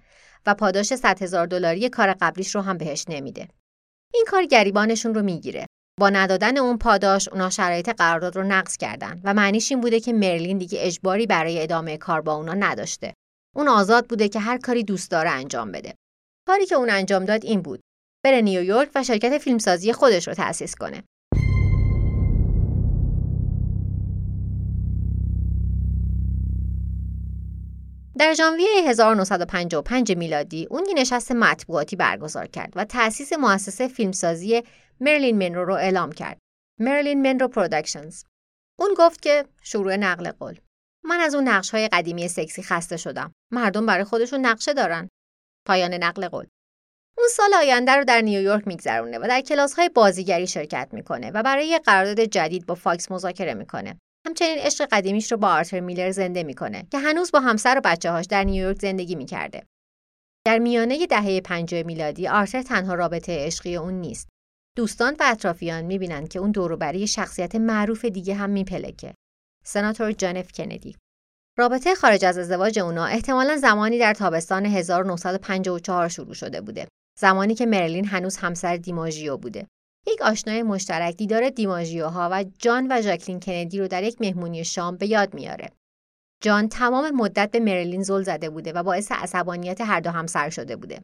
و 0.47 0.53
پاداش 0.53 0.93
100 0.93 1.21
هزار 1.21 1.47
دلاری 1.47 1.89
کار 1.89 2.13
قبلیش 2.21 2.55
رو 2.55 2.61
هم 2.61 2.77
بهش 2.77 3.05
نمیده. 3.09 3.47
این 4.13 4.25
کار 4.27 4.45
گریبانشون 4.45 5.13
رو 5.13 5.21
می‌گیره. 5.21 5.65
با 5.99 6.09
ندادن 6.09 6.57
اون 6.57 6.77
پاداش 6.77 7.27
اونا 7.27 7.49
شرایط 7.49 7.89
قرارداد 7.89 8.35
رو 8.35 8.43
نقض 8.43 8.77
کردن 8.77 9.21
و 9.23 9.33
معنیش 9.33 9.71
این 9.71 9.81
بوده 9.81 9.99
که 9.99 10.13
مرلین 10.13 10.57
دیگه 10.57 10.79
اجباری 10.81 11.27
برای 11.27 11.63
ادامه 11.63 11.97
کار 11.97 12.21
با 12.21 12.33
اونا 12.33 12.53
نداشته. 12.53 13.13
اون 13.55 13.67
آزاد 13.67 14.07
بوده 14.07 14.29
که 14.29 14.39
هر 14.39 14.57
کاری 14.57 14.83
دوست 14.83 15.11
داره 15.11 15.29
انجام 15.29 15.71
بده. 15.71 15.95
کاری 16.47 16.65
که 16.65 16.75
اون 16.75 16.89
انجام 16.89 17.25
داد 17.25 17.45
این 17.45 17.61
بود. 17.61 17.79
بره 18.25 18.41
نیویورک 18.41 18.89
و 18.95 19.03
شرکت 19.03 19.37
فیلمسازی 19.37 19.93
خودش 19.93 20.27
رو 20.27 20.33
تأسیس 20.33 20.75
کنه. 20.75 21.03
در 28.17 28.33
ژانویه 28.33 28.67
1955 28.87 30.17
میلادی 30.17 30.67
اون 30.69 30.85
یه 30.85 30.93
نشست 30.93 31.31
مطبوعاتی 31.31 31.95
برگزار 31.95 32.47
کرد 32.47 32.73
و 32.75 32.85
تأسیس 32.85 33.33
مؤسسه 33.33 33.87
فیلمسازی 33.87 34.63
مرلین 34.99 35.37
منرو 35.37 35.65
رو 35.65 35.73
اعلام 35.73 36.11
کرد. 36.11 36.37
Marilyn 36.79 37.21
Monroe 37.21 37.47
Productions. 37.47 38.23
اون 38.79 38.95
گفت 38.97 39.21
که 39.21 39.45
شروع 39.61 39.95
نقل 39.95 40.31
قول. 40.31 40.59
من 41.03 41.19
از 41.19 41.35
اون 41.35 41.47
نقش 41.47 41.69
های 41.69 41.87
قدیمی 41.87 42.27
سکسی 42.27 42.63
خسته 42.63 42.97
شدم. 42.97 43.31
مردم 43.51 43.85
برای 43.85 44.03
خودشون 44.03 44.45
نقشه 44.45 44.73
دارن. 44.73 45.09
پایان 45.67 45.93
نقل 45.93 46.27
قول. 46.27 46.45
اون 47.17 47.27
سال 47.27 47.53
آینده 47.53 47.91
رو 47.91 48.03
در 48.03 48.21
نیویورک 48.21 48.67
میگذرونه 48.67 49.19
و 49.19 49.27
در 49.27 49.41
کلاس 49.41 49.73
های 49.73 49.89
بازیگری 49.89 50.47
شرکت 50.47 50.89
می‌کنه 50.91 51.31
و 51.31 51.43
برای 51.43 51.67
یه 51.67 51.79
قرارداد 51.79 52.19
جدید 52.19 52.65
با 52.65 52.75
فاکس 52.75 53.11
مذاکره 53.11 53.53
می‌کنه. 53.53 53.99
همچنین 54.25 54.57
عشق 54.57 54.87
قدیمیش 54.91 55.31
رو 55.31 55.37
با 55.37 55.47
آرتر 55.47 55.79
میلر 55.79 56.11
زنده 56.11 56.43
می‌کنه 56.43 56.87
که 56.91 56.99
هنوز 56.99 57.31
با 57.31 57.39
همسر 57.39 57.77
و 57.77 57.81
بچه 57.83 58.11
هاش 58.11 58.25
در 58.25 58.43
نیویورک 58.43 58.81
زندگی 58.81 59.15
می‌کرده. 59.15 59.63
در 60.45 60.59
میانه 60.59 61.07
دهه 61.07 61.41
50 61.41 61.83
میلادی 61.83 62.27
آرتر 62.27 62.61
تنها 62.61 62.93
رابطه 62.93 63.45
عشقی 63.45 63.75
اون 63.75 63.93
نیست. 63.93 64.29
دوستان 64.77 65.15
و 65.19 65.23
اطرافیان 65.25 65.83
می‌بینند 65.83 66.27
که 66.27 66.39
اون 66.39 66.51
دوروبری 66.51 67.07
شخصیت 67.07 67.55
معروف 67.55 68.05
دیگه 68.05 68.35
هم 68.35 68.49
میپلکه. 68.49 69.13
سناتور 69.65 70.11
جان 70.11 70.37
اف 70.37 70.51
کندی. 70.51 70.95
رابطه 71.57 71.95
خارج 71.95 72.25
از 72.25 72.37
ازدواج 72.37 72.79
اونا 72.79 73.05
احتمالا 73.05 73.57
زمانی 73.57 73.99
در 73.99 74.13
تابستان 74.13 74.65
1954 74.65 76.09
شروع 76.09 76.33
شده 76.33 76.61
بوده. 76.61 76.87
زمانی 77.19 77.55
که 77.55 77.65
مرلین 77.65 78.05
هنوز 78.05 78.37
همسر 78.37 78.77
دیماژیو 78.77 79.37
بوده. 79.37 79.67
یک 80.07 80.21
آشنای 80.21 80.63
مشترک 80.63 81.15
دیدار 81.17 81.49
دیماژیوها 81.49 82.29
و 82.31 82.45
جان 82.59 82.87
و 82.89 83.01
ژاکلین 83.01 83.39
کندی 83.39 83.79
رو 83.79 83.87
در 83.87 84.03
یک 84.03 84.21
مهمونی 84.21 84.65
شام 84.65 84.97
به 84.97 85.07
یاد 85.07 85.33
میاره. 85.33 85.69
جان 86.41 86.69
تمام 86.69 87.09
مدت 87.09 87.51
به 87.51 87.59
مرلین 87.59 88.03
زل 88.03 88.23
زده 88.23 88.49
بوده 88.49 88.73
و 88.73 88.83
باعث 88.83 89.11
عصبانیت 89.11 89.81
هر 89.81 89.99
دو 89.99 90.09
همسر 90.09 90.49
شده 90.49 90.75
بوده. 90.75 91.03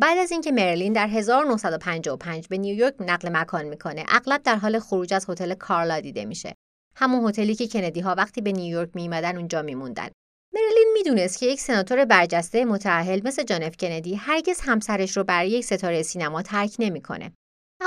بعد 0.00 0.18
از 0.18 0.32
اینکه 0.32 0.52
مرلین 0.52 0.92
در 0.92 1.06
1955 1.06 2.48
به 2.48 2.58
نیویورک 2.58 2.94
نقل 3.00 3.28
مکان 3.28 3.64
می‌کنه، 3.64 4.04
اغلب 4.08 4.42
در 4.42 4.56
حال 4.56 4.78
خروج 4.78 5.14
از 5.14 5.30
هتل 5.30 5.54
کارلا 5.54 6.00
دیده 6.00 6.24
میشه. 6.24 6.54
همون 6.96 7.28
هتلی 7.28 7.54
که 7.54 7.68
کندی 7.68 8.00
ها 8.00 8.14
وقتی 8.14 8.40
به 8.40 8.52
نیویورک 8.52 8.90
میمدن 8.94 9.36
اونجا 9.36 9.62
میموندن. 9.62 10.08
مرلین 10.54 10.90
می‌دونست 10.94 11.38
که 11.38 11.46
یک 11.46 11.60
سناتور 11.60 12.04
برجسته 12.04 12.64
متأهل 12.64 13.20
مثل 13.24 13.42
جان 13.42 13.70
کندی 13.70 14.14
هرگز 14.14 14.60
همسرش 14.60 15.16
رو 15.16 15.24
برای 15.24 15.50
یک 15.50 15.64
ستاره 15.64 16.02
سینما 16.02 16.42
ترک 16.42 16.76
نمی‌کنه. 16.78 17.32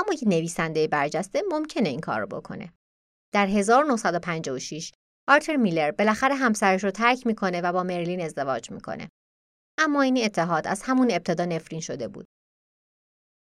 اما 0.02 0.12
یک 0.12 0.24
نویسنده 0.26 0.86
برجسته 0.86 1.42
ممکنه 1.50 1.88
این 1.88 2.00
کار 2.00 2.20
رو 2.20 2.26
بکنه. 2.26 2.72
در 3.34 3.46
1956 3.46 4.92
آرتر 5.28 5.56
میلر 5.56 5.90
بالاخره 5.90 6.34
همسرش 6.34 6.84
رو 6.84 6.90
ترک 6.90 7.26
می‌کنه 7.26 7.60
و 7.60 7.72
با 7.72 7.82
مرلین 7.82 8.20
ازدواج 8.20 8.70
می‌کنه. 8.70 9.08
اما 9.78 10.02
این 10.02 10.24
اتحاد 10.24 10.66
از 10.66 10.82
همون 10.82 11.10
ابتدا 11.10 11.44
نفرین 11.44 11.80
شده 11.80 12.08
بود. 12.08 12.26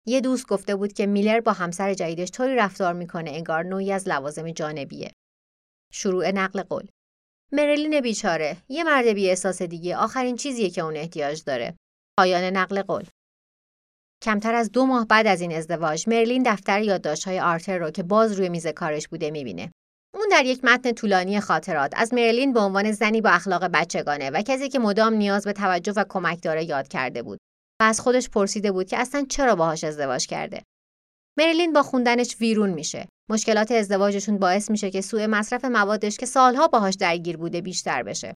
یه 0.07 0.21
دوست 0.21 0.47
گفته 0.47 0.75
بود 0.75 0.93
که 0.93 1.05
میلر 1.05 1.39
با 1.39 1.53
همسر 1.53 1.93
جدیدش 1.93 2.31
طوری 2.31 2.55
رفتار 2.55 2.93
می‌کنه 2.93 3.31
انگار 3.31 3.63
نوعی 3.63 3.91
از 3.91 4.07
لوازم 4.07 4.51
جانبیه. 4.51 5.11
شروع 5.93 6.31
نقل 6.31 6.63
قول 6.63 6.87
مریلین 7.51 8.01
بیچاره 8.01 8.57
یه 8.69 8.83
مرد 8.83 9.07
بی 9.07 9.29
احساس 9.29 9.61
دیگه 9.61 9.97
آخرین 9.97 10.35
چیزیه 10.35 10.69
که 10.69 10.81
اون 10.81 10.95
احتیاج 10.95 11.43
داره 11.43 11.77
پایان 12.17 12.43
نقل 12.43 12.81
قول 12.81 13.03
کمتر 14.23 14.53
از 14.53 14.71
دو 14.71 14.85
ماه 14.85 15.07
بعد 15.07 15.27
از 15.27 15.41
این 15.41 15.53
ازدواج 15.55 16.09
مرلین 16.09 16.43
دفتر 16.43 16.81
یادداشت‌های 16.81 17.39
آرتر 17.39 17.77
رو 17.77 17.91
که 17.91 18.03
باز 18.03 18.31
روی 18.31 18.49
میز 18.49 18.67
کارش 18.67 19.07
بوده 19.07 19.31
می‌بینه. 19.31 19.71
اون 20.15 20.27
در 20.31 20.45
یک 20.45 20.65
متن 20.65 20.91
طولانی 20.91 21.39
خاطرات 21.39 21.93
از 21.95 22.13
مرلین 22.13 22.53
به 22.53 22.59
عنوان 22.59 22.91
زنی 22.91 23.21
با 23.21 23.29
اخلاق 23.29 23.65
بچگانه 23.65 24.29
و 24.29 24.41
کسی 24.41 24.69
که 24.69 24.79
مدام 24.79 25.13
نیاز 25.13 25.43
به 25.45 25.53
توجه 25.53 25.91
و 25.91 26.05
کمک 26.09 26.43
داره 26.43 26.63
یاد 26.63 26.87
کرده 26.87 27.23
بود 27.23 27.39
و 27.81 27.83
از 27.83 27.99
خودش 27.99 28.29
پرسیده 28.29 28.71
بود 28.71 28.87
که 28.87 28.97
اصلا 28.97 29.25
چرا 29.29 29.55
باهاش 29.55 29.83
ازدواج 29.83 30.27
کرده. 30.27 30.63
مرلین 31.37 31.73
با 31.73 31.83
خوندنش 31.83 32.35
ویرون 32.39 32.69
میشه. 32.69 33.07
مشکلات 33.31 33.71
ازدواجشون 33.71 34.37
باعث 34.37 34.71
میشه 34.71 34.91
که 34.91 35.01
سوء 35.01 35.27
مصرف 35.27 35.65
موادش 35.65 36.17
که 36.17 36.25
سالها 36.25 36.67
باهاش 36.67 36.95
درگیر 36.95 37.37
بوده 37.37 37.61
بیشتر 37.61 38.03
بشه. 38.03 38.33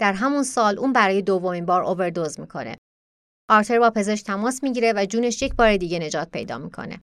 در 0.00 0.12
همون 0.12 0.42
سال 0.42 0.78
اون 0.78 0.92
برای 0.92 1.22
دومین 1.22 1.66
بار 1.66 1.82
اووردوز 1.82 2.40
می‌کنه. 2.40 2.76
آرتر 3.48 3.78
با 3.78 3.90
پزشک 3.90 4.24
تماس 4.24 4.62
می‌گیره 4.62 4.92
و 4.96 5.06
جونش 5.06 5.42
یک 5.42 5.54
بار 5.54 5.76
دیگه 5.76 5.98
نجات 5.98 6.30
پیدا 6.30 6.58
می‌کنه 6.58 7.00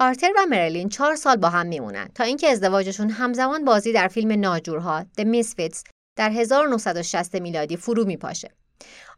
آرتر 0.00 0.32
و 0.36 0.46
مرلین 0.50 0.88
چهار 0.88 1.16
سال 1.16 1.36
با 1.36 1.48
هم 1.48 1.66
میمونن 1.66 2.08
تا 2.14 2.24
اینکه 2.24 2.48
ازدواجشون 2.48 3.10
همزمان 3.10 3.64
بازی 3.64 3.92
در 3.92 4.08
فیلم 4.08 4.40
ناجورها 4.40 5.06
The 5.18 5.24
Misfits 5.24 5.82
در 6.18 6.30
1960 6.30 7.34
میلادی 7.34 7.76
فرو 7.76 8.04
میپاشه. 8.04 8.50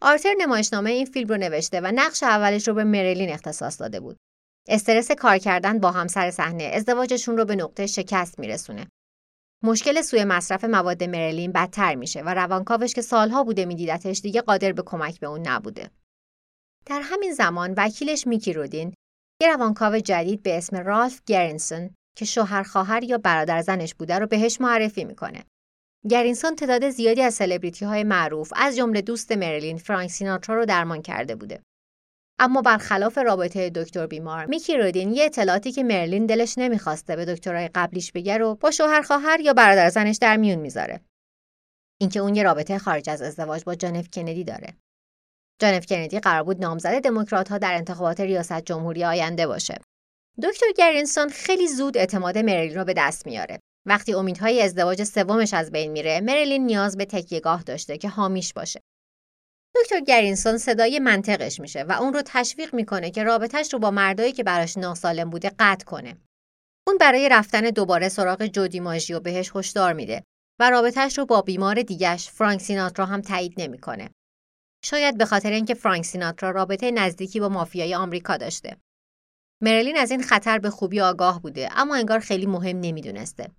آرتر 0.00 0.34
نمایشنامه 0.38 0.90
این 0.90 1.06
فیلم 1.06 1.28
رو 1.28 1.36
نوشته 1.36 1.80
و 1.80 1.92
نقش 1.94 2.22
اولش 2.22 2.68
رو 2.68 2.74
به 2.74 2.84
مرلین 2.84 3.30
اختصاص 3.30 3.80
داده 3.80 4.00
بود. 4.00 4.16
استرس 4.68 5.10
کار 5.10 5.38
کردن 5.38 5.78
با 5.78 5.90
همسر 5.90 6.30
صحنه 6.30 6.64
ازدواجشون 6.64 7.36
رو 7.36 7.44
به 7.44 7.56
نقطه 7.56 7.86
شکست 7.86 8.38
میرسونه. 8.38 8.86
مشکل 9.66 10.02
سوی 10.02 10.24
مصرف 10.24 10.64
مواد 10.64 11.04
مرلین 11.04 11.52
بدتر 11.52 11.94
میشه 11.94 12.22
و 12.22 12.34
روانکاوش 12.34 12.94
که 12.94 13.02
سالها 13.02 13.44
بوده 13.44 13.64
میدیدتش 13.64 14.20
دیگه 14.20 14.40
قادر 14.40 14.72
به 14.72 14.82
کمک 14.82 15.20
به 15.20 15.26
اون 15.26 15.48
نبوده. 15.48 15.90
در 16.86 17.00
همین 17.04 17.32
زمان 17.32 17.74
وکیلش 17.76 18.26
میکی 18.26 18.52
رودین 18.52 18.94
یه 19.42 19.48
روانکاو 19.48 19.98
جدید 19.98 20.42
به 20.42 20.56
اسم 20.58 20.76
رالف 20.76 21.20
گرینسون 21.26 21.90
که 22.16 22.24
شوهر 22.24 22.62
خواهر 22.62 23.04
یا 23.04 23.18
برادر 23.18 23.62
زنش 23.62 23.94
بوده 23.94 24.18
رو 24.18 24.26
بهش 24.26 24.60
معرفی 24.60 25.04
می‌کنه. 25.04 25.44
گرینسون 26.10 26.56
تعداد 26.56 26.90
زیادی 26.90 27.22
از 27.22 27.34
سلبریتی 27.34 27.84
های 27.84 28.04
معروف 28.04 28.52
از 28.56 28.76
جمله 28.76 29.02
دوست 29.02 29.32
مرلین 29.32 29.78
فرانک 29.78 30.10
سیناترا 30.10 30.56
رو 30.56 30.64
درمان 30.64 31.02
کرده 31.02 31.34
بوده. 31.34 31.62
اما 32.38 32.62
برخلاف 32.62 33.18
رابطه 33.18 33.70
دکتر 33.70 34.06
بیمار 34.06 34.46
میکی 34.46 34.76
رودین 34.76 35.12
یه 35.12 35.24
اطلاعاتی 35.24 35.72
که 35.72 35.82
مرلین 35.82 36.26
دلش 36.26 36.58
نمی‌خواسته 36.58 37.16
به 37.16 37.24
دکترای 37.24 37.70
قبلیش 37.74 38.12
بگه 38.12 38.38
رو 38.38 38.54
با 38.54 38.70
شوهر 38.70 39.02
خواهر 39.02 39.40
یا 39.40 39.52
برادر 39.52 39.88
زنش 39.88 40.16
در 40.20 40.36
میون 40.36 40.58
می‌ذاره. 40.58 41.00
اینکه 42.00 42.20
اون 42.20 42.34
یه 42.34 42.42
رابطه 42.42 42.78
خارج 42.78 43.10
از 43.10 43.22
ازدواج 43.22 43.64
با 43.64 43.74
جانف 43.74 44.08
کندی 44.12 44.44
داره. 44.44 44.74
جانف 45.60 45.86
کندی 45.86 46.20
قرار 46.20 46.42
بود 46.42 46.60
نامزد 46.60 47.02
دموکرات 47.02 47.48
ها 47.48 47.58
در 47.58 47.74
انتخابات 47.74 48.20
ریاست 48.20 48.60
جمهوری 48.60 49.04
آینده 49.04 49.46
باشه. 49.46 49.80
دکتر 50.42 50.66
گرینسون 50.76 51.28
خیلی 51.28 51.68
زود 51.68 51.98
اعتماد 51.98 52.38
مرلین 52.38 52.74
رو 52.74 52.84
به 52.84 52.94
دست 52.96 53.26
میاره. 53.26 53.58
وقتی 53.86 54.14
امیدهای 54.14 54.62
ازدواج 54.62 55.04
سومش 55.04 55.54
از 55.54 55.72
بین 55.72 55.92
میره 55.92 56.20
مرلین 56.20 56.66
نیاز 56.66 56.96
به 56.96 57.04
تکیهگاه 57.04 57.62
داشته 57.62 57.98
که 57.98 58.08
حامیش 58.08 58.52
باشه. 58.52 58.80
دکتر 59.82 60.00
گرینسون 60.00 60.58
صدای 60.58 60.98
منطقش 60.98 61.60
میشه 61.60 61.82
و 61.82 61.92
اون 61.92 62.12
رو 62.12 62.22
تشویق 62.26 62.74
می‌کنه 62.74 63.10
که 63.10 63.22
رابطش 63.22 63.72
رو 63.72 63.78
با 63.78 63.90
مردایی 63.90 64.32
که 64.32 64.44
براش 64.44 64.76
ناسالم 64.76 65.30
بوده 65.30 65.50
قطع 65.58 65.84
کنه. 65.84 66.16
اون 66.86 66.98
برای 66.98 67.28
رفتن 67.28 67.60
دوباره 67.60 68.08
سراغ 68.08 68.46
جودی 68.46 68.80
ماژیو 68.80 69.20
بهش 69.20 69.52
هشدار 69.54 69.92
میده 69.92 70.22
و 70.60 70.70
رابطش 70.70 71.18
رو 71.18 71.26
با 71.26 71.42
بیمار 71.42 71.82
دیگش 71.82 72.30
فرانک 72.30 72.60
سیناترا 72.60 73.06
هم 73.06 73.20
تایید 73.20 73.54
نمی‌کنه. 73.60 74.10
شاید 74.84 75.18
به 75.18 75.24
خاطر 75.24 75.50
اینکه 75.50 75.74
فرانک 75.74 76.04
سیناترا 76.04 76.50
رابطه 76.50 76.90
نزدیکی 76.90 77.40
با 77.40 77.48
مافیای 77.48 77.94
آمریکا 77.94 78.36
داشته. 78.36 78.76
مرلین 79.62 79.96
از 79.96 80.10
این 80.10 80.22
خطر 80.22 80.58
به 80.58 80.70
خوبی 80.70 81.00
آگاه 81.00 81.42
بوده 81.42 81.68
اما 81.72 81.96
انگار 81.96 82.18
خیلی 82.18 82.46
مهم 82.46 82.80
نمی‌دونسته. 82.80 83.50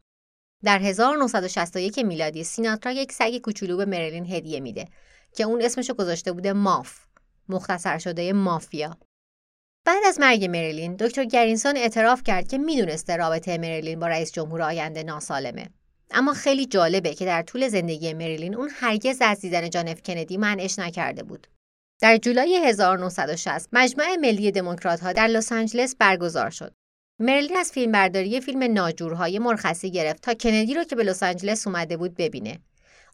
در 0.63 0.80
1961 0.80 1.99
میلادی 1.99 2.43
سیناترا 2.43 2.91
یک 2.91 3.12
سگ 3.12 3.38
کوچولو 3.38 3.77
به 3.77 3.86
مرلین 3.86 4.25
هدیه 4.25 4.60
میده 4.60 4.86
که 5.38 5.43
اون 5.43 5.62
اسمشو 5.62 5.93
گذاشته 5.93 6.32
بوده 6.32 6.54
ماف 6.54 7.00
مختصر 7.50 7.97
شده 7.97 8.34
مافیا. 8.34 8.97
بعد 9.86 10.04
از 10.08 10.19
مرگ 10.19 10.45
مریلین 10.45 10.95
دکتر 10.95 11.26
گرینسون 11.26 11.78
اعتراف 11.78 12.23
کرد 12.23 12.47
که 12.47 12.58
می‌دونسته 12.58 13.15
رابطه 13.15 13.58
مریلین 13.58 14.00
با 14.00 14.08
رئیس 14.08 14.32
جمهور 14.32 14.62
آینده 14.62 15.04
ناسالمه. 15.04 15.69
اما 16.12 16.34
خیلی 16.34 16.65
جالبه 16.65 17.13
که 17.13 17.26
در 17.26 17.41
طول 17.41 17.67
زندگی 17.67 18.13
مریلین 18.13 18.56
اون 18.56 18.69
هرگز 18.73 19.17
از 19.21 19.39
دیدن 19.41 19.69
جان 19.69 19.88
اف 19.88 20.02
کندی 20.04 20.38
منعش 20.38 20.80
نکرده 20.80 21.23
بود. 21.23 21.47
در 22.02 22.17
جولای 22.17 22.67
1960 22.67 23.69
مجمع 23.73 24.15
ملی 24.21 24.52
دموکرات 24.52 25.00
ها 25.00 25.13
در 25.13 25.28
لس 25.28 25.52
آنجلس 25.52 25.95
برگزار 25.95 26.50
شد. 26.50 26.73
مریلین 27.19 27.58
از 27.58 27.71
فیلمبرداری 27.71 28.41
فیلم 28.41 28.63
ناجورهای 28.63 29.39
مرخصی 29.39 29.91
گرفت 29.91 30.21
تا 30.23 30.34
کندی 30.34 30.73
رو 30.73 30.84
که 30.84 30.95
به 30.95 31.04
لس 31.04 31.23
آنجلس 31.23 31.67
اومده 31.67 31.97
بود 31.97 32.15
ببینه. 32.15 32.60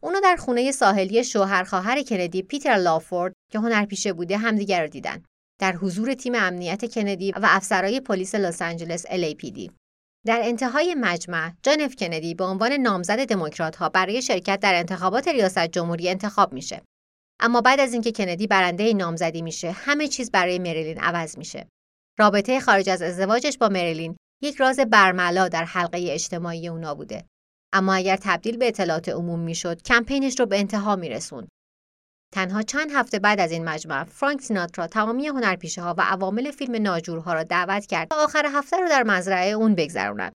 اونو 0.04 0.20
در 0.20 0.36
خونه 0.36 0.72
ساحلی 0.72 1.24
شوهر 1.24 1.64
خواهر 1.64 2.04
کندی 2.04 2.42
پیتر 2.42 2.76
لافورد 2.76 3.34
که 3.52 3.60
هنرپیشه 3.60 4.14
بوده 4.14 4.38
همدیگر 4.38 4.82
رو 4.82 4.88
دیدن 4.88 5.24
در 5.62 5.76
حضور 5.76 6.14
تیم 6.14 6.36
امنیت 6.36 6.94
کندی 6.94 7.32
و 7.32 7.42
افسرهای 7.44 8.00
پلیس 8.00 8.36
لس 8.36 8.62
آنجلس 8.62 9.06
LAPD. 9.08 9.72
در 10.26 10.42
انتهای 10.44 10.96
مجمع 10.96 11.52
جان 11.64 11.82
اف 11.82 11.96
کندی 11.96 12.36
به 12.36 12.44
عنوان 12.44 12.74
نامزد 12.74 13.26
دموکرات 13.26 13.76
ها 13.76 13.90
برای 13.90 14.22
شرکت 14.22 14.60
در 14.60 14.76
انتخابات 14.76 15.28
ریاست 15.28 15.68
جمهوری 15.68 16.10
انتخاب 16.10 16.54
میشه. 16.54 16.82
اما 17.40 17.62
بعد 17.62 17.80
از 17.80 17.94
اینکه 17.94 18.12
کندی 18.12 18.48
برنده 18.48 18.94
نامزدی 18.94 19.42
میشه، 19.42 19.72
همه 19.72 20.08
چیز 20.08 20.32
برای 20.32 20.60
مریلین 20.60 21.00
عوض 21.00 21.38
میشه. 21.38 21.68
رابطه 22.20 22.60
خارج 22.60 22.90
از 22.90 23.02
ازدواجش 23.02 23.58
با 23.58 23.70
مریلین 23.70 24.18
یک 24.42 24.56
راز 24.56 24.80
برملا 24.80 25.48
در 25.48 25.64
حلقه 25.64 26.08
اجتماعی 26.10 26.68
اونا 26.68 26.96
بوده. 26.96 27.26
اما 27.74 27.94
اگر 27.94 28.18
تبدیل 28.22 28.58
به 28.58 28.68
اطلاعات 28.68 29.10
عموم 29.10 29.40
می‌شد 29.40 29.82
کمپینش 29.82 30.40
رو 30.40 30.46
به 30.46 30.60
انتها 30.60 30.96
میرسوند. 30.96 31.48
تنها 32.34 32.62
چند 32.62 32.92
هفته 32.92 33.20
بعد 33.20 33.40
از 33.40 33.52
این 33.52 33.66
مجمع 33.66 34.04
فرانک 34.04 34.42
سیناترا 34.42 34.88
تمامی 34.88 35.28
هنرپیشه 35.28 35.82
ها 35.82 35.96
و 35.98 36.02
عوامل 36.02 36.52
فیلم 36.52 36.82
ناجورها 36.82 37.34
را 37.34 37.44
دعوت 37.44 37.86
کرد 37.86 38.08
تا 38.08 38.24
آخر 38.24 38.46
هفته 38.54 38.78
رو 38.78 38.90
در 38.90 39.04
مزرعه 39.04 39.52
اون 39.52 39.76
بگذرونند 39.76 40.34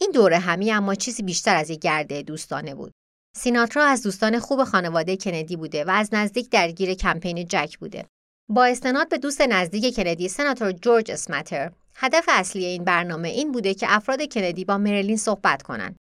این 0.00 0.10
دوره 0.10 0.38
همی 0.38 0.72
اما 0.72 0.94
چیزی 0.94 1.22
بیشتر 1.22 1.56
از 1.56 1.70
یک 1.70 1.80
گرده 1.80 2.22
دوستانه 2.22 2.74
بود. 2.74 2.92
سیناترا 3.36 3.84
از 3.84 4.02
دوستان 4.02 4.38
خوب 4.38 4.64
خانواده 4.64 5.16
کندی 5.16 5.56
بوده 5.56 5.84
و 5.84 5.90
از 5.90 6.14
نزدیک 6.14 6.50
درگیر 6.50 6.94
کمپین 6.94 7.46
جک 7.48 7.78
بوده. 7.78 8.06
با 8.48 8.64
استناد 8.64 9.08
به 9.08 9.18
دوست 9.18 9.40
نزدیک 9.40 9.96
کندی 9.96 10.28
سناتور 10.28 10.72
جورج 10.72 11.10
اسمتر 11.10 11.72
هدف 11.96 12.24
اصلی 12.28 12.64
این 12.64 12.84
برنامه 12.84 13.28
این 13.28 13.52
بوده 13.52 13.74
که 13.74 13.86
افراد 13.90 14.32
کندی 14.32 14.64
با 14.64 14.78
مریلین 14.78 15.16
صحبت 15.16 15.62
کنند. 15.62 15.96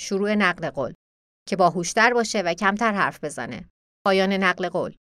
شروع 0.00 0.34
نقل 0.34 0.70
قول 0.70 0.92
که 1.48 1.56
باهوشتر 1.56 2.14
باشه 2.14 2.42
و 2.42 2.54
کمتر 2.54 2.92
حرف 2.92 3.24
بزنه. 3.24 3.70
پایان 4.06 4.32
نقل 4.32 4.68
قول. 4.68 4.94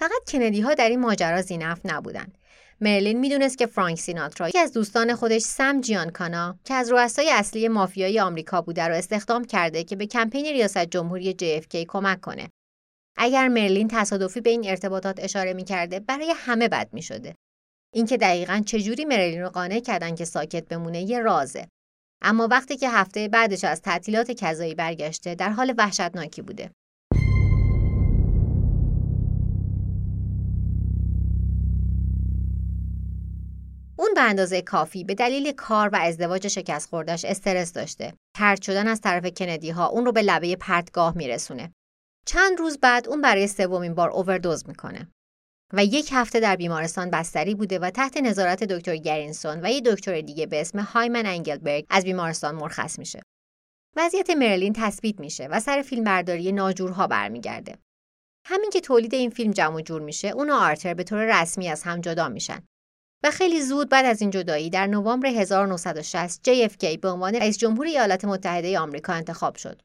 فقط 0.00 0.30
کندی 0.32 0.60
ها 0.60 0.74
در 0.74 0.88
این 0.88 1.00
ماجرا 1.00 1.42
زینف 1.42 1.80
نبودن. 1.84 2.32
مرلین 2.80 3.20
می‌دونست 3.20 3.58
که 3.58 3.66
فرانک 3.66 3.98
سیناترا 3.98 4.48
یکی 4.48 4.58
از 4.58 4.72
دوستان 4.72 5.14
خودش 5.14 5.42
سم 5.42 5.80
جیانکانا 5.80 6.58
که 6.64 6.74
از 6.74 6.92
رؤسای 6.92 7.30
اصلی 7.30 7.68
مافیای 7.68 8.20
آمریکا 8.20 8.62
بوده 8.62 8.88
رو 8.88 8.94
استخدام 8.94 9.44
کرده 9.44 9.84
که 9.84 9.96
به 9.96 10.06
کمپین 10.06 10.46
ریاست 10.46 10.78
جمهوری 10.78 11.36
JFK 11.40 11.76
کمک 11.88 12.20
کنه. 12.20 12.50
اگر 13.16 13.48
مرلین 13.48 13.88
تصادفی 13.88 14.40
به 14.40 14.50
این 14.50 14.68
ارتباطات 14.68 15.24
اشاره 15.24 15.52
می‌کرده 15.52 16.00
برای 16.00 16.32
همه 16.36 16.68
بد 16.68 16.88
می‌شده. 16.92 17.34
اینکه 17.94 18.16
دقیقا 18.16 18.62
چجوری 18.66 19.04
مرلین 19.04 19.42
رو 19.42 19.48
قانع 19.48 19.80
کردن 19.80 20.14
که 20.14 20.24
ساکت 20.24 20.68
بمونه 20.68 21.02
یه 21.02 21.20
رازه. 21.20 21.68
اما 22.22 22.48
وقتی 22.50 22.76
که 22.76 22.90
هفته 22.90 23.28
بعدش 23.28 23.64
از 23.64 23.82
تعطیلات 23.82 24.30
کذایی 24.30 24.74
برگشته 24.74 25.34
در 25.34 25.50
حال 25.50 25.74
وحشتناکی 25.78 26.42
بوده. 26.42 26.70
اون 33.98 34.14
به 34.14 34.20
اندازه 34.20 34.62
کافی 34.62 35.04
به 35.04 35.14
دلیل 35.14 35.52
کار 35.52 35.88
و 35.88 35.96
ازدواج 35.96 36.48
شکست 36.48 36.88
خوردش 36.88 37.24
استرس 37.24 37.72
داشته. 37.72 38.14
پرت 38.36 38.62
شدن 38.62 38.88
از 38.88 39.00
طرف 39.00 39.26
کندی 39.26 39.70
ها 39.70 39.86
اون 39.86 40.06
رو 40.06 40.12
به 40.12 40.22
لبه 40.22 40.56
پرتگاه 40.56 41.16
میرسونه. 41.16 41.72
چند 42.26 42.58
روز 42.58 42.78
بعد 42.78 43.08
اون 43.08 43.20
برای 43.20 43.46
سومین 43.46 43.94
بار 43.94 44.10
اووردوز 44.10 44.68
می‌کنه. 44.68 45.08
و 45.72 45.84
یک 45.84 46.08
هفته 46.12 46.40
در 46.40 46.56
بیمارستان 46.56 47.10
بستری 47.10 47.54
بوده 47.54 47.78
و 47.78 47.90
تحت 47.90 48.16
نظارت 48.16 48.64
دکتر 48.64 48.96
گرینسون 48.96 49.60
و 49.62 49.70
یک 49.70 49.84
دکتر 49.84 50.20
دیگه 50.20 50.46
به 50.46 50.60
اسم 50.60 50.78
هایمن 50.78 51.26
انگلبرگ 51.26 51.86
از 51.90 52.04
بیمارستان 52.04 52.54
مرخص 52.54 52.98
میشه. 52.98 53.22
وضعیت 53.96 54.30
مرلین 54.30 54.72
تثبیت 54.76 55.20
میشه 55.20 55.46
و 55.46 55.60
سر 55.60 55.82
فیلم 55.82 56.04
برداری 56.04 56.52
ناجورها 56.52 57.06
برمیگرده. 57.06 57.78
همین 58.46 58.70
که 58.70 58.80
تولید 58.80 59.14
این 59.14 59.30
فیلم 59.30 59.50
جمع 59.50 59.80
جور 59.80 60.02
میشه، 60.02 60.28
اون 60.28 60.50
و 60.50 60.54
آرتر 60.54 60.94
به 60.94 61.04
طور 61.04 61.40
رسمی 61.42 61.68
از 61.68 61.82
هم 61.82 62.00
جدا 62.00 62.28
میشن. 62.28 62.62
و 63.24 63.30
خیلی 63.30 63.60
زود 63.60 63.88
بعد 63.88 64.04
از 64.04 64.20
این 64.20 64.30
جدایی 64.30 64.70
در 64.70 64.86
نوامبر 64.86 65.28
1960 65.28 66.50
JFK 66.50 66.98
به 66.98 67.08
عنوان 67.08 67.34
رئیس 67.34 67.58
جمهور 67.58 67.86
ایالات 67.86 68.24
متحده 68.24 68.78
آمریکا 68.78 69.12
انتخاب 69.12 69.56
شد. 69.56 69.82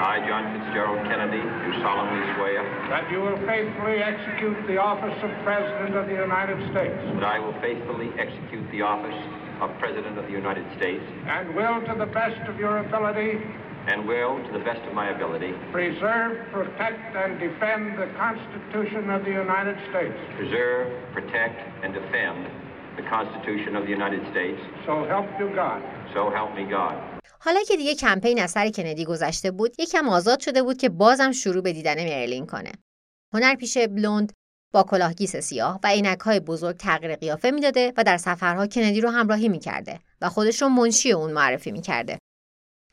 I, 0.00 0.24
John 0.26 0.48
Fitzgerald 0.56 1.04
Kennedy, 1.04 1.44
do 1.44 1.70
solemnly 1.84 2.24
swear 2.34 2.64
that 2.88 3.04
you 3.12 3.20
will 3.20 3.36
faithfully 3.44 4.00
execute 4.00 4.56
the 4.66 4.80
office 4.80 5.12
of 5.20 5.28
President 5.44 5.94
of 5.94 6.06
the 6.08 6.16
United 6.16 6.56
States 6.72 6.96
that 7.20 7.24
I 7.24 7.38
will 7.38 7.52
faithfully 7.60 8.08
execute 8.16 8.64
the 8.72 8.80
office 8.80 9.20
of 9.60 9.68
President 9.78 10.16
of 10.16 10.24
the 10.24 10.32
United 10.32 10.64
States 10.80 11.04
and 11.28 11.54
will, 11.54 11.84
to 11.84 11.94
the 11.98 12.08
best 12.08 12.40
of 12.48 12.56
your 12.56 12.78
ability, 12.78 13.44
and 13.92 14.08
will, 14.08 14.40
to 14.40 14.52
the 14.56 14.64
best 14.64 14.80
of 14.88 14.94
my 14.94 15.10
ability, 15.10 15.52
preserve, 15.70 16.48
protect, 16.48 17.00
and 17.16 17.38
defend 17.38 17.98
the 18.00 18.08
Constitution 18.16 19.10
of 19.10 19.24
the 19.24 19.32
United 19.36 19.76
States. 19.92 20.16
preserve, 20.36 20.88
protect, 21.12 21.60
and 21.84 21.92
defend 21.92 22.48
the 22.96 23.02
Constitution 23.04 23.76
of 23.76 23.84
the 23.84 23.90
United 23.90 24.24
States. 24.32 24.60
So 24.86 25.04
help 25.04 25.28
you 25.38 25.52
God. 25.54 25.82
So 26.14 26.30
help 26.30 26.54
me 26.56 26.64
God. 26.64 26.96
حالا 27.42 27.60
که 27.68 27.76
دیگه 27.76 27.94
کمپین 27.94 28.42
از 28.42 28.50
سر 28.50 28.70
کندی 28.70 29.04
گذشته 29.04 29.50
بود 29.50 29.80
یکم 29.80 30.08
آزاد 30.08 30.40
شده 30.40 30.62
بود 30.62 30.76
که 30.76 30.88
بازم 30.88 31.32
شروع 31.32 31.62
به 31.62 31.72
دیدن 31.72 32.04
مرلین 32.04 32.46
کنه. 32.46 32.72
هنرپیشه 33.34 33.86
بلوند 33.86 34.32
با 34.72 34.82
کلاهگیس 34.82 35.36
سیاه 35.36 35.80
و 35.84 35.86
عینک‌های 35.86 36.40
بزرگ 36.40 36.76
تغییر 36.76 37.16
قیافه 37.16 37.50
می‌داده 37.50 37.92
و 37.96 38.04
در 38.04 38.16
سفرها 38.16 38.66
کندی 38.66 39.00
رو 39.00 39.10
همراهی 39.10 39.48
می‌کرده 39.48 40.00
و 40.20 40.28
خودش 40.28 40.62
رو 40.62 40.68
منشی 40.68 41.12
اون 41.12 41.32
معرفی 41.32 41.72
می‌کرده. 41.72 42.18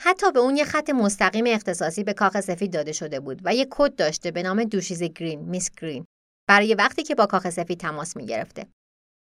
حتی 0.02 0.32
به 0.32 0.40
اون 0.40 0.58
یه 0.58 0.64
خط 0.64 0.90
مستقیم 0.90 1.46
اختصاصی 1.48 2.04
به 2.04 2.14
کاخ 2.14 2.40
سفید 2.40 2.74
داده 2.74 2.92
شده 2.92 3.20
بود 3.20 3.42
و 3.44 3.56
یه 3.56 3.68
کد 3.70 3.96
داشته 3.96 4.32
به 4.32 4.44
نام 4.44 4.64
دوشیز 4.64 5.04
گرین 5.04 5.40
میس 5.40 5.70
گرین 5.82 6.06
برای 6.50 6.74
وقتی 6.74 7.04
که 7.04 7.16
با 7.16 7.26
کاخ 7.26 7.50
سفید 7.50 7.80
تماس 7.80 8.18
می‌گرفته. 8.18 8.66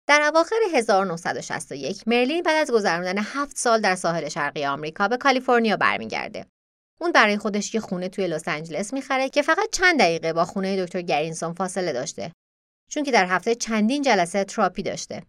در 0.08 0.22
اواخر 0.22 0.56
1961 0.74 2.08
مرلین 2.08 2.44
بعد 2.44 2.62
از 2.62 2.72
گذراندن 2.72 3.18
هفت 3.18 3.58
سال 3.58 3.82
در 3.82 3.96
ساحل 3.96 4.30
شرقی 4.30 4.66
آمریکا 4.66 5.08
به 5.08 5.18
کالیفرنیا 5.18 5.78
برمیگرده. 5.78 6.46
اون 7.02 7.12
برای 7.12 7.38
خودش 7.38 7.76
یه 7.76 7.82
خونه 7.82 8.10
توی 8.10 8.28
لس 8.28 8.48
آنجلس 8.48 8.94
می‌خره 8.94 9.30
که 9.30 9.42
فقط 9.42 9.70
چند 9.72 10.00
دقیقه 10.00 10.34
با 10.34 10.46
خونه 10.46 10.86
دکتر 10.86 11.02
گرینسون 11.02 11.54
فاصله 11.54 11.94
داشته. 11.94 12.32
چون 12.92 13.04
که 13.04 13.12
در 13.12 13.26
هفته 13.26 13.56
چندین 13.56 14.02
جلسه 14.02 14.44
تراپی 14.44 14.84
داشته. 14.84 15.24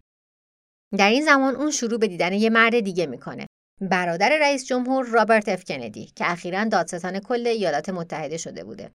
در 0.97 1.09
این 1.09 1.25
زمان 1.25 1.55
اون 1.55 1.71
شروع 1.71 1.99
به 1.99 2.07
دیدن 2.07 2.33
یه 2.33 2.49
مرد 2.49 2.79
دیگه 2.79 3.05
می‌کنه. 3.05 3.47
برادر 3.81 4.37
رئیس 4.41 4.65
جمهور 4.65 5.05
رابرت 5.05 5.49
اف 5.49 5.63
کندی 5.63 6.05
که 6.15 6.31
اخیرا 6.31 6.63
دادستان 6.63 7.19
کل 7.19 7.47
ایالات 7.47 7.89
متحده 7.89 8.37
شده 8.37 8.63
بوده. 8.63 8.91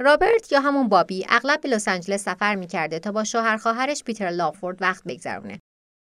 رابرت 0.00 0.52
یا 0.52 0.60
همون 0.60 0.88
بابی 0.88 1.26
اغلب 1.28 1.60
به 1.60 1.68
لس 1.68 1.88
آنجلس 1.88 2.24
سفر 2.24 2.54
می‌کرده 2.54 2.98
تا 2.98 3.12
با 3.12 3.24
شوهر 3.24 3.56
خواهرش 3.56 4.04
پیتر 4.04 4.28
لافورد 4.28 4.82
وقت 4.82 5.04
بگذرونه. 5.04 5.60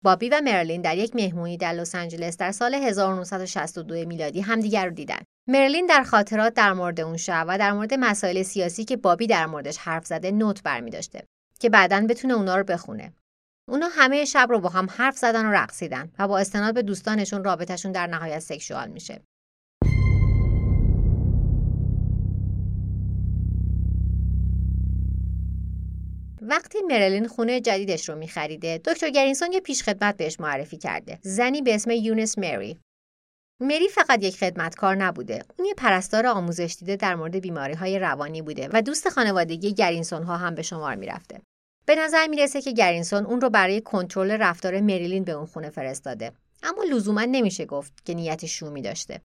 بابی 0.03 0.29
و 0.29 0.41
مرلین 0.43 0.81
در 0.81 0.97
یک 0.97 1.15
مهمونی 1.15 1.57
در 1.57 1.73
لس 1.73 1.95
آنجلس 1.95 2.38
در 2.38 2.51
سال 2.51 2.73
1962 2.73 3.93
میلادی 3.93 4.41
همدیگر 4.41 4.86
رو 4.86 4.91
دیدن. 4.91 5.19
مرلین 5.47 5.86
در 5.86 6.03
خاطرات 6.03 6.53
در 6.53 6.73
مورد 6.73 6.99
اون 6.99 7.17
شب 7.17 7.45
و 7.47 7.57
در 7.57 7.73
مورد 7.73 7.93
مسائل 7.93 8.43
سیاسی 8.43 8.86
که 8.86 8.97
بابی 8.97 9.27
در 9.27 9.45
موردش 9.45 9.77
حرف 9.77 10.05
زده 10.05 10.31
نوت 10.31 10.63
برمی 10.63 10.91
داشته 10.91 11.23
که 11.59 11.69
بعدا 11.69 12.05
بتونه 12.09 12.33
اونا 12.33 12.55
رو 12.55 12.63
بخونه. 12.63 13.13
اونا 13.69 13.88
همه 13.91 14.25
شب 14.25 14.47
رو 14.49 14.59
با 14.59 14.69
هم 14.69 14.88
حرف 14.89 15.17
زدن 15.17 15.45
و 15.45 15.51
رقصیدن 15.51 16.12
و 16.19 16.27
با 16.27 16.39
استناد 16.39 16.73
به 16.73 16.81
دوستانشون 16.81 17.43
رابطهشون 17.43 17.91
در 17.91 18.07
نهایت 18.07 18.39
سکشوال 18.39 18.89
میشه. 18.89 19.21
وقتی 26.47 26.82
مرلین 26.82 27.27
خونه 27.27 27.62
جدیدش 27.62 28.10
رو 28.10 28.15
میخریده 28.15 28.82
دکتر 28.86 29.10
گرینسون 29.10 29.51
یه 29.51 29.60
پیشخدمت 29.60 30.17
بهش 30.17 30.39
معرفی 30.39 30.77
کرده. 30.77 31.19
زنی 31.21 31.62
به 31.62 31.75
اسم 31.75 31.91
یونیس 31.91 32.38
مری. 32.38 32.79
مری 33.62 33.88
فقط 33.88 34.23
یک 34.23 34.38
خدمتکار 34.38 34.95
نبوده. 34.95 35.43
اون 35.58 35.67
یه 35.67 35.73
پرستار 35.73 36.27
آموزش 36.27 36.75
دیده 36.79 36.95
در 36.95 37.15
مورد 37.15 37.36
بیماری 37.36 37.73
های 37.73 37.99
روانی 37.99 38.41
بوده 38.41 38.69
و 38.73 38.82
دوست 38.82 39.10
خانوادگی 39.10 39.73
گرینسون 39.73 40.23
ها 40.23 40.38
هم 40.38 40.56
به 40.56 40.62
شمار 40.62 40.95
می‌رفته. 40.95 41.41
به 41.86 41.95
نظر 41.95 42.27
می‌رسه 42.27 42.62
که 42.62 42.71
گرینسون 42.71 43.25
اون 43.25 43.41
رو 43.41 43.49
برای 43.49 43.82
کنترل 43.82 44.32
رفتار 44.32 44.82
مریلین 44.82 45.23
به 45.23 45.32
اون 45.32 45.45
خونه 45.45 45.69
فرستاده. 45.69 46.32
اما 46.63 46.84
لزوما 46.84 47.21
نمیشه 47.21 47.65
گفت 47.65 48.06
که 48.06 48.13
نیت 48.13 48.45
شومی 48.45 48.82
داشته. 48.82 49.21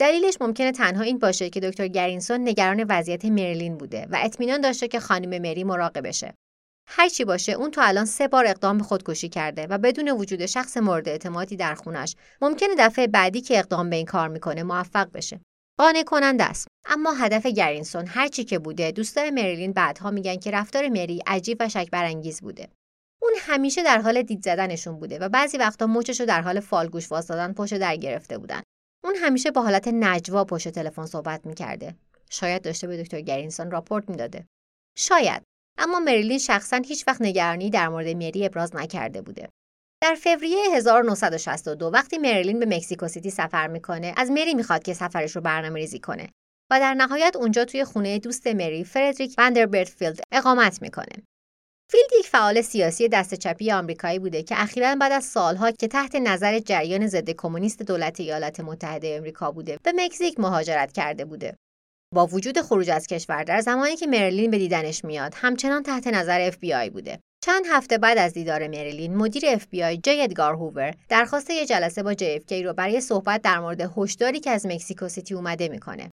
دلیلش 0.00 0.36
ممکنه 0.40 0.72
تنها 0.72 1.02
این 1.02 1.18
باشه 1.18 1.50
که 1.50 1.60
دکتر 1.60 1.88
گرینسون 1.88 2.48
نگران 2.48 2.86
وضعیت 2.88 3.24
مریلین 3.24 3.78
بوده 3.78 4.06
و 4.10 4.18
اطمینان 4.22 4.60
داشته 4.60 4.88
که 4.88 5.00
خانم 5.00 5.42
مری 5.42 5.64
مراقبشه 5.64 6.34
هرچی 6.90 7.24
باشه 7.24 7.52
اون 7.52 7.70
تا 7.70 7.82
الان 7.82 8.04
سه 8.04 8.28
بار 8.28 8.46
اقدام 8.46 8.78
به 8.78 8.84
خودکشی 8.84 9.28
کرده 9.28 9.66
و 9.66 9.78
بدون 9.78 10.08
وجود 10.08 10.46
شخص 10.46 10.76
مورد 10.76 11.08
اعتمادی 11.08 11.56
در 11.56 11.74
خونش 11.74 12.14
ممکنه 12.40 12.74
دفعه 12.78 13.06
بعدی 13.06 13.40
که 13.40 13.58
اقدام 13.58 13.90
به 13.90 13.96
این 13.96 14.06
کار 14.06 14.28
می‌کنه 14.28 14.62
موفق 14.62 15.12
بشه. 15.12 15.40
قانع 15.78 16.02
کننده 16.02 16.44
است. 16.44 16.68
اما 16.84 17.12
هدف 17.12 17.46
گرینسون 17.46 18.06
هرچی 18.06 18.44
که 18.44 18.58
بوده 18.58 18.90
دوستای 18.90 19.30
مریلین 19.30 19.72
بعدها 19.72 20.10
میگن 20.10 20.36
که 20.36 20.50
رفتار 20.50 20.88
مری 20.88 21.22
عجیب 21.26 21.56
و 21.60 21.68
شک 21.68 21.88
برانگیز 21.92 22.40
بوده. 22.40 22.68
اون 23.22 23.32
همیشه 23.40 23.82
در 23.82 24.00
حال 24.00 24.22
دید 24.22 24.44
زدنشون 24.44 24.98
بوده 24.98 25.18
و 25.18 25.28
بعضی 25.28 25.58
وقتا 25.58 25.86
مچش 25.86 26.20
رو 26.20 26.26
در 26.26 26.40
حال 26.40 26.60
فالگوش 26.60 27.12
واسدادن 27.12 27.52
پشت 27.52 27.78
در 27.78 27.96
گرفته 27.96 28.38
بودن. 28.38 28.62
اون 29.04 29.14
همیشه 29.14 29.50
با 29.50 29.62
حالت 29.62 29.88
نجوا 29.88 30.44
پشت 30.44 30.68
تلفن 30.68 31.06
صحبت 31.06 31.46
می‌کرده. 31.46 31.94
شاید 32.30 32.62
داشته 32.62 32.86
به 32.86 33.02
دکتر 33.02 33.20
گرینسون 33.20 33.70
راپورت 33.70 34.10
می‌داده. 34.10 34.46
شاید. 34.98 35.42
اما 35.78 36.00
مریلین 36.00 36.38
شخصا 36.38 36.76
هیچ 36.76 37.04
وقت 37.08 37.22
نگرانی 37.22 37.70
در 37.70 37.88
مورد 37.88 38.06
مری 38.08 38.46
ابراز 38.46 38.76
نکرده 38.76 39.22
بوده. 39.22 39.48
در 40.02 40.14
فوریه 40.14 40.58
1962 40.74 41.86
وقتی 41.86 42.18
مریلین 42.18 42.58
به 42.58 42.66
مکزیکو 42.66 43.08
سیتی 43.08 43.30
سفر 43.30 43.66
می‌کنه 43.66 44.14
از 44.16 44.30
مری 44.30 44.54
می‌خواد 44.54 44.82
که 44.82 44.94
سفرش 44.94 45.36
رو 45.36 45.42
برنامه 45.42 45.80
ریزی 45.80 45.98
کنه 45.98 46.28
و 46.72 46.80
در 46.80 46.94
نهایت 46.94 47.36
اونجا 47.36 47.64
توی 47.64 47.84
خونه 47.84 48.18
دوست 48.18 48.46
مری 48.46 48.84
فردریک 48.84 49.34
وندربیلت 49.38 49.88
فیلد 49.88 50.20
اقامت 50.32 50.82
می‌کنه. 50.82 51.22
فیلد 51.90 52.12
یک 52.18 52.26
فعال 52.26 52.60
سیاسی 52.60 53.08
دست 53.08 53.34
چپی 53.34 53.72
آمریکایی 53.72 54.18
بوده 54.18 54.42
که 54.42 54.62
اخیرا 54.62 54.94
بعد 54.94 55.12
از 55.12 55.24
سالها 55.24 55.70
که 55.70 55.88
تحت 55.88 56.14
نظر 56.14 56.58
جریان 56.58 57.06
ضد 57.06 57.30
کمونیست 57.30 57.82
دولت 57.82 58.20
ایالات 58.20 58.60
متحده 58.60 59.18
آمریکا 59.18 59.50
بوده 59.52 59.78
به 59.82 59.92
مکزیک 59.96 60.40
مهاجرت 60.40 60.92
کرده 60.92 61.24
بوده. 61.24 61.56
با 62.14 62.26
وجود 62.26 62.60
خروج 62.60 62.90
از 62.90 63.06
کشور 63.06 63.44
در 63.44 63.60
زمانی 63.60 63.96
که 63.96 64.06
مرلین 64.06 64.50
به 64.50 64.58
دیدنش 64.58 65.04
میاد 65.04 65.34
همچنان 65.36 65.82
تحت 65.82 66.06
نظر 66.06 66.50
FBI 66.50 66.90
بوده. 66.92 67.18
چند 67.44 67.64
هفته 67.70 67.98
بعد 67.98 68.18
از 68.18 68.32
دیدار 68.32 68.68
مرلین 68.68 69.16
مدیر 69.16 69.56
FBI 69.56 70.00
جی 70.02 70.22
ادگار 70.22 70.54
هوور 70.54 70.94
درخواست 71.08 71.50
یه 71.50 71.66
جلسه 71.66 72.02
با 72.02 72.14
JFK 72.14 72.52
رو 72.52 72.72
برای 72.72 73.00
صحبت 73.00 73.42
در 73.42 73.60
مورد 73.60 73.92
هشداری 73.96 74.40
که 74.40 74.50
از 74.50 74.66
مکزیکو 74.66 75.08
سیتی 75.08 75.34
اومده 75.34 75.68
می‌کنه. 75.68 76.10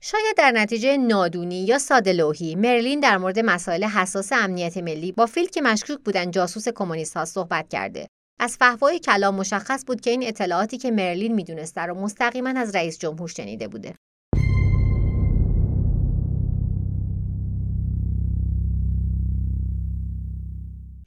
شاید 0.00 0.36
در 0.36 0.50
نتیجه 0.50 0.96
نادونی 0.96 1.64
یا 1.64 1.78
ساده‌لوحی 1.78 2.54
مرلین 2.54 3.00
در 3.00 3.18
مورد 3.18 3.38
مسائل 3.38 3.84
حساس 3.84 4.32
امنیت 4.32 4.76
ملی 4.76 5.12
با 5.12 5.26
فیلد 5.26 5.50
که 5.50 5.62
مشکوک 5.62 5.98
بودن 5.98 6.30
جاسوس 6.30 6.68
کمونیست 6.68 7.16
ها 7.16 7.24
صحبت 7.24 7.68
کرده. 7.68 8.06
از 8.40 8.56
فحوای 8.56 8.98
کلام 8.98 9.34
مشخص 9.34 9.84
بود 9.86 10.00
که 10.00 10.10
این 10.10 10.26
اطلاعاتی 10.26 10.78
که 10.78 10.90
مرلین 10.90 11.34
می‌دونسته 11.34 11.80
رو 11.80 11.94
مستقیما 11.94 12.50
از 12.56 12.74
رئیس 12.74 12.98
جمهور 12.98 13.28
شنیده 13.28 13.68
بوده. 13.68 13.94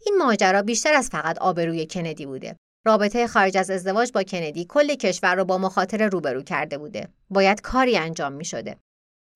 این 0.06 0.18
ماجرا 0.18 0.62
بیشتر 0.62 0.94
از 0.94 1.10
فقط 1.10 1.38
آبروی 1.38 1.86
کندی 1.86 2.26
بوده. 2.26 2.56
رابطه 2.88 3.28
خارج 3.28 3.58
از 3.58 3.70
ازدواج 3.70 4.12
با 4.12 4.24
کندی 4.24 4.66
کل 4.70 4.96
کشور 4.96 5.36
رو 5.36 5.46
با 5.46 5.58
مخاطره 5.58 6.08
روبرو 6.08 6.44
کرده 6.44 6.78
بوده. 6.78 7.08
باید 7.30 7.62
کاری 7.62 7.98
انجام 7.98 8.34
می 8.34 8.46
شده. 8.46 8.78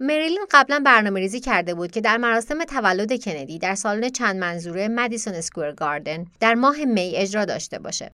مریلین 0.01 0.45
قبلا 0.51 0.81
برنامه 0.85 1.19
ریزی 1.19 1.39
کرده 1.39 1.73
بود 1.73 1.91
که 1.91 2.01
در 2.01 2.17
مراسم 2.17 2.63
تولد 2.63 3.23
کندی 3.23 3.59
در 3.59 3.75
سالن 3.75 4.09
چند 4.09 4.35
منظوره 4.35 4.87
مدیسون 4.87 5.33
اسکوئر 5.33 5.71
گاردن 5.71 6.25
در 6.39 6.53
ماه 6.53 6.85
می 6.85 7.11
اجرا 7.15 7.45
داشته 7.45 7.79
باشه. 7.79 8.11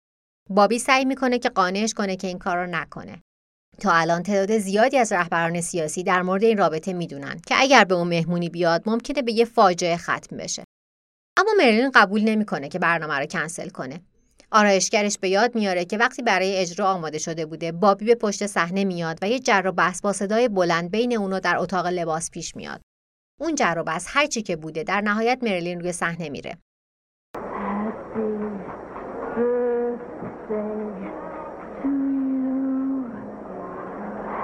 بابی 0.49 0.79
سعی 0.79 1.05
می‌کنه 1.05 1.39
که 1.39 1.49
قانعش 1.49 1.93
کنه 1.93 2.15
که 2.15 2.27
این 2.27 2.39
کار 2.39 2.57
رو 2.57 2.67
نکنه. 2.67 3.21
تا 3.79 3.91
الان 3.91 4.23
تعداد 4.23 4.57
زیادی 4.57 4.97
از 4.97 5.11
رهبران 5.11 5.61
سیاسی 5.61 6.03
در 6.03 6.21
مورد 6.21 6.43
این 6.43 6.57
رابطه 6.57 6.93
می‌دونن 6.93 7.41
که 7.47 7.55
اگر 7.57 7.83
به 7.83 7.95
اون 7.95 8.07
مهمونی 8.07 8.49
بیاد 8.49 8.83
ممکنه 8.85 9.21
به 9.21 9.31
یه 9.31 9.45
فاجعه 9.45 9.97
ختم 9.97 10.37
بشه. 10.37 10.63
اما 11.37 11.51
مرلین 11.57 11.91
قبول 11.95 12.23
نمی‌کنه 12.23 12.69
که 12.69 12.79
برنامه 12.79 13.19
رو 13.19 13.25
کنسل 13.25 13.69
کنه. 13.69 14.01
آرایشگرش 14.51 15.17
به 15.17 15.29
یاد 15.29 15.55
میاره 15.55 15.85
که 15.85 15.97
وقتی 15.97 16.21
برای 16.21 16.57
اجرا 16.57 16.87
آماده 16.87 17.17
شده 17.17 17.45
بوده 17.45 17.71
بابی 17.71 18.05
به 18.05 18.15
پشت 18.15 18.47
صحنه 18.47 18.83
میاد 18.83 19.19
و 19.21 19.29
یه 19.29 19.39
جر 19.39 19.63
و 19.65 19.71
بحث 19.71 20.01
با 20.01 20.13
صدای 20.13 20.49
بلند 20.49 20.91
بین 20.91 21.17
اونو 21.17 21.39
در 21.39 21.57
اتاق 21.57 21.87
لباس 21.87 22.31
پیش 22.31 22.55
میاد. 22.55 22.81
اون 23.39 23.55
جر 23.55 23.75
و 23.77 23.83
بحث 23.83 24.07
هر 24.09 24.25
چی 24.25 24.41
که 24.41 24.55
بوده 24.55 24.83
در 24.83 25.01
نهایت 25.01 25.39
مرلین 25.41 25.79
روی 25.79 25.91
صحنه 25.91 26.29
میره. 26.29 26.57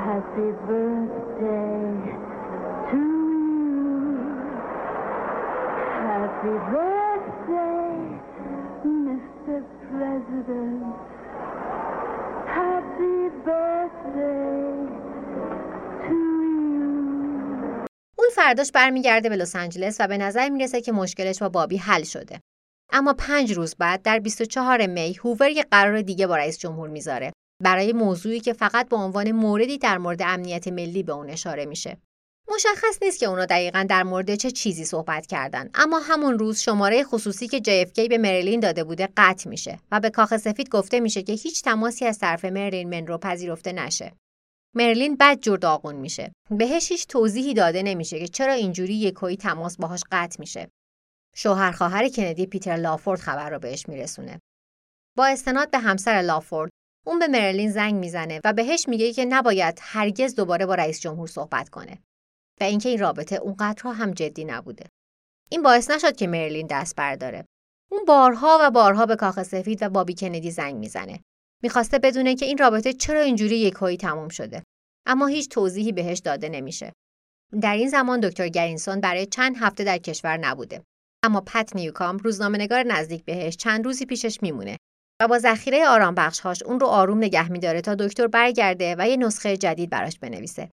Happy 0.07 0.49
birthday 0.67 1.76
Happy 6.37 6.49
birthday, 6.49 7.97
Mr. 8.85 9.59
President. 9.89 10.83
Happy 12.45 13.17
birthday 13.45 14.87
فرداش 18.35 18.71
برمیگرده 18.71 19.29
به 19.29 19.35
لس 19.35 19.55
آنجلس 19.55 19.97
و 19.99 20.07
به 20.07 20.17
نظر 20.17 20.49
می‌رسه 20.49 20.81
که 20.81 20.91
مشکلش 20.91 21.39
با 21.39 21.49
بابی 21.49 21.77
حل 21.77 22.03
شده. 22.03 22.39
اما 22.91 23.13
پنج 23.13 23.53
روز 23.53 23.75
بعد 23.75 24.01
در 24.01 24.19
24 24.19 24.85
می 24.85 25.13
هوور 25.23 25.49
یه 25.49 25.63
قرار 25.71 26.01
دیگه 26.01 26.27
با 26.27 26.37
رئیس 26.37 26.59
جمهور 26.59 26.89
می‌ذاره 26.89 27.33
برای 27.63 27.93
موضوعی 27.93 28.39
که 28.39 28.53
فقط 28.53 28.89
به 28.89 28.95
عنوان 28.95 29.31
موردی 29.31 29.77
در 29.77 29.97
مورد 29.97 30.21
امنیت 30.21 30.67
ملی 30.67 31.03
به 31.03 31.13
اون 31.13 31.29
اشاره 31.29 31.65
میشه. 31.65 31.97
مشخص 32.55 32.97
نیست 33.01 33.19
که 33.19 33.25
اونا 33.25 33.45
دقیقا 33.45 33.85
در 33.89 34.03
مورد 34.03 34.35
چه 34.35 34.51
چیزی 34.51 34.85
صحبت 34.85 35.25
کردن. 35.25 35.69
اما 35.73 35.99
همون 35.99 36.39
روز 36.39 36.59
شماره 36.59 37.03
خصوصی 37.03 37.47
که 37.47 37.57
JFK 37.57 38.09
به 38.09 38.17
مریلین 38.17 38.59
داده 38.59 38.83
بوده 38.83 39.09
قطع 39.17 39.49
میشه 39.49 39.79
و 39.91 39.99
به 39.99 40.09
کاخ 40.09 40.37
سفید 40.37 40.69
گفته 40.69 40.99
میشه 40.99 41.23
که 41.23 41.33
هیچ 41.33 41.63
تماسی 41.63 42.05
از 42.05 42.19
طرف 42.19 42.45
مریلین 42.45 42.89
منرو 42.89 43.17
پذیرفته 43.17 43.71
نشه. 43.71 44.13
مرلین 44.75 45.15
بد 45.15 45.39
جور 45.39 45.57
داغون 45.57 45.95
میشه. 45.95 46.31
بهش 46.51 46.91
هیچ 46.91 47.07
توضیحی 47.07 47.53
داده 47.53 47.83
نمیشه 47.83 48.19
که 48.19 48.27
چرا 48.27 48.53
اینجوری 48.53 48.95
یکویی 48.95 49.37
تماس 49.37 49.77
باهاش 49.77 50.03
قطع 50.11 50.35
میشه. 50.39 50.69
شوهر 51.35 51.71
خواهر 51.71 52.09
کندی 52.09 52.45
پیتر 52.45 52.75
لافورد 52.75 53.19
خبر 53.19 53.49
رو 53.49 53.59
بهش 53.59 53.89
میرسونه. 53.89 54.39
با 55.17 55.25
استناد 55.25 55.71
به 55.71 55.77
همسر 55.77 56.21
لافورد 56.21 56.71
اون 57.05 57.19
به 57.19 57.27
مرلین 57.27 57.71
زنگ 57.71 57.95
می‌زنه 57.95 58.41
و 58.43 58.53
بهش 58.53 58.87
میگه 58.87 59.13
که 59.13 59.25
نباید 59.25 59.79
هرگز 59.81 60.35
دوباره 60.35 60.65
با 60.65 60.75
رئیس 60.75 60.99
جمهور 60.99 61.27
صحبت 61.27 61.69
کنه. 61.69 61.97
و 62.61 62.63
اینکه 62.63 62.89
این 62.89 62.99
رابطه 62.99 63.35
اونقدرها 63.35 63.93
هم 63.93 64.11
جدی 64.11 64.45
نبوده. 64.45 64.85
این 65.49 65.63
باعث 65.63 65.91
نشد 65.91 66.15
که 66.15 66.27
مرلین 66.27 66.67
دست 66.67 66.95
برداره. 66.95 67.45
اون 67.91 68.05
بارها 68.05 68.57
و 68.61 68.71
بارها 68.71 69.05
به 69.05 69.15
کاخ 69.15 69.43
سفید 69.43 69.83
و 69.83 69.89
بابی 69.89 70.13
کندی 70.13 70.51
زنگ 70.51 70.75
می‌زنه. 70.75 71.19
می‌خواسته 71.63 71.99
بدونه 71.99 72.35
که 72.35 72.45
این 72.45 72.57
رابطه 72.57 72.93
چرا 72.93 73.21
اینجوری 73.21 73.57
یکهایی 73.57 73.97
تموم 73.97 74.29
شده. 74.29 74.63
اما 75.05 75.27
هیچ 75.27 75.49
توضیحی 75.49 75.91
بهش 75.91 76.19
داده 76.19 76.49
نمیشه. 76.49 76.93
در 77.61 77.75
این 77.75 77.89
زمان 77.89 78.19
دکتر 78.19 78.47
گرینسون 78.47 79.01
برای 79.01 79.25
چند 79.25 79.55
هفته 79.59 79.83
در 79.83 79.97
کشور 79.97 80.37
نبوده. 80.37 80.83
اما 81.23 81.41
پت 81.41 81.75
نیوکام 81.75 82.17
روزنامه‌نگار 82.17 82.83
نزدیک 82.83 83.25
بهش 83.25 83.57
چند 83.57 83.85
روزی 83.85 84.05
پیشش 84.05 84.41
میمونه 84.41 84.77
و 85.21 85.27
با 85.27 85.39
ذخیره 85.39 85.87
آرام 85.87 86.15
بخشهاش 86.15 86.63
اون 86.63 86.79
رو 86.79 86.87
آروم 86.87 87.17
نگه 87.17 87.51
میداره 87.51 87.81
تا 87.81 87.95
دکتر 87.95 88.27
برگرده 88.27 88.95
و 88.97 89.07
یه 89.07 89.17
نسخه 89.17 89.57
جدید 89.57 89.89
براش 89.89 90.19
بنویسه. 90.19 90.69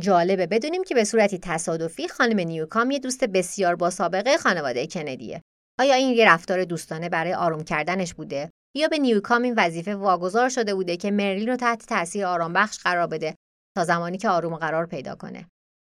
جالبه 0.00 0.46
بدونیم 0.46 0.84
که 0.84 0.94
به 0.94 1.04
صورتی 1.04 1.38
تصادفی 1.38 2.08
خانم 2.08 2.40
نیوکام 2.40 2.90
یه 2.90 2.98
دوست 2.98 3.24
بسیار 3.24 3.76
با 3.76 3.90
سابقه 3.90 4.36
خانواده 4.36 4.86
کندیه. 4.86 5.42
آیا 5.80 5.94
این 5.94 6.14
یه 6.14 6.32
رفتار 6.32 6.64
دوستانه 6.64 7.08
برای 7.08 7.34
آروم 7.34 7.64
کردنش 7.64 8.14
بوده 8.14 8.50
یا 8.76 8.88
به 8.88 8.98
نیوکام 8.98 9.42
این 9.42 9.54
وظیفه 9.56 9.94
واگذار 9.94 10.48
شده 10.48 10.74
بوده 10.74 10.96
که 10.96 11.10
مرلین 11.10 11.48
رو 11.48 11.56
تحت 11.56 11.86
تاثیر 11.86 12.26
آرام 12.26 12.52
بخش 12.52 12.78
قرار 12.78 13.06
بده 13.06 13.34
تا 13.76 13.84
زمانی 13.84 14.18
که 14.18 14.28
آروم 14.28 14.56
قرار 14.56 14.86
پیدا 14.86 15.14
کنه. 15.14 15.48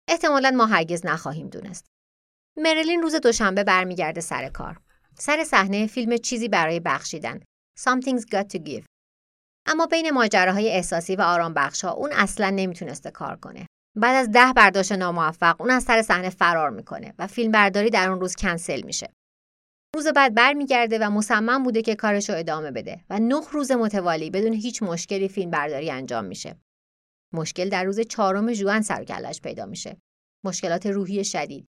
احتمالا 0.09 0.51
ما 0.51 0.65
هرگز 0.65 1.05
نخواهیم 1.05 1.47
دونست. 1.47 1.85
مرلین 2.57 3.01
روز 3.01 3.15
دوشنبه 3.15 3.63
برمیگرده 3.63 4.21
سر 4.21 4.49
کار. 4.49 4.79
سر 5.19 5.43
صحنه 5.43 5.87
فیلم 5.87 6.17
چیزی 6.17 6.47
برای 6.47 6.79
بخشیدن. 6.79 7.39
Something's 7.79 8.25
got 8.35 8.45
to 8.53 8.59
give. 8.59 8.85
اما 9.67 9.85
بین 9.85 10.11
ماجراهای 10.11 10.69
احساسی 10.69 11.15
و 11.15 11.21
آرام 11.21 11.53
بخش 11.53 11.85
ها 11.85 11.91
اون 11.91 12.11
اصلا 12.11 12.49
نمی‌تونسته 12.49 13.11
کار 13.11 13.35
کنه. 13.35 13.67
بعد 13.95 14.15
از 14.15 14.31
ده 14.31 14.53
برداشت 14.55 14.91
ناموفق 14.91 15.61
اون 15.61 15.69
از 15.69 15.83
سر 15.83 16.01
صحنه 16.01 16.29
فرار 16.29 16.69
می‌کنه 16.69 17.13
و 17.19 17.27
فیلم 17.27 17.51
برداری 17.51 17.89
در 17.89 18.09
اون 18.09 18.19
روز 18.19 18.35
کنسل 18.35 18.81
میشه. 18.81 19.09
روز 19.95 20.07
بعد 20.07 20.33
برمیگرده 20.35 20.99
و 20.99 21.09
مصمم 21.09 21.63
بوده 21.63 21.81
که 21.81 21.95
کارش 21.95 22.29
رو 22.29 22.35
ادامه 22.37 22.71
بده 22.71 23.05
و 23.09 23.19
نه 23.19 23.41
روز 23.51 23.71
متوالی 23.71 24.29
بدون 24.29 24.53
هیچ 24.53 24.83
مشکلی 24.83 25.27
فیلم 25.27 25.51
برداری 25.51 25.91
انجام 25.91 26.25
میشه. 26.25 26.55
مشکل 27.33 27.69
در 27.69 27.83
روز 27.83 27.99
چهارم 27.99 28.53
ژوئن 28.53 28.81
سرکلش 28.81 29.41
پیدا 29.41 29.65
میشه. 29.65 29.97
مشکلات 30.45 30.85
روحی 30.85 31.23
شدید. 31.23 31.67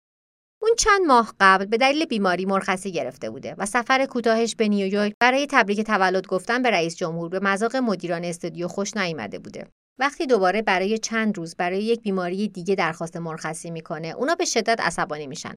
اون 0.61 0.71
چند 0.77 1.01
ماه 1.07 1.33
قبل 1.39 1.65
به 1.65 1.77
دلیل 1.77 2.05
بیماری 2.05 2.45
مرخصی 2.45 2.91
گرفته 2.91 3.29
بوده 3.29 3.55
و 3.57 3.65
سفر 3.65 4.05
کوتاهش 4.05 4.55
به 4.55 4.67
نیویورک 4.67 5.13
برای 5.21 5.47
تبریک 5.49 5.81
تولد 5.81 6.27
گفتن 6.27 6.61
به 6.61 6.71
رئیس 6.71 6.95
جمهور 6.95 7.29
به 7.29 7.39
مذاق 7.39 7.75
مدیران 7.75 8.23
استودیو 8.23 8.67
خوش 8.67 8.97
نیامده 8.97 9.39
بوده. 9.39 9.67
وقتی 9.99 10.27
دوباره 10.27 10.61
برای 10.61 10.97
چند 10.97 11.37
روز 11.37 11.55
برای 11.55 11.83
یک 11.83 12.01
بیماری 12.01 12.47
دیگه 12.47 12.75
درخواست 12.75 13.17
مرخصی 13.17 13.71
می‌کنه 13.71 14.07
اونا 14.07 14.35
به 14.35 14.45
شدت 14.45 14.79
عصبانی 14.79 15.27
میشن. 15.27 15.55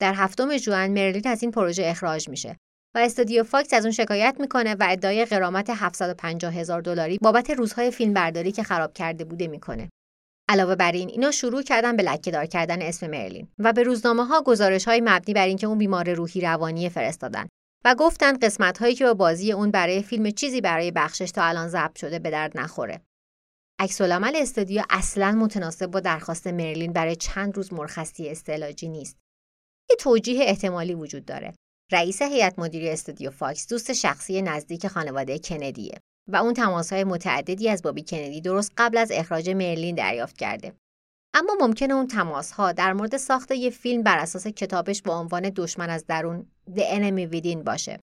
در 0.00 0.14
هفتم 0.14 0.56
ژوئن 0.56 0.90
مرلین 0.90 1.28
از 1.28 1.42
این 1.42 1.50
پروژه 1.50 1.86
اخراج 1.86 2.28
میشه 2.28 2.56
و 2.94 2.98
استودیو 2.98 3.44
فاکس 3.44 3.72
از 3.72 3.84
اون 3.84 3.92
شکایت 3.92 4.36
می‌کنه 4.40 4.74
و 4.74 4.86
ادعای 4.88 5.24
غرامت 5.24 5.70
750 5.70 6.54
هزار 6.54 6.80
دلاری 6.80 7.18
بابت 7.22 7.50
روزهای 7.50 7.90
فیلم 7.90 8.12
برداری 8.12 8.52
که 8.52 8.62
خراب 8.62 8.92
کرده 8.92 9.24
بوده 9.24 9.46
می‌کنه. 9.46 9.88
علاوه 10.48 10.74
بر 10.74 10.92
این 10.92 11.08
اینا 11.08 11.30
شروع 11.30 11.62
کردن 11.62 11.96
به 11.96 12.02
لکهدار 12.02 12.46
کردن 12.46 12.82
اسم 12.82 13.06
مرلین 13.06 13.48
و 13.58 13.72
به 13.72 13.82
روزنامه 13.82 14.24
ها 14.24 14.42
گزارش 14.42 14.88
های 14.88 15.00
مبنی 15.00 15.34
بر 15.34 15.46
اینکه 15.46 15.66
اون 15.66 15.78
بیمار 15.78 16.12
روحی 16.12 16.40
روانی 16.40 16.88
فرستادن 16.88 17.48
و 17.84 17.94
گفتن 17.94 18.38
قسمت 18.38 18.78
هایی 18.78 18.94
که 18.94 19.04
با 19.04 19.14
بازی 19.14 19.52
اون 19.52 19.70
برای 19.70 20.02
فیلم 20.02 20.30
چیزی 20.30 20.60
برای 20.60 20.90
بخشش 20.90 21.30
تا 21.30 21.44
الان 21.44 21.68
ضبط 21.68 21.98
شده 21.98 22.18
به 22.18 22.30
درد 22.30 22.58
نخوره. 22.58 23.00
عکسالعمل 23.78 24.36
استودیو 24.36 24.82
اصلا 24.90 25.32
متناسب 25.32 25.86
با 25.86 26.00
درخواست 26.00 26.46
مرلین 26.46 26.92
برای 26.92 27.16
چند 27.16 27.56
روز 27.56 27.72
مرخصی 27.72 28.28
استعلاجی 28.28 28.88
نیست. 28.88 29.16
یه 29.90 29.96
توجیه 29.96 30.44
احتمالی 30.44 30.94
وجود 30.94 31.24
داره. 31.24 31.54
رئیس 31.92 32.22
هیئت 32.22 32.58
مدیره 32.58 32.92
استودیو 32.92 33.30
فاکس 33.30 33.68
دوست 33.68 33.92
شخصی 33.92 34.42
نزدیک 34.42 34.86
خانواده 34.86 35.38
کندیه 35.38 35.98
و 36.28 36.36
اون 36.36 36.54
تماسهای 36.54 37.04
متعددی 37.04 37.68
از 37.68 37.82
بابی 37.82 38.02
کندی 38.02 38.40
درست 38.40 38.72
قبل 38.76 38.98
از 38.98 39.10
اخراج 39.12 39.50
مرلین 39.50 39.94
دریافت 39.94 40.36
کرده. 40.36 40.72
اما 41.34 41.56
ممکنه 41.60 41.94
اون 41.94 42.06
تماسها 42.06 42.72
در 42.72 42.92
مورد 42.92 43.16
ساخت 43.16 43.50
یه 43.50 43.70
فیلم 43.70 44.02
بر 44.02 44.18
اساس 44.18 44.46
کتابش 44.46 45.02
با 45.02 45.20
عنوان 45.20 45.52
دشمن 45.56 45.90
از 45.90 46.06
درون 46.06 46.46
The 46.70 46.82
Enemy 46.82 47.34
Within 47.34 47.56
باشه 47.56 48.00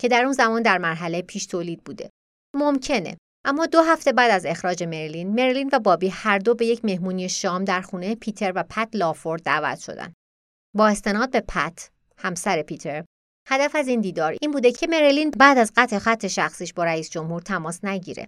که 0.00 0.08
در 0.08 0.24
اون 0.24 0.32
زمان 0.32 0.62
در 0.62 0.78
مرحله 0.78 1.22
پیش 1.22 1.46
تولید 1.46 1.84
بوده. 1.84 2.10
ممکنه 2.56 3.16
اما 3.46 3.66
دو 3.66 3.80
هفته 3.80 4.12
بعد 4.12 4.30
از 4.30 4.46
اخراج 4.46 4.82
مرلین، 4.82 5.34
مرلین 5.34 5.70
و 5.72 5.78
بابی 5.78 6.08
هر 6.08 6.38
دو 6.38 6.54
به 6.54 6.66
یک 6.66 6.84
مهمونی 6.84 7.28
شام 7.28 7.64
در 7.64 7.80
خونه 7.80 8.14
پیتر 8.14 8.52
و 8.54 8.62
پت 8.62 8.88
لافورد 8.94 9.42
دعوت 9.42 9.78
شدند. 9.78 10.14
با 10.74 10.88
استناد 10.88 11.30
به 11.30 11.40
پت، 11.40 11.90
همسر 12.18 12.62
پیتر، 12.62 13.04
هدف 13.48 13.74
از 13.74 13.88
این 13.88 14.00
دیدار 14.00 14.36
این 14.42 14.50
بوده 14.50 14.72
که 14.72 14.86
مرلین 14.86 15.30
بعد 15.30 15.58
از 15.58 15.72
قطع 15.76 15.98
خط 15.98 16.26
شخصیش 16.26 16.72
با 16.72 16.84
رئیس 16.84 17.10
جمهور 17.10 17.42
تماس 17.42 17.84
نگیره. 17.84 18.26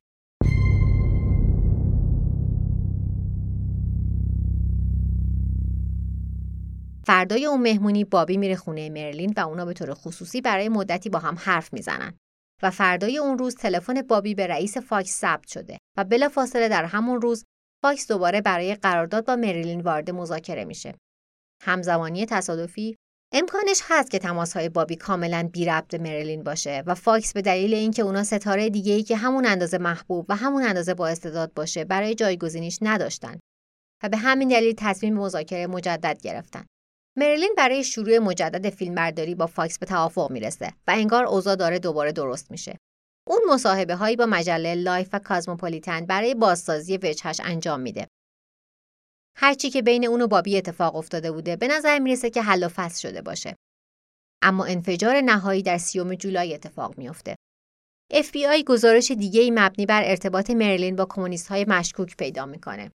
فردای 7.06 7.46
اون 7.46 7.62
مهمونی 7.62 8.04
بابی 8.04 8.36
میره 8.36 8.56
خونه 8.56 8.90
مرلین 8.90 9.34
و 9.36 9.40
اونا 9.40 9.64
به 9.64 9.72
طور 9.72 9.94
خصوصی 9.94 10.40
برای 10.40 10.68
مدتی 10.68 11.08
با 11.08 11.18
هم 11.18 11.36
حرف 11.38 11.72
می‌زنن. 11.72 12.14
و 12.62 12.70
فردای 12.70 13.18
اون 13.18 13.38
روز 13.38 13.54
تلفن 13.54 14.02
بابی 14.02 14.34
به 14.34 14.46
رئیس 14.46 14.76
فاکس 14.76 15.20
ثبت 15.20 15.48
شده 15.48 15.78
و 15.96 16.04
بلافاصله 16.04 16.68
در 16.68 16.84
همون 16.84 17.20
روز 17.20 17.44
فاکس 17.82 18.09
دوباره 18.09 18.40
برای 18.40 18.74
قرارداد 18.74 19.26
با 19.26 19.36
مریلین 19.36 19.80
وارد 19.80 20.11
مذاکره 20.11 20.64
میشه. 20.64 20.94
همزمانی 21.62 22.26
تصادفی 22.26 22.96
امکانش 23.32 23.80
هست 23.84 24.11
که 24.11 24.18
تماسهای 24.18 24.68
بابی 24.68 24.96
کاملا 24.96 25.48
بی 25.52 25.64
ربط 25.64 25.88
به 25.88 25.98
مریلین 25.98 26.42
باشه 26.42 26.82
و 26.86 26.94
فاکس 26.94 27.32
به 27.32 27.42
دلیل 27.42 27.74
اینکه 27.74 28.02
اونا 28.02 28.24
ستاره 28.24 28.70
دیگه 28.70 28.92
ای 28.92 29.02
که 29.02 29.16
همون 29.16 29.46
اندازه 29.46 29.78
محبوب 29.78 30.26
و 30.28 30.36
همون 30.36 30.62
اندازه 30.62 30.94
با 30.94 31.09
استعداد 31.09 31.54
باشه 31.54 31.84
برای 31.84 32.14
جایگزینیش 32.14 32.78
نداشتن 32.82 33.38
و 34.02 34.09
به 34.09 34.16
همین 34.16 34.48
دلیل 34.48 34.74
تصمیم 34.78 35.14
مذاکره 35.14 35.66
مجدد 35.66 36.20
گرفتن. 36.22 36.66
مرلین 37.18 37.54
برای 37.56 37.84
شروع 37.84 38.18
مجدد 38.18 38.70
فیلمبرداری 38.70 39.34
با 39.34 39.46
فاکس 39.46 39.78
به 39.78 39.86
توافق 39.86 40.30
می‌رسه 40.30 40.72
و 40.86 40.90
انگار 40.90 41.24
اوضاع 41.24 41.56
داره 41.56 41.78
دوباره 41.78 42.12
درست 42.12 42.50
میشه. 42.50 42.78
اون 43.28 43.40
مصاحبه 43.48 43.94
هایی 43.94 44.16
با 44.16 44.26
مجله 44.26 44.74
لایف 44.74 45.08
و 45.12 45.18
کازموپولیتن 45.18 46.06
برای 46.06 46.34
بازسازی 46.34 46.96
وجهش 46.96 47.40
انجام 47.44 47.80
میده. 47.80 48.06
هرچی 49.36 49.70
که 49.70 49.82
بین 49.82 50.06
اون 50.06 50.22
و 50.22 50.26
بابی 50.26 50.56
اتفاق 50.56 50.96
افتاده 50.96 51.32
بوده 51.32 51.56
به 51.56 51.68
نظر 51.68 51.98
می‌رسه 51.98 52.30
که 52.30 52.42
حل 52.42 52.64
و 52.64 52.68
فصل 52.68 53.08
شده 53.08 53.22
باشه. 53.22 53.56
اما 54.42 54.64
انفجار 54.64 55.20
نهایی 55.20 55.62
در 55.62 55.78
سیوم 55.78 56.14
جولای 56.14 56.54
اتفاق 56.54 56.98
میافته. 56.98 57.36
FBI 58.14 58.64
گزارش 58.66 59.10
دیگه 59.10 59.40
ای 59.40 59.50
مبنی 59.50 59.86
بر 59.86 60.02
ارتباط 60.04 60.50
مرلین 60.50 60.96
با 60.96 61.06
کمونیست 61.10 61.48
های 61.48 61.64
مشکوک 61.68 62.16
پیدا 62.16 62.46
می‌کنه. 62.46 62.90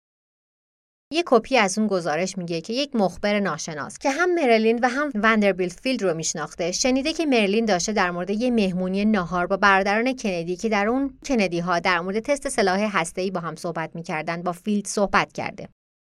یه 1.14 1.24
کپی 1.26 1.58
از 1.58 1.78
اون 1.78 1.88
گزارش 1.88 2.38
میگه 2.38 2.62
که 2.62 2.74
یک 2.74 2.96
مخبر 2.96 3.40
ناشناس 3.40 3.98
که 3.98 4.10
هم 4.10 4.34
مرلین 4.34 4.80
و 4.84 4.90
هم 4.90 5.12
وندربیلت 5.16 5.80
فیلد 5.80 6.04
رو 6.04 6.14
میشناخته 6.14 6.72
شنیده 6.72 7.14
که 7.14 7.26
مرلین 7.26 7.66
داشته 7.66 7.94
در 7.94 8.12
مورد 8.12 8.30
یه 8.30 8.52
مهمونی 8.52 9.06
ناهار 9.06 9.48
با 9.48 9.58
برادران 9.58 10.16
کندی 10.16 10.56
که 10.56 10.70
در 10.70 10.88
اون 10.88 11.18
کندی 11.26 11.60
ها 11.60 11.80
در 11.80 12.00
مورد 12.00 12.20
تست 12.20 12.50
سلاح 12.50 12.98
هسته‌ای 12.98 13.32
با 13.32 13.40
هم 13.40 13.56
صحبت 13.56 13.96
می‌کردن 13.96 14.42
با 14.42 14.52
فیلد 14.52 14.88
صحبت 14.88 15.34
کرده 15.34 15.70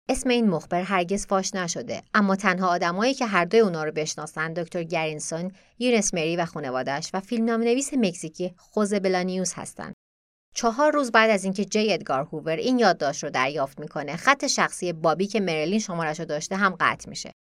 اسم 0.09 0.29
این 0.29 0.49
مخبر 0.49 0.81
هرگز 0.81 1.25
فاش 1.25 1.55
نشده 1.55 2.01
اما 2.13 2.35
تنها 2.35 2.67
آدمایی 2.67 3.13
که 3.13 3.25
هر 3.25 3.45
دوی 3.45 3.59
اونا 3.59 3.83
رو 3.83 3.91
بشناسن 3.91 4.53
دکتر 4.53 4.83
گرینسون، 4.83 5.51
یونس 5.79 6.13
مری 6.13 6.35
و 6.35 6.45
خانوادش 6.45 7.09
و 7.13 7.19
فیلمنامه‌نویس 7.19 7.93
مکزیکی 7.93 8.53
خوزه 8.57 8.99
بلانیوس 8.99 9.53
هستند. 9.53 9.93
چهار 10.57 10.93
روز 10.93 11.11
بعد 11.11 11.29
از 11.29 11.43
اینکه 11.43 11.65
جی 11.65 11.93
ادگار 11.93 12.23
هوور 12.23 12.55
این 12.55 12.79
یادداشت 12.79 13.23
رو 13.23 13.29
دریافت 13.29 13.79
می‌کنه 13.79 14.15
خط 14.15 14.47
شخصی 14.47 14.93
بابی 14.93 15.27
که 15.27 15.39
مرلین 15.39 15.79
شمارش 15.79 16.19
رو 16.19 16.25
داشته 16.25 16.55
هم 16.55 16.77
قطع 16.79 17.09
میشه. 17.09 17.31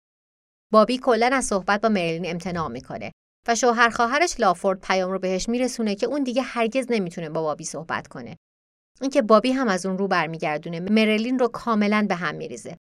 بابی 0.73 0.99
کلا 0.99 1.31
از 1.33 1.45
صحبت 1.45 1.81
با 1.81 1.89
مرلین 1.89 2.31
امتناع 2.31 2.69
می‌کنه 2.69 3.13
و 3.49 3.55
شوهر 3.55 3.89
خواهرش 3.89 4.41
لافورد 4.41 4.81
پیام 4.81 5.11
رو 5.11 5.19
بهش 5.19 5.49
میرسونه 5.49 5.95
که 5.95 6.07
اون 6.07 6.23
دیگه 6.23 6.43
هرگز 6.43 6.87
نمی‌تونه 6.91 7.29
با 7.29 7.43
بابی 7.43 7.65
صحبت 7.65 8.09
کنه. 8.09 8.37
اینکه 9.01 9.23
بابی 9.23 9.53
هم 9.53 9.69
از 9.69 9.87
اون 9.87 9.99
رو 9.99 10.09
برمیگردونه 10.09 10.81
مرلین 10.81 11.39
رو 11.39 11.49
کاملا 11.49 12.07
به 12.09 12.15
هم 12.15 12.35
میریزه. 12.35 12.77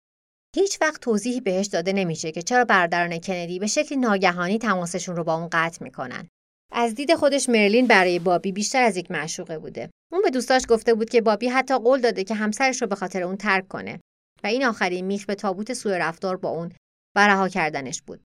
هیچ 0.56 0.82
وقت 0.82 1.02
توضیحی 1.02 1.42
بهش 1.42 1.68
داده 1.68 1.94
نمیشه 1.94 2.32
که 2.32 2.42
چرا 2.42 2.66
برادران 2.66 3.20
کندی 3.20 3.60
به 3.60 3.68
شکلی 3.68 3.98
ناگهانی 3.98 4.58
تماسشون 4.58 5.16
رو 5.16 5.24
با 5.24 5.36
اون 5.36 5.50
قطع 5.52 5.84
می‌کنن. 5.84 6.28
از 6.72 6.96
دید 6.96 7.16
خودش 7.16 7.50
مرلین 7.50 7.88
برای 7.88 8.20
بابی 8.20 8.52
بیشتر 8.52 8.84
از 8.84 8.98
یک 8.98 9.12
معشوقه 9.12 9.60
بوده. 9.60 9.90
اون 10.14 10.22
به 10.22 10.30
دوستاش 10.30 10.64
گفته 10.70 10.94
بود 10.94 11.10
که 11.10 11.22
بابی 11.22 11.48
حتی 11.48 11.78
قول 11.78 12.02
داده 12.02 12.24
که 12.24 12.36
همسرش 12.36 12.82
رو 12.82 12.88
به 12.88 12.96
خاطر 12.96 13.24
اون 13.24 13.38
ترک 13.38 13.68
کنه. 13.68 14.00
و 14.44 14.48
این 14.48 14.66
آخرین 14.66 15.06
میخ 15.06 15.26
به 15.26 15.36
تابوت 15.36 15.74
سوء 15.74 15.98
رفتار 15.98 16.38
با 16.38 16.50
اون 16.50 16.72
و 17.16 17.28
رها 17.28 17.50
کردنش 17.50 18.02
بود. 18.02 18.22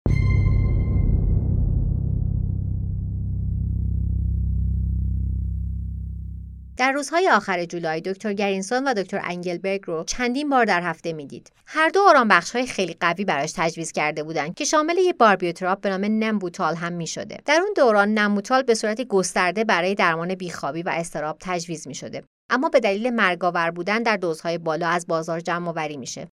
در 6.77 6.91
روزهای 6.91 7.29
آخر 7.29 7.65
جولای 7.65 8.01
دکتر 8.01 8.33
گرینسون 8.33 8.87
و 8.87 8.93
دکتر 8.93 9.19
انگلبرگ 9.23 9.81
رو 9.85 10.03
چندین 10.03 10.49
بار 10.49 10.65
در 10.65 10.81
هفته 10.81 11.13
می‌دید. 11.13 11.51
هر 11.65 11.89
دو 11.89 11.99
آرام 12.07 12.31
های 12.53 12.67
خیلی 12.67 12.97
قوی 12.99 13.25
براش 13.25 13.51
تجویز 13.55 13.91
کرده 13.91 14.23
بودند 14.23 14.55
که 14.55 14.65
شامل 14.65 14.97
یک 14.97 15.17
باربیوتراپ 15.17 15.81
به 15.81 15.89
نام 15.89 16.05
نمبوتال 16.05 16.75
هم 16.75 16.93
می 16.93 17.07
شده. 17.07 17.37
در 17.45 17.59
اون 17.61 17.73
دوران 17.75 18.13
نمبوتال 18.13 18.63
به 18.63 18.75
صورت 18.75 19.01
گسترده 19.01 19.63
برای 19.63 19.95
درمان 19.95 20.35
بیخوابی 20.35 20.83
و 20.83 20.89
استراب 20.89 21.37
تجویز 21.39 21.87
می 21.87 21.95
شده. 21.95 22.23
اما 22.49 22.69
به 22.69 22.79
دلیل 22.79 23.09
مرگاور 23.09 23.71
بودن 23.71 24.03
در 24.03 24.17
دوزهای 24.17 24.57
بالا 24.57 24.87
از 24.87 25.07
بازار 25.07 25.39
جمع 25.39 25.69
آوری 25.69 25.97
میشه. 25.97 26.27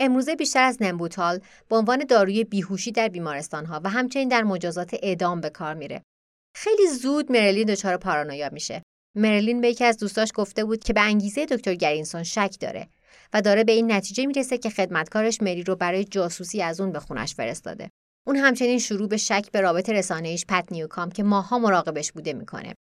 امروزه 0.00 0.36
بیشتر 0.36 0.62
از 0.62 0.82
نمبوتال 0.82 1.40
به 1.68 1.76
عنوان 1.76 1.98
داروی 1.98 2.44
بیهوشی 2.44 2.92
در 2.92 3.08
بیمارستان 3.08 3.66
ها 3.66 3.80
و 3.84 3.88
همچنین 3.88 4.28
در 4.28 4.42
مجازات 4.42 4.96
اعدام 5.02 5.40
به 5.40 5.50
کار 5.50 5.74
میره. 5.74 6.02
خیلی 6.56 6.86
زود 6.86 7.32
مرلین 7.32 7.66
دچار 7.66 7.96
پارانویا 7.96 8.48
میشه 8.52 8.82
مرلین 9.16 9.60
به 9.60 9.68
یکی 9.68 9.84
از 9.84 9.96
دوستاش 9.96 10.30
گفته 10.34 10.64
بود 10.64 10.84
که 10.84 10.92
به 10.92 11.00
انگیزه 11.00 11.46
دکتر 11.46 11.74
گرینسون 11.74 12.22
شک 12.22 12.56
داره 12.60 12.88
و 13.32 13.42
داره 13.42 13.64
به 13.64 13.72
این 13.72 13.92
نتیجه 13.92 14.26
می‌رسه 14.26 14.58
که 14.58 14.70
خدمتکارش 14.70 15.42
مری 15.42 15.62
رو 15.62 15.76
برای 15.76 16.04
جاسوسی 16.04 16.62
از 16.62 16.80
اون 16.80 16.92
به 16.92 17.00
خونش 17.00 17.34
فرستاده. 17.34 17.90
اون 18.26 18.36
همچنین 18.36 18.78
شروع 18.78 19.08
به 19.08 19.16
شک 19.16 19.50
به 19.52 19.60
رابط 19.60 19.90
رسانه‌ایش 19.90 20.44
پت 20.48 20.72
نیوکام 20.72 21.10
که 21.10 21.22
ماها 21.22 21.58
مراقبش 21.58 22.12
بوده 22.12 22.32
می‌کنه. 22.32 22.74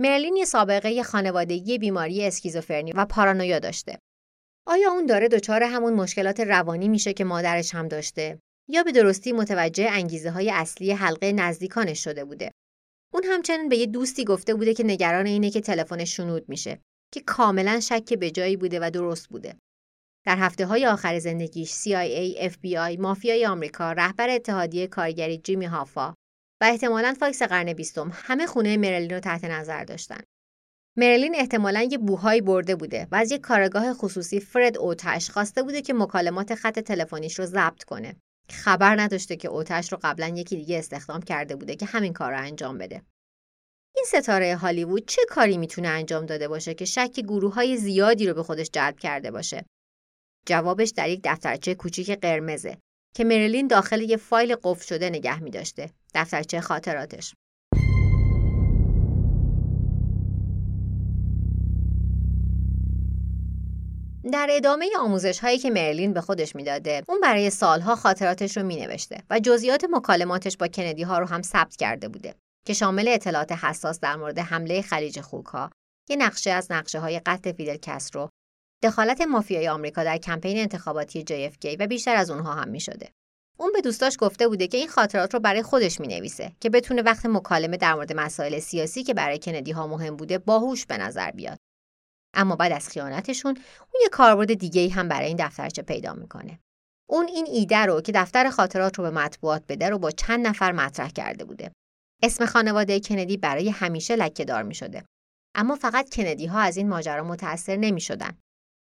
مرلین 0.00 0.36
یه 0.36 0.44
سابقه 0.44 1.02
خانوادگی 1.02 1.78
بیماری 1.78 2.26
اسکیزوفرنی 2.26 2.92
و 2.92 3.04
پارانویا 3.04 3.58
داشته. 3.58 3.98
آیا 4.66 4.90
اون 4.90 5.06
داره 5.06 5.28
دچار 5.28 5.62
همون 5.62 5.92
مشکلات 5.92 6.40
روانی 6.40 6.88
میشه 6.88 7.12
که 7.12 7.24
مادرش 7.24 7.74
هم 7.74 7.88
داشته 7.88 8.38
یا 8.68 8.82
به 8.82 8.92
درستی 8.92 9.32
متوجه 9.32 9.88
انگیزه 9.90 10.30
های 10.30 10.50
اصلی 10.50 10.92
حلقه 10.92 11.32
نزدیکانش 11.32 12.04
شده 12.04 12.24
بوده 12.24 12.50
اون 13.14 13.24
همچنین 13.24 13.68
به 13.68 13.76
یه 13.76 13.86
دوستی 13.86 14.24
گفته 14.24 14.54
بوده 14.54 14.74
که 14.74 14.84
نگران 14.84 15.26
اینه 15.26 15.50
که 15.50 15.60
تلفنش 15.60 16.16
شنود 16.16 16.48
میشه 16.48 16.80
که 17.14 17.20
کاملا 17.20 17.80
شک 17.80 18.14
به 18.14 18.30
جایی 18.30 18.56
بوده 18.56 18.78
و 18.82 18.90
درست 18.90 19.28
بوده. 19.28 19.56
در 20.26 20.36
هفته 20.36 20.66
های 20.66 20.86
آخر 20.86 21.18
زندگیش 21.18 21.72
CIA, 21.72 22.50
FBI، 22.50 22.98
مافیای 22.98 23.46
آمریکا، 23.46 23.92
رهبر 23.92 24.28
اتحادیه 24.28 24.86
کارگری 24.86 25.38
جیمی 25.38 25.64
هافا 25.64 26.14
و 26.62 26.64
احتمالا 26.64 27.14
فاکس 27.20 27.42
قرن 27.42 27.72
بیستم 27.72 28.10
همه 28.14 28.46
خونه 28.46 28.76
مرلین 28.76 29.10
رو 29.10 29.20
تحت 29.20 29.44
نظر 29.44 29.84
داشتن. 29.84 30.20
مرلین 30.96 31.34
احتمالا 31.34 31.82
یه 31.82 31.98
بوهایی 31.98 32.40
برده 32.40 32.76
بوده 32.76 33.08
و 33.10 33.16
از 33.16 33.32
یک 33.32 33.40
کارگاه 33.40 33.94
خصوصی 33.94 34.40
فرد 34.40 34.78
اوتش 34.78 35.30
خواسته 35.30 35.62
بوده 35.62 35.82
که 35.82 35.94
مکالمات 35.94 36.54
خط 36.54 36.78
تلفنیش 36.78 37.38
رو 37.38 37.46
ضبط 37.46 37.84
کنه 37.84 38.16
خبر 38.52 39.00
نداشته 39.00 39.36
که 39.36 39.48
اوتش 39.48 39.92
رو 39.92 39.98
قبلا 40.02 40.28
یکی 40.28 40.56
دیگه 40.56 40.78
استخدام 40.78 41.22
کرده 41.22 41.56
بوده 41.56 41.76
که 41.76 41.86
همین 41.86 42.12
کار 42.12 42.32
رو 42.32 42.38
انجام 42.38 42.78
بده. 42.78 43.02
این 43.94 44.04
ستاره 44.08 44.56
هالیوود 44.56 45.08
چه 45.08 45.22
کاری 45.28 45.58
می‌تونه 45.58 45.88
انجام 45.88 46.26
داده 46.26 46.48
باشه 46.48 46.74
که 46.74 46.84
شک 46.84 47.20
گروه 47.20 47.54
های 47.54 47.76
زیادی 47.76 48.26
رو 48.26 48.34
به 48.34 48.42
خودش 48.42 48.70
جلب 48.72 48.98
کرده 48.98 49.30
باشه؟ 49.30 49.64
جوابش 50.46 50.92
در 50.96 51.08
یک 51.08 51.20
دفترچه 51.24 51.74
کوچیک 51.74 52.10
قرمزه 52.10 52.78
که 53.14 53.24
مریلین 53.24 53.66
داخل 53.66 54.00
یه 54.00 54.16
فایل 54.16 54.56
قفل 54.62 54.86
شده 54.86 55.10
نگه 55.10 55.42
می 55.42 55.50
داشته. 55.50 55.90
دفترچه 56.14 56.60
خاطراتش. 56.60 57.34
در 64.30 64.48
ادامه 64.50 64.90
آموزش 64.98 65.38
هایی 65.38 65.58
که 65.58 65.70
مرلین 65.70 66.12
به 66.12 66.20
خودش 66.20 66.56
می‌داده 66.56 67.02
اون 67.08 67.20
برای 67.20 67.50
سالها 67.50 67.96
خاطراتش 67.96 68.56
رو 68.56 68.62
مینوشته 68.62 69.22
و 69.30 69.40
جزئیات 69.40 69.84
مکالماتش 69.90 70.56
با 70.56 70.68
کندی 70.68 71.02
ها 71.02 71.18
رو 71.18 71.26
هم 71.26 71.42
ثبت 71.42 71.76
کرده 71.76 72.08
بوده 72.08 72.34
که 72.66 72.72
شامل 72.72 73.08
اطلاعات 73.08 73.52
حساس 73.52 74.00
در 74.00 74.16
مورد 74.16 74.38
حمله 74.38 74.82
خلیج 74.82 75.20
خوکها 75.20 75.70
یه 76.10 76.16
نقشه 76.16 76.50
از 76.50 76.72
نقشه 76.72 77.00
های 77.00 77.20
قتل 77.26 77.52
فیدل 77.52 77.76
کسترو 77.76 78.28
دخالت 78.82 79.20
مافیای 79.20 79.68
آمریکا 79.68 80.04
در 80.04 80.18
کمپین 80.18 80.58
انتخاباتی 80.58 81.24
JFK 81.28 81.76
و 81.78 81.86
بیشتر 81.86 82.16
از 82.16 82.30
اونها 82.30 82.54
هم 82.54 82.68
می 82.68 82.80
شده. 82.80 83.08
اون 83.58 83.72
به 83.72 83.80
دوستاش 83.80 84.16
گفته 84.18 84.48
بوده 84.48 84.66
که 84.66 84.78
این 84.78 84.88
خاطرات 84.88 85.34
رو 85.34 85.40
برای 85.40 85.62
خودش 85.62 86.00
می 86.00 86.06
نویسه 86.06 86.52
که 86.60 86.70
بتونه 86.70 87.02
وقت 87.02 87.26
مکالمه 87.26 87.76
در 87.76 87.94
مورد 87.94 88.12
مسائل 88.12 88.58
سیاسی 88.58 89.02
که 89.02 89.14
برای 89.14 89.38
کندی 89.38 89.72
ها 89.72 89.86
مهم 89.86 90.16
بوده 90.16 90.38
باهوش 90.38 90.86
به 90.86 90.98
نظر 90.98 91.30
بیاد. 91.30 91.58
اما 92.34 92.56
بعد 92.56 92.72
از 92.72 92.88
خیانتشون 92.88 93.54
اون 93.92 94.00
یه 94.02 94.08
کاربرد 94.12 94.54
دیگه 94.54 94.88
هم 94.90 95.08
برای 95.08 95.26
این 95.26 95.36
دفترچه 95.40 95.82
پیدا 95.82 96.12
می‌کنه. 96.12 96.58
اون 97.10 97.28
این 97.28 97.46
ایده 97.52 97.78
رو 97.78 98.00
که 98.00 98.12
دفتر 98.12 98.50
خاطرات 98.50 98.98
رو 98.98 99.04
به 99.04 99.10
مطبوعات 99.10 99.62
بده 99.68 99.88
رو 99.88 99.98
با 99.98 100.10
چند 100.10 100.46
نفر 100.46 100.72
مطرح 100.72 101.08
کرده 101.08 101.44
بوده. 101.44 101.72
اسم 102.22 102.46
خانواده 102.46 103.00
کندی 103.00 103.36
برای 103.36 103.68
همیشه 103.68 104.16
لکه 104.16 104.44
دار 104.44 104.62
می 104.62 104.74
شده. 104.74 105.04
اما 105.54 105.76
فقط 105.76 106.14
کندی 106.14 106.46
ها 106.46 106.60
از 106.60 106.76
این 106.76 106.88
ماجرا 106.88 107.24
متأثر 107.24 107.76
نمی 107.76 108.00
شدن. 108.00 108.38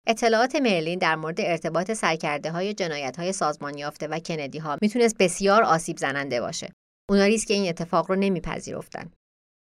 اطلاعات 0.06 0.56
مرلین 0.56 0.98
در 0.98 1.16
مورد 1.16 1.40
ارتباط 1.40 1.92
سرکرده 1.92 2.50
های 2.50 2.74
جنایت 2.74 3.16
های 3.16 3.32
سازمان 3.32 3.78
یافته 3.78 4.08
و 4.08 4.18
کندی 4.18 4.58
ها 4.58 4.78
می‌تونست 4.82 5.16
بسیار 5.18 5.62
آسیب 5.62 5.96
زننده 5.96 6.40
باشه. 6.40 6.72
اونا 7.10 7.24
ریسک 7.24 7.50
این 7.50 7.68
اتفاق 7.68 8.10
رو 8.10 8.16
نمیپذیرفتن. 8.16 9.10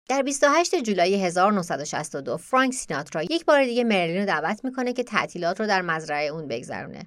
در 0.08 0.22
28 0.22 0.74
جولای 0.74 1.24
1962 1.24 2.36
فرانک 2.36 2.72
سیناترا 2.72 3.22
یک 3.22 3.44
بار 3.44 3.64
دیگه 3.64 3.84
مرلین 3.84 4.16
رو 4.16 4.26
دعوت 4.26 4.64
می‌کنه 4.64 4.92
که 4.92 5.04
تعطیلات 5.04 5.60
رو 5.60 5.66
در 5.66 5.82
مزرعه 5.82 6.26
اون 6.26 6.48
بگذرونه. 6.48 7.06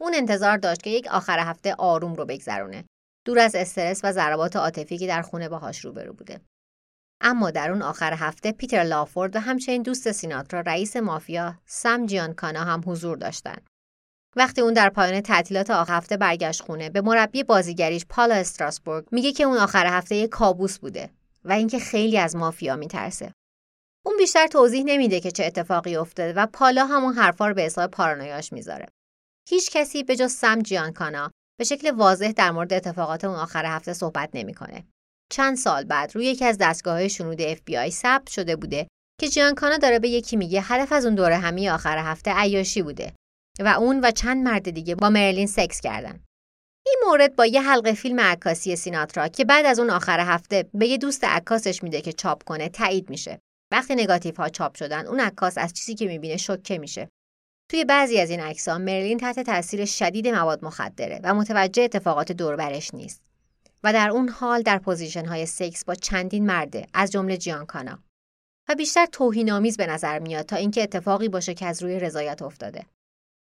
اون 0.00 0.14
انتظار 0.14 0.56
داشت 0.56 0.82
که 0.82 0.90
یک 0.90 1.06
آخر 1.06 1.38
هفته 1.38 1.74
آروم 1.74 2.14
رو 2.14 2.24
بگذرونه. 2.24 2.84
دور 3.24 3.38
از 3.38 3.54
استرس 3.54 4.00
و 4.04 4.12
ضربات 4.12 4.56
عاطفی 4.56 4.98
که 4.98 5.06
در 5.06 5.22
خونه 5.22 5.48
باهاش 5.48 5.84
روبرو 5.84 6.12
بوده. 6.12 6.40
اما 7.20 7.50
در 7.50 7.70
اون 7.70 7.82
آخر 7.82 8.12
هفته 8.12 8.52
پیتر 8.52 8.82
لافورد 8.82 9.36
و 9.36 9.40
همچنین 9.40 9.82
دوست 9.82 10.12
سیناترا 10.12 10.60
رئیس 10.60 10.96
مافیا 10.96 11.54
سم 11.66 12.06
جیانکانا 12.06 12.64
هم 12.64 12.82
حضور 12.86 13.16
داشتند. 13.16 13.66
وقتی 14.36 14.60
اون 14.60 14.72
در 14.72 14.88
پایان 14.88 15.20
تعطیلات 15.20 15.70
آخر 15.70 15.96
هفته 15.96 16.16
برگشت 16.16 16.62
خونه 16.62 16.90
به 16.90 17.00
مربی 17.00 17.42
بازیگریش 17.42 18.06
پالا 18.08 18.34
استراسبورگ 18.34 19.06
میگه 19.12 19.32
که 19.32 19.44
اون 19.44 19.58
آخر 19.58 19.86
هفته 19.86 20.16
یک 20.16 20.30
کابوس 20.30 20.78
بوده 20.78 21.10
و 21.44 21.52
اینکه 21.52 21.78
خیلی 21.78 22.18
از 22.18 22.36
مافیا 22.36 22.76
میترسه. 22.76 23.32
اون 24.06 24.16
بیشتر 24.16 24.46
توضیح 24.46 24.84
نمیده 24.84 25.20
که 25.20 25.30
چه 25.30 25.44
اتفاقی 25.44 25.96
افتاده 25.96 26.32
و 26.32 26.46
پالا 26.46 26.86
همون 26.86 27.14
حرفا 27.14 27.48
رو 27.48 27.54
به 27.54 27.62
حساب 27.62 27.90
پارانویاش 27.90 28.52
می‌ذاره. 28.52 28.86
هیچ 29.48 29.70
کسی 29.70 30.02
به 30.02 30.16
جز 30.16 30.32
سم 30.32 30.62
جیانکانا 30.62 31.30
به 31.58 31.64
شکل 31.64 31.90
واضح 31.90 32.32
در 32.32 32.50
مورد 32.50 32.72
اتفاقات 32.72 33.24
اون 33.24 33.36
آخر 33.36 33.66
هفته 33.66 33.92
صحبت 33.92 34.30
نمی‌کنه. 34.34 34.84
چند 35.32 35.56
سال 35.56 35.84
بعد 35.84 36.14
روی 36.14 36.26
یکی 36.26 36.44
از 36.44 36.58
دستگاه 36.58 37.08
شنود 37.08 37.54
FBI 37.54 37.88
ثبت 37.88 38.30
شده 38.30 38.56
بوده 38.56 38.86
که 39.20 39.28
جیانکانا 39.28 39.76
داره 39.76 39.98
به 39.98 40.08
یکی 40.08 40.36
میگه 40.36 40.60
هدف 40.60 40.92
از 40.92 41.04
اون 41.04 41.14
دوره 41.14 41.36
همی 41.36 41.68
آخر 41.68 41.98
هفته 41.98 42.32
عیاشی 42.34 42.82
بوده 42.82 43.12
و 43.60 43.68
اون 43.68 44.00
و 44.00 44.10
چند 44.10 44.44
مرد 44.44 44.70
دیگه 44.70 44.94
با 44.94 45.10
مرلین 45.10 45.46
سکس 45.46 45.80
کردن. 45.80 46.24
این 46.86 47.00
مورد 47.06 47.36
با 47.36 47.46
یه 47.46 47.62
حلقه 47.62 47.92
فیلم 47.92 48.20
عکاسی 48.20 48.76
سیناترا 48.76 49.28
که 49.28 49.44
بعد 49.44 49.66
از 49.66 49.78
اون 49.78 49.90
آخر 49.90 50.20
هفته 50.20 50.68
به 50.74 50.86
یه 50.86 50.98
دوست 50.98 51.24
عکاسش 51.24 51.82
میده 51.82 52.00
که 52.00 52.12
چاپ 52.12 52.44
کنه 52.44 52.68
تایید 52.68 53.10
میشه. 53.10 53.38
وقتی 53.72 53.94
نگاتیو 53.94 54.34
ها 54.36 54.48
چاپ 54.48 54.76
شدن 54.76 55.06
اون 55.06 55.20
عکاس 55.20 55.58
از 55.58 55.72
چیزی 55.72 55.94
که 55.94 56.06
می‌بینه 56.06 56.36
شوکه 56.36 56.78
میشه. 56.78 57.08
توی 57.70 57.84
بعضی 57.84 58.20
از 58.20 58.30
این 58.30 58.40
عکس‌ها 58.40 58.78
مرلین 58.78 59.18
تحت 59.18 59.40
تاثیر 59.40 59.84
شدید 59.84 60.28
مواد 60.28 60.64
مخدره 60.64 61.20
و 61.22 61.34
متوجه 61.34 61.82
اتفاقات 61.82 62.32
دوربرش 62.32 62.94
نیست. 62.94 63.22
و 63.84 63.92
در 63.92 64.10
اون 64.10 64.28
حال 64.28 64.62
در 64.62 64.78
position 64.78 65.26
های 65.26 65.46
سکس 65.46 65.84
با 65.84 65.94
چندین 65.94 66.46
مرده 66.46 66.86
از 66.94 67.12
جمله 67.12 67.36
جیانکانا 67.36 67.98
و 68.68 68.74
بیشتر 68.74 69.06
توهینآمیز 69.06 69.76
به 69.76 69.86
نظر 69.86 70.18
میاد 70.18 70.46
تا 70.46 70.56
اینکه 70.56 70.82
اتفاقی 70.82 71.28
باشه 71.28 71.54
که 71.54 71.66
از 71.66 71.82
روی 71.82 72.00
رضایت 72.00 72.42
افتاده. 72.42 72.86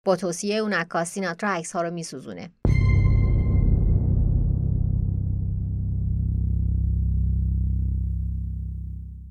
با 0.06 0.16
توصیه 0.16 0.56
اون 0.56 0.72
عکاس 0.72 1.10
سیناترا 1.10 1.50
عکس 1.50 1.72
ها 1.72 1.82
رو 1.82 1.90
میسوزونه 1.90 2.50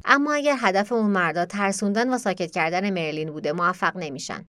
اما 0.10 0.34
اگر 0.34 0.56
هدف 0.60 0.92
اون 0.92 1.06
مردا 1.06 1.46
ترسوندن 1.46 2.14
و 2.14 2.18
ساکت 2.18 2.52
کردن 2.52 2.90
مرلین 2.90 3.32
بوده 3.32 3.52
موفق 3.52 3.98
نمیشن 3.98 4.46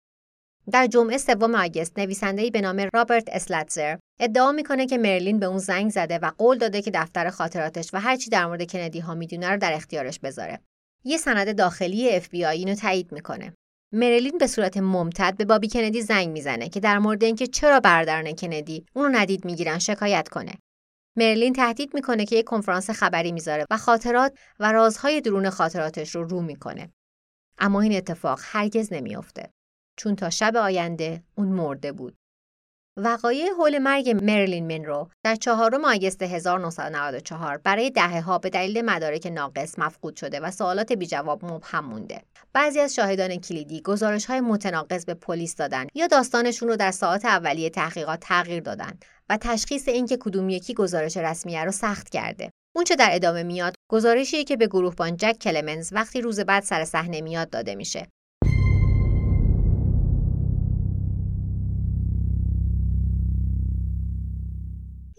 در 0.72 0.86
جمعه 0.86 1.18
سوم 1.18 1.54
آگست 1.54 1.98
نویسنده‌ای 1.98 2.50
به 2.50 2.60
نام 2.60 2.88
رابرت 2.94 3.28
اسلاتزر 3.28 3.96
ادعا 4.20 4.52
می‌کنه 4.52 4.86
که 4.86 4.98
مرلین 4.98 5.38
به 5.38 5.46
اون 5.46 5.58
زنگ 5.58 5.90
زده 5.90 6.18
و 6.18 6.30
قول 6.38 6.58
داده 6.58 6.82
که 6.82 6.90
دفتر 6.90 7.30
خاطراتش 7.30 7.90
و 7.92 8.00
هرچی 8.00 8.30
در 8.30 8.46
مورد 8.46 8.70
کندی 8.70 9.00
ها 9.00 9.14
می‌دونه 9.14 9.50
رو 9.50 9.56
در 9.56 9.72
اختیارش 9.72 10.18
بذاره. 10.18 10.58
یه 11.04 11.16
سند 11.16 11.56
داخلی 11.56 12.10
اف 12.10 12.28
بی 12.28 12.44
آی 12.44 12.58
اینو 12.58 12.74
تایید 12.74 13.12
می‌کنه. 13.12 13.52
مرلین 13.92 14.38
به 14.38 14.46
صورت 14.46 14.76
ممتد 14.76 15.36
به 15.36 15.44
بابی 15.44 15.68
کندی 15.68 16.02
زنگ 16.02 16.28
می‌زنه 16.28 16.68
که 16.68 16.80
در 16.80 16.98
مورد 16.98 17.24
اینکه 17.24 17.46
چرا 17.46 17.80
برادران 17.80 18.34
کندی 18.34 18.86
اونو 18.94 19.18
ندید 19.18 19.44
می‌گیرن 19.44 19.78
شکایت 19.78 20.28
کنه. 20.28 20.52
مرلین 21.16 21.52
تهدید 21.52 21.94
می‌کنه 21.94 22.24
که 22.26 22.36
یک 22.36 22.44
کنفرانس 22.44 22.90
خبری 22.90 23.32
می‌ذاره 23.32 23.66
و 23.70 23.76
خاطرات 23.76 24.38
و 24.60 24.72
رازهای 24.72 25.20
درون 25.20 25.50
خاطراتش 25.50 26.14
رو 26.14 26.24
رو 26.24 26.42
می‌کنه. 26.42 26.92
اما 27.58 27.80
این 27.80 27.96
اتفاق 27.96 28.40
هرگز 28.42 28.92
نمیافته. 28.92 29.50
چون 29.96 30.16
تا 30.16 30.30
شب 30.30 30.56
آینده 30.56 31.22
اون 31.34 31.48
مرده 31.48 31.92
بود. 31.92 32.16
وقایع 32.96 33.50
حول 33.58 33.78
مرگ 33.78 34.10
مرلین 34.10 34.66
منرو 34.66 35.08
در 35.24 35.34
چهارم 35.34 35.84
آگست 35.84 36.22
1994 36.22 37.58
برای 37.58 37.90
دهه 37.90 38.20
ها 38.20 38.38
به 38.38 38.50
دلیل 38.50 38.82
مدارک 38.84 39.26
ناقص 39.26 39.78
مفقود 39.78 40.16
شده 40.16 40.40
و 40.40 40.50
سوالات 40.50 40.92
بی 40.92 41.06
جواب 41.06 41.44
مبهم 41.44 41.84
مونده. 41.84 42.22
بعضی 42.52 42.80
از 42.80 42.94
شاهدان 42.94 43.36
کلیدی 43.36 43.82
گزارش 43.82 44.24
های 44.26 44.40
متناقض 44.40 45.04
به 45.04 45.14
پلیس 45.14 45.56
دادن 45.56 45.86
یا 45.94 46.06
داستانشون 46.06 46.68
رو 46.68 46.76
در 46.76 46.90
ساعات 46.90 47.24
اولیه 47.24 47.70
تحقیقات 47.70 48.20
تغییر 48.20 48.62
دادن 48.62 48.98
و 49.32 49.36
تشخیص 49.40 49.88
اینکه 49.88 50.16
کدوم 50.16 50.48
یکی 50.48 50.74
گزارش 50.74 51.16
رسمیه 51.16 51.64
رو 51.64 51.70
سخت 51.70 52.08
کرده. 52.08 52.50
اونچه 52.76 52.96
در 52.96 53.08
ادامه 53.12 53.42
میاد 53.42 53.74
گزارشیه 53.90 54.44
که 54.44 54.56
به 54.56 54.66
گروهبان 54.66 55.16
جک 55.16 55.38
کلمنز 55.40 55.92
وقتی 55.92 56.20
روز 56.20 56.40
بعد 56.40 56.62
سر 56.62 56.84
صحنه 56.84 57.20
میاد 57.20 57.50
داده 57.50 57.74
میشه 57.74 58.08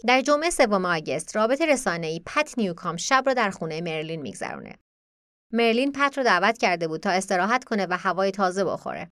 در 0.07 0.21
جمعه 0.21 0.49
سوم 0.49 0.85
آگست 0.85 1.35
رابط 1.35 1.61
رسانه‌ای 1.61 2.21
پت 2.25 2.53
نیوکام 2.57 2.97
شب 2.97 3.23
را 3.25 3.33
در 3.33 3.49
خونه 3.49 3.81
مرلین 3.81 4.21
میگذرونه. 4.21 4.75
مرلین 5.53 5.91
پت 5.91 6.17
رو 6.17 6.23
دعوت 6.23 6.57
کرده 6.57 6.87
بود 6.87 6.99
تا 6.99 7.09
استراحت 7.09 7.63
کنه 7.63 7.87
و 7.89 7.97
هوای 7.97 8.31
تازه 8.31 8.63
بخوره. 8.63 9.09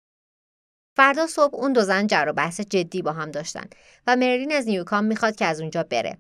فردا 0.96 1.28
صبح 1.28 1.56
اون 1.56 1.74
دو 1.74 1.82
زن 1.82 2.08
جر 2.08 2.26
و 2.28 2.34
بحث 2.34 2.62
جدی 2.62 3.02
با 3.02 3.12
هم 3.12 3.32
داشتن 3.32 3.66
و 4.08 4.16
مرلین 4.16 4.52
از 4.52 4.68
نیوکام 4.68 5.04
می‌خواد 5.04 5.36
که 5.36 5.46
از 5.46 5.62
اونجا 5.62 5.84
بره. 5.84 6.18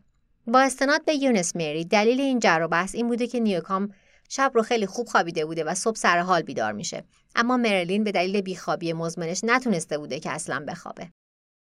با 0.47 0.61
استناد 0.61 1.05
به 1.05 1.15
یونس 1.15 1.55
مری 1.55 1.85
دلیل 1.85 2.21
این 2.21 2.39
جر 2.39 2.61
و 2.63 2.67
بحث 2.67 2.95
این 2.95 3.07
بوده 3.07 3.27
که 3.27 3.39
نیوکام 3.39 3.89
شب 4.29 4.51
رو 4.53 4.61
خیلی 4.61 4.85
خوب 4.85 5.07
خوابیده 5.07 5.45
بوده 5.45 5.63
و 5.63 5.73
صبح 5.75 5.95
سر 5.95 6.19
حال 6.19 6.41
بیدار 6.41 6.73
میشه 6.73 7.03
اما 7.35 7.57
مرلین 7.57 8.03
به 8.03 8.11
دلیل 8.11 8.41
بیخوابی 8.41 8.93
مزمنش 8.93 9.43
نتونسته 9.43 9.97
بوده 9.97 10.19
که 10.19 10.31
اصلا 10.31 10.65
بخوابه 10.67 11.09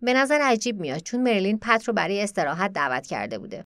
به 0.02 0.14
نظر 0.14 0.40
عجیب 0.42 0.80
میاد 0.80 1.00
چون 1.00 1.22
مرلین 1.22 1.60
پت 1.60 1.84
رو 1.88 1.94
برای 1.94 2.22
استراحت 2.22 2.74
دعوت 2.74 3.08
کرده 3.08 3.40
بوده. 3.40 3.66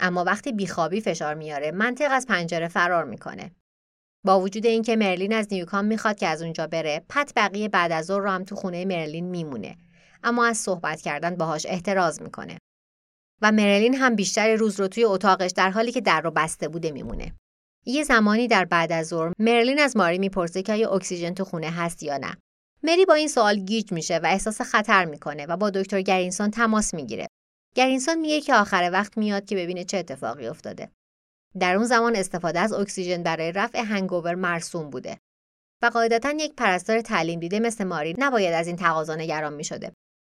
اما 0.00 0.24
وقتی 0.24 0.52
بیخوابی 0.52 1.00
فشار 1.00 1.34
میاره 1.34 1.70
منطق 1.70 2.08
از 2.10 2.26
پنجره 2.26 2.68
فرار 2.68 3.04
می‌کنه. 3.04 3.50
با 4.24 4.40
وجود 4.40 4.66
اینکه 4.66 4.96
مرلین 4.96 5.32
از 5.32 5.48
نیوکام 5.50 5.84
می‌خواد 5.84 6.18
که 6.18 6.26
از 6.26 6.42
اونجا 6.42 6.66
بره، 6.66 7.02
پت 7.08 7.32
بقیه 7.36 7.68
بعد 7.68 7.92
از 7.92 8.06
ظهر 8.06 8.20
رو 8.20 8.30
هم 8.30 8.44
تو 8.44 8.56
خونه 8.56 8.84
مرلین 8.84 9.24
میمونه. 9.24 9.76
اما 10.24 10.46
از 10.46 10.58
صحبت 10.58 11.00
کردن 11.00 11.36
باهاش 11.36 11.66
احتراز 11.68 12.22
می‌کنه. 12.22 12.58
و 13.42 13.52
مرلین 13.52 13.94
هم 13.94 14.16
بیشتر 14.16 14.54
روز 14.54 14.80
رو 14.80 14.88
توی 14.88 15.04
اتاقش 15.04 15.50
در 15.50 15.70
حالی 15.70 15.92
که 15.92 16.00
در 16.00 16.20
رو 16.20 16.30
بسته 16.30 16.68
بوده 16.68 16.90
میمونه. 16.90 17.32
یه 17.86 18.04
زمانی 18.04 18.48
در 18.48 18.64
بعد 18.64 18.92
از 18.92 19.06
ظهر 19.06 19.32
مرلین 19.38 19.78
از 19.78 19.96
ماری 19.96 20.18
می‌پرسه 20.18 20.62
که 20.62 20.72
آیا 20.72 20.90
اکسیژن 20.90 21.34
تو 21.34 21.44
خونه 21.44 21.70
هست 21.70 22.02
یا 22.02 22.16
نه. 22.16 22.36
مری 22.82 23.04
با 23.04 23.14
این 23.14 23.28
سوال 23.28 23.56
گیج 23.56 23.92
میشه 23.92 24.18
و 24.18 24.26
احساس 24.26 24.60
خطر 24.60 25.04
می‌کنه 25.04 25.46
و 25.46 25.56
با 25.56 25.70
دکتر 25.70 26.00
گرینسون 26.00 26.50
تماس 26.50 26.94
می‌گیره. 26.94 27.26
گرینسون 27.74 28.20
میگه 28.20 28.40
که 28.40 28.54
آخر 28.54 28.90
وقت 28.92 29.18
میاد 29.18 29.44
که 29.44 29.56
ببینه 29.56 29.84
چه 29.84 29.98
اتفاقی 29.98 30.46
افتاده. 30.46 30.88
در 31.60 31.76
اون 31.76 31.86
زمان 31.86 32.16
استفاده 32.16 32.60
از 32.60 32.72
اکسیژن 32.72 33.22
برای 33.22 33.52
رفع 33.52 33.78
hangover 33.78 34.34
مرسوم 34.34 34.90
بوده. 34.90 35.18
و 35.82 35.86
قاعدتا 35.86 36.30
یک 36.30 36.54
پرستار 36.56 37.00
تعلیم 37.00 37.40
دیده 37.40 37.60
مثل 37.60 37.84
ماری 37.84 38.14
نباید 38.18 38.54
از 38.54 38.66
این 38.66 38.76
تقاضا 38.76 39.14
نگران 39.14 39.52
می‌شده. 39.52 39.92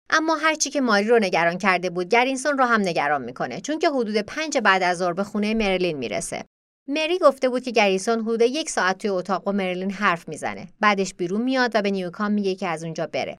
اما 0.10 0.36
هرچی 0.36 0.70
که 0.70 0.82
ماری 0.82 1.08
رو 1.08 1.20
نگران 1.20 1.58
کرده 1.58 1.90
بود 1.90 2.10
گرینسون 2.10 2.58
رو 2.58 2.66
هم 2.66 2.82
نگران 2.82 3.22
می‌کنه 3.22 3.62
چون 3.62 3.80
که 3.80 3.90
حدود 3.90 4.18
پنج 4.18 4.58
بعد 4.58 4.84
از 4.84 4.98
ظهر 4.98 5.14
به 5.14 5.24
خونه 5.24 5.54
مرلین 5.54 5.98
می‌رسه 5.98 6.46
مری 6.90 7.20
گفته 7.20 7.50
بود 7.50 7.64
که 7.64 7.72
گرینسون 7.72 8.20
حدود 8.20 8.42
یک 8.42 8.70
ساعت 8.70 8.98
توی 8.98 9.10
اتاق 9.10 9.44
با 9.44 9.52
مرلین 9.52 9.92
حرف 9.92 10.30
می‌زنه. 10.30 10.68
بعدش 10.80 11.14
بیرون 11.14 11.42
میاد 11.42 11.72
و 11.74 11.82
به 11.82 11.92
نیوکام 11.92 12.32
میگه 12.32 12.56
که 12.56 12.68
از 12.68 12.84
اونجا 12.84 13.08
بره. 13.08 13.38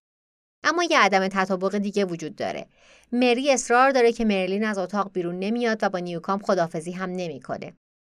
اما 0.65 0.85
یه 0.85 1.01
عدم 1.01 1.29
تطابق 1.29 1.79
دیگه 1.79 2.05
وجود 2.05 2.37
داره. 2.37 2.67
مری 3.13 3.53
اصرار 3.53 3.91
داره 3.91 4.13
که 4.13 4.25
مرلین 4.25 4.65
از 4.65 4.79
اتاق 4.79 5.13
بیرون 5.13 5.39
نمیاد 5.39 5.79
و 5.83 5.89
با 5.89 5.99
نیوکام 5.99 6.39
خدافزی 6.39 6.93
هم 6.93 7.11
نمی‌کنه. 7.11 7.73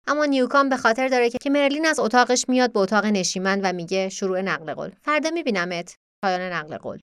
اما 0.07 0.25
نیوکام 0.25 0.69
به 0.69 0.77
خاطر 0.77 1.09
داره 1.09 1.31
که 1.31 1.51
مرلین 1.51 1.87
از 1.87 1.99
اتاقش 1.99 2.45
میاد 2.49 2.73
به 2.73 2.81
اتاق 2.81 3.07
نشیمن 3.07 3.61
و 3.61 3.73
میگه 3.73 4.09
شروع 4.09 4.41
نقل 4.41 4.75
قول. 4.75 4.91
فردا 5.03 5.31
میبینمت. 5.31 5.97
پایان 6.23 6.41
نقل 6.41 6.77
قول. 6.77 6.99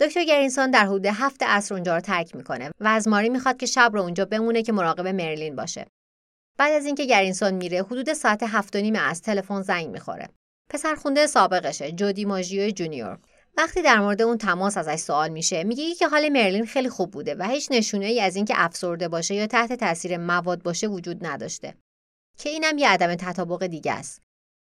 دکتر 0.00 0.24
گرینسون 0.24 0.70
در 0.70 0.86
حدود 0.86 1.06
هفت 1.06 1.42
عصر 1.42 1.74
اونجا 1.74 1.94
رو 1.94 2.00
ترک 2.00 2.36
می‌کنه 2.36 2.70
و 2.80 2.88
از 2.88 3.08
ماری 3.08 3.28
می‌خواد 3.28 3.56
که 3.56 3.66
شب 3.66 3.90
رو 3.94 4.00
اونجا 4.00 4.24
بمونه 4.24 4.62
که 4.62 4.72
مراقب 4.72 5.06
مرلین 5.06 5.56
باشه. 5.56 5.86
بعد 6.58 6.72
از 6.72 6.86
اینکه 6.86 7.04
گرینسون 7.04 7.54
میره 7.54 7.82
حدود 7.82 8.12
ساعت 8.12 8.42
هفت 8.42 8.76
و 8.76 8.80
نیم 8.80 8.96
از 8.96 9.22
تلفن 9.22 9.62
زنگ 9.62 9.88
می‌خوره 9.88 10.28
پسر 10.70 10.94
خونده 10.94 11.26
سابقشه 11.26 11.92
جودی 11.92 12.24
ماژیو 12.24 12.70
جونیور 12.70 13.18
وقتی 13.56 13.82
در 13.82 14.00
مورد 14.00 14.22
اون 14.22 14.38
تماس 14.38 14.76
ازش 14.76 14.96
سوال 14.96 15.28
میشه 15.28 15.64
میگه 15.64 15.94
که 15.94 16.08
حال 16.08 16.28
مرلین 16.28 16.66
خیلی 16.66 16.88
خوب 16.88 17.10
بوده 17.10 17.34
و 17.34 17.48
هیچ 17.48 17.68
نشونه 17.70 18.06
ای 18.06 18.20
از 18.20 18.36
اینکه 18.36 18.54
افسرده 18.56 19.08
باشه 19.08 19.34
یا 19.34 19.46
تحت 19.46 19.72
تاثیر 19.72 20.16
مواد 20.16 20.62
باشه 20.62 20.86
وجود 20.86 21.26
نداشته. 21.26 21.74
که 22.38 22.48
اینم 22.50 22.78
یه 22.78 22.88
عدم 22.88 23.14
تطابق 23.14 23.66
دیگه 23.66 23.92
است. 23.92 24.22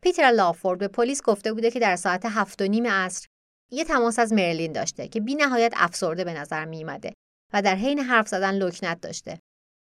پیتر 0.01 0.23
لافورد 0.23 0.79
به 0.79 0.87
پلیس 0.87 1.21
گفته 1.21 1.53
بوده 1.53 1.71
که 1.71 1.79
در 1.79 1.95
ساعت 1.95 2.25
هفت 2.25 2.61
و 2.61 2.65
نیم 2.67 2.87
عصر 2.87 3.27
یه 3.71 3.83
تماس 3.83 4.19
از 4.19 4.33
مرلین 4.33 4.71
داشته 4.71 5.07
که 5.07 5.21
بی 5.21 5.35
نهایت 5.35 5.73
افسرده 5.75 6.23
به 6.23 6.33
نظر 6.33 6.65
میمده 6.65 7.13
و 7.53 7.61
در 7.61 7.75
حین 7.75 7.99
حرف 7.99 8.27
زدن 8.27 8.55
لکنت 8.55 9.01
داشته 9.01 9.39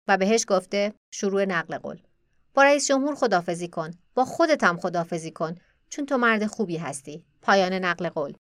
و 0.07 0.17
بهش 0.17 0.45
گفته 0.47 0.93
شروع 1.13 1.45
نقل 1.45 1.77
قول. 1.77 2.01
با 2.53 2.63
رئیس 2.63 2.87
جمهور 2.87 3.15
خدافزی 3.15 3.67
کن 3.67 3.91
با 4.13 4.25
خودت 4.25 4.63
هم 4.63 4.77
خدافزی 4.77 5.31
کن 5.31 5.55
چون 5.89 6.05
تو 6.05 6.17
مرد 6.17 6.45
خوبی 6.45 6.77
هستی. 6.77 7.23
پایان 7.41 7.73
نقل 7.73 8.09
قول. 8.09 8.33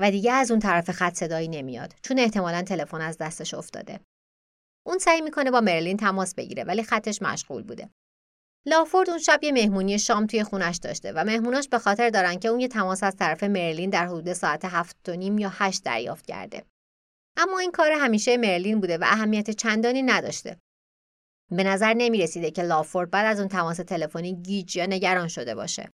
و 0.00 0.10
دیگه 0.10 0.32
از 0.32 0.50
اون 0.50 0.60
طرف 0.60 0.90
خط 0.90 1.14
صدایی 1.14 1.48
نمیاد 1.48 1.94
چون 2.02 2.18
احتمالا 2.18 2.62
تلفن 2.62 3.00
از 3.00 3.18
دستش 3.18 3.54
افتاده. 3.54 4.00
اون 4.86 4.98
سعی 4.98 5.20
می‌کنه 5.20 5.50
با 5.50 5.60
مرلین 5.60 5.96
تماس 5.96 6.34
بگیره 6.34 6.64
ولی 6.64 6.82
خطش 6.82 7.22
مشغول 7.22 7.62
بوده. 7.62 7.88
لافورد 8.66 9.10
اون 9.10 9.18
شب 9.18 9.40
یه 9.42 9.52
مهمونی 9.52 9.98
شام 9.98 10.26
توی 10.26 10.44
خونش 10.44 10.76
داشته 10.76 11.12
و 11.12 11.24
مهموناش 11.24 11.68
به 11.68 11.78
خاطر 11.78 12.10
دارن 12.10 12.38
که 12.38 12.48
اون 12.48 12.60
یه 12.60 12.68
تماس 12.68 13.02
از 13.02 13.16
طرف 13.16 13.42
مرلین 13.42 13.90
در 13.90 14.06
حدود 14.06 14.32
ساعت 14.32 14.64
هفت 14.64 15.08
و 15.08 15.12
نیم 15.12 15.38
یا 15.38 15.50
هشت 15.52 15.84
دریافت 15.84 16.26
کرده. 16.26 16.64
اما 17.36 17.58
این 17.58 17.70
کار 17.70 17.92
همیشه 17.92 18.36
مرلین 18.36 18.80
بوده 18.80 18.98
و 18.98 19.04
اهمیت 19.06 19.50
چندانی 19.50 20.02
نداشته. 20.02 20.56
به 21.50 21.64
نظر 21.64 21.94
نمی 21.94 22.18
رسیده 22.18 22.50
که 22.50 22.62
لافورد 22.62 23.10
بعد 23.10 23.26
از 23.26 23.40
اون 23.40 23.48
تماس 23.48 23.76
تلفنی 23.76 24.42
گیج 24.42 24.76
یا 24.76 24.86
نگران 24.86 25.28
شده 25.28 25.54
باشه. 25.54 25.90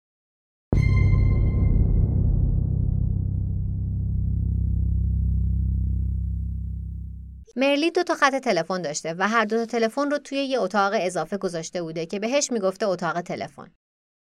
مرلی 7.56 7.90
دو 7.90 8.02
تا 8.02 8.14
خط 8.14 8.34
تلفن 8.34 8.82
داشته 8.82 9.14
و 9.18 9.28
هر 9.28 9.44
دو 9.44 9.56
تا 9.56 9.66
تلفن 9.66 10.10
رو 10.10 10.18
توی 10.18 10.38
یه 10.38 10.60
اتاق 10.60 10.92
اضافه 10.96 11.38
گذاشته 11.38 11.82
بوده 11.82 12.06
که 12.06 12.18
بهش 12.18 12.50
می‌گفته 12.52 12.86
اتاق 12.86 13.20
تلفن. 13.20 13.72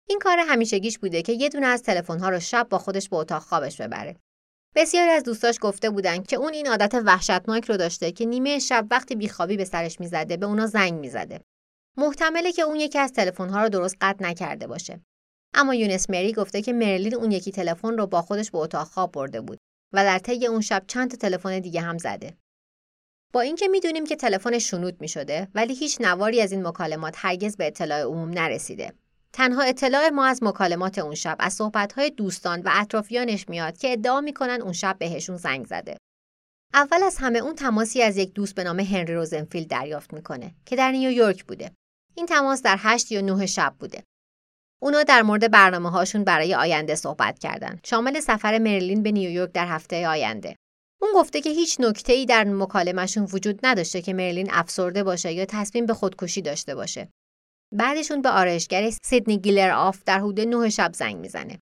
این 0.10 0.20
کار 0.20 0.40
همیشگیش 0.40 0.98
بوده 0.98 1.22
که 1.22 1.34
یه 1.34 1.50
دونه 1.50 1.68
از 1.68 1.84
تلفن‌ها 1.84 2.30
رو 2.30 2.40
شب 2.40 2.68
با 2.70 2.78
خودش 2.78 3.10
به 3.10 3.18
اتاق 3.18 3.42
خوابش 3.42 3.82
ببره. 3.82 4.16
بسیاری 4.76 5.10
از 5.10 5.24
دوستاش 5.24 5.58
گفته 5.62 5.90
بودن 5.90 6.24
که 6.24 6.36
اون 6.36 6.54
این 6.54 6.68
عادت 6.68 7.02
وحشتناک 7.06 7.66
رو 7.66 7.78
داشته 7.78 8.12
که 8.12 8.26
نیمه 8.26 8.60
شب 8.60 8.88
وقتی 8.92 9.16
بیخوابی 9.16 9.58
به 9.58 9.66
سرش 9.66 10.00
می‌زده 10.00 10.38
به 10.38 10.46
اونا 10.46 10.68
زنگ 10.68 10.94
می‌زده. 10.94 11.42
محتمله 11.98 12.52
که 12.52 12.62
اون 12.62 12.76
یکی 12.76 13.00
از 13.00 13.14
تلفن‌ها 13.14 13.64
رو 13.64 13.70
درست 13.70 13.96
قطع 14.02 14.26
نکرده 14.26 14.68
باشه. 14.68 15.00
اما 15.54 15.76
یونس 15.76 16.10
مری 16.10 16.34
گفته 16.34 16.62
که 16.62 16.74
مرلین 16.74 17.16
اون 17.16 17.32
یکی 17.32 17.52
تلفن 17.52 17.98
رو 17.98 18.08
با 18.08 18.22
خودش 18.22 18.52
به 18.52 18.58
اتاق 18.58 18.88
خواب 18.88 19.12
برده 19.12 19.42
بود 19.42 19.58
و 19.94 20.04
در 20.04 20.20
طی 20.20 20.48
اون 20.48 20.62
شب 20.62 20.84
چند 20.88 21.12
تا 21.12 21.18
تلفن 21.18 21.60
دیگه 21.60 21.82
هم 21.82 21.98
زده. 21.98 22.38
با 23.34 23.42
اینکه 23.42 23.68
می‌دونیم 23.68 24.06
که 24.06 24.16
تلفن 24.16 24.60
شنود 24.60 25.02
می‌شده 25.02 25.48
ولی 25.56 25.76
هیچ 25.76 25.98
نواری 26.02 26.42
از 26.42 26.52
این 26.52 26.68
مکالمات 26.68 27.16
هرگز 27.18 27.58
به 27.58 27.68
اطلاع 27.68 28.02
عموم 28.02 28.30
نرسیده. 28.30 28.94
تنها 29.34 29.62
اطلاع 29.62 30.10
ما 30.10 30.26
از 30.26 30.44
مکالمات 30.44 31.00
اون 31.00 31.16
شب 31.16 31.36
از 31.40 31.54
صحبتهای 31.54 32.10
دوستان 32.10 32.62
و 32.62 32.70
اطرافیانش 32.74 33.50
میاد 33.50 33.78
که 33.78 33.92
ادعا 33.92 34.22
می‌کنن 34.22 34.62
اون 34.62 34.74
شب 34.74 34.96
بهشون 35.00 35.38
زنگ 35.38 35.66
زده. 35.66 35.98
اول 36.74 37.04
از 37.04 37.18
همه 37.18 37.40
اون 37.40 37.56
تماسی 37.56 38.02
از 38.02 38.18
یک 38.18 38.34
دوست 38.34 38.56
به 38.56 38.64
نام 38.64 38.80
هنری 38.80 39.14
روزنفیلد 39.14 39.68
دریافت 39.68 40.14
می‌کنه 40.14 40.56
که 40.66 40.76
در 40.76 40.92
نیویورک 40.92 41.46
بوده. 41.46 41.72
این 42.16 42.26
تماس 42.26 42.62
در 42.62 42.76
8 42.80 43.12
یا 43.12 43.22
9 43.22 43.46
شب 43.46 43.76
بوده. 43.80 44.04
اونا 44.82 45.04
در 45.04 45.22
مورد 45.22 45.52
برنامه 45.52 45.90
هاشون 45.90 46.24
برای 46.24 46.56
آینده 46.56 46.96
صحبت 46.96 47.40
کردن. 47.40 47.80
شامل 47.86 48.20
سفر 48.20 48.58
مرلین 48.58 49.04
به 49.04 49.12
نیویورک 49.12 49.52
در 49.52 49.68
هفته 49.68 50.08
آینده. 50.08 50.56
اون 51.02 51.12
گفته 51.16 51.42
که 51.42 51.50
هیچ 51.50 51.78
نکته 51.80 52.14
ای 52.14 52.26
در 52.26 52.44
مکالمهشون 52.44 53.24
وجود 53.24 53.60
نداشته 53.64 54.02
که 54.02 54.14
مرلین 54.14 54.48
افسرده 54.52 55.04
باشه 55.04 55.34
یا 55.34 55.46
تصمیم 55.46 55.86
به 55.86 55.94
خودکشی 55.94 56.42
داشته 56.42 56.76
باشه. 56.76 57.10
بعدش 57.74 58.08
اون 58.08 58.22
به 58.22 58.30
آرایشگر 58.30 58.90
سیدنی 59.04 59.38
گیلاروف 59.38 60.04
در 60.06 60.20
حدود 60.20 60.40
9 60.40 60.70
شب 60.70 60.92
زنگ 60.94 61.18
می‌زنه. 61.18 61.60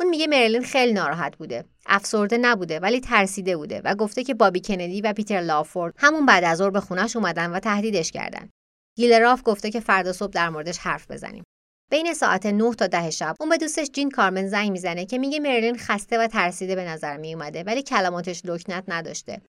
اون 0.00 0.08
میگه 0.08 0.26
مرلین 0.26 0.62
خیلی 0.62 0.92
ناراحت 0.92 1.36
بوده. 1.36 1.64
افسرده 1.86 2.38
نبوده 2.38 2.80
ولی 2.80 3.00
ترسیده 3.00 3.56
بوده 3.56 3.80
و 3.84 3.94
گفته 3.94 4.24
که 4.24 4.34
بابی 4.34 4.60
کندی 4.60 5.00
و 5.00 5.12
پیتر 5.12 5.40
لافورد 5.40 5.94
همون 5.98 6.26
بعد 6.26 6.44
از 6.44 6.58
ظهر 6.58 6.70
به 6.70 6.80
خونش 6.80 7.16
اومدن 7.16 7.50
و 7.50 7.60
تهدیدش 7.60 8.10
کردن. 8.10 8.50
گیلراف 8.96 9.42
گفته 9.44 9.70
که 9.70 9.80
فردا 9.80 10.12
صبح 10.12 10.32
در 10.32 10.48
موردش 10.48 10.78
حرف 10.78 11.10
بزنیم. 11.10 11.44
بین 11.90 12.14
ساعت 12.14 12.46
9 12.46 12.74
تا 12.74 12.86
10 12.86 13.10
شب 13.10 13.36
اون 13.40 13.48
به 13.48 13.56
دوستش 13.56 13.90
جین 13.92 14.10
کارمن 14.10 14.48
زنگ 14.48 14.70
می‌زنه 14.70 15.06
که 15.06 15.18
میگه 15.18 15.40
مرلین 15.40 15.78
خسته 15.78 16.18
و 16.18 16.26
ترسیده 16.26 16.74
به 16.74 16.84
نظر 16.84 17.16
میومده 17.16 17.62
ولی 17.62 17.82
کلماتش 17.82 18.42
لکنت 18.44 18.84
نداشته. 18.88 19.40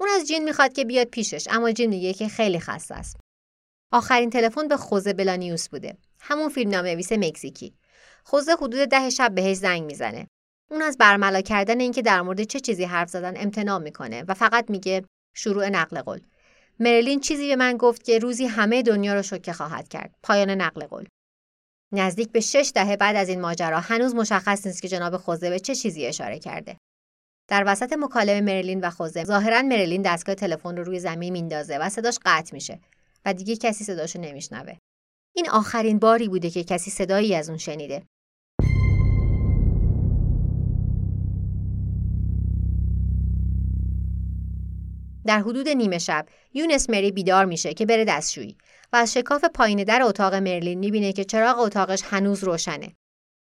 اون 0.00 0.08
از 0.16 0.28
جین 0.28 0.44
می‌خواد 0.44 0.72
که 0.72 0.84
بیاد 0.84 1.06
پیشش 1.06 1.48
اما 1.50 1.72
جین 1.72 1.90
میگه 1.90 2.12
که 2.12 2.28
خیلی 2.28 2.60
خسته 2.60 2.94
است. 2.94 3.16
آخرین 3.92 4.30
تلفن 4.30 4.68
به 4.68 4.76
خوزه 4.76 5.12
بلانیوس 5.12 5.68
بوده. 5.68 5.96
همون 6.20 6.48
فیلمنامه‌نویس 6.48 7.12
مکزیکی. 7.12 7.74
خوزه 8.24 8.52
حدود 8.52 8.88
ده 8.88 9.10
شب 9.10 9.34
بهش 9.34 9.56
زنگ 9.56 9.82
می‌زنه. 9.82 10.26
اون 10.70 10.82
از 10.82 10.98
برملا 10.98 11.40
کردن 11.40 11.80
اینکه 11.80 12.02
در 12.02 12.22
مورد 12.22 12.42
چه 12.42 12.60
چیزی 12.60 12.84
حرف 12.84 13.08
زدن 13.08 13.36
امتناع 13.36 13.78
می‌کنه 13.78 14.24
و 14.28 14.34
فقط 14.34 14.70
میگه 14.70 15.04
شروع 15.34 15.68
نقل 15.68 16.02
قول. 16.02 16.20
مرلین 16.80 17.20
چیزی 17.20 17.48
به 17.48 17.56
من 17.56 17.76
گفت 17.76 18.04
که 18.04 18.18
روزی 18.18 18.46
همه 18.46 18.82
دنیا 18.82 19.14
رو 19.14 19.22
شوکه 19.22 19.52
خواهد 19.52 19.88
کرد. 19.88 20.14
پایان 20.22 20.50
نقل 20.50 20.86
قول. 20.86 21.06
نزدیک 21.92 22.32
به 22.32 22.40
شش 22.40 22.72
دهه 22.74 22.96
بعد 22.96 23.16
از 23.16 23.28
این 23.28 23.40
ماجرا 23.40 23.80
هنوز 23.80 24.14
مشخص 24.14 24.66
نیست 24.66 24.82
که 24.82 24.88
جناب 24.88 25.16
خوزه 25.16 25.50
به 25.50 25.58
چه 25.58 25.74
چیزی 25.74 26.06
اشاره 26.06 26.38
کرده. 26.38 26.76
در 27.48 27.64
وسط 27.66 27.92
مکالمه 27.92 28.40
مرلین 28.40 28.80
و 28.80 28.90
خوزه 28.90 29.24
ظاهرا 29.24 29.62
مرلین 29.62 30.02
دستگاه 30.02 30.34
تلفن 30.34 30.76
رو 30.76 30.84
روی 30.84 31.00
زمین 31.00 31.32
میندازه 31.32 31.78
و 31.78 31.88
صداش 31.88 32.18
قطع 32.24 32.54
میشه 32.54 32.80
و 33.24 33.34
دیگه 33.34 33.56
کسی 33.56 33.84
صداشو 33.84 34.20
نمیشنوه. 34.20 34.76
این 35.36 35.50
آخرین 35.50 35.98
باری 35.98 36.28
بوده 36.28 36.50
که 36.50 36.64
کسی 36.64 36.90
صدایی 36.90 37.34
از 37.34 37.48
اون 37.48 37.58
شنیده. 37.58 38.02
در 45.26 45.40
حدود 45.40 45.68
نیمه 45.68 45.98
شب 45.98 46.26
یونس 46.54 46.90
مری 46.90 47.12
بیدار 47.12 47.44
میشه 47.44 47.74
که 47.74 47.86
بره 47.86 48.04
دستشویی 48.04 48.56
و 48.92 48.96
از 48.96 49.12
شکاف 49.12 49.44
پایین 49.44 49.84
در 49.84 50.02
اتاق 50.02 50.34
مرلین 50.34 50.78
می‌بینه 50.78 51.12
که 51.12 51.24
چراغ 51.24 51.58
اتاقش 51.58 52.02
هنوز 52.04 52.44
روشنه 52.44 52.92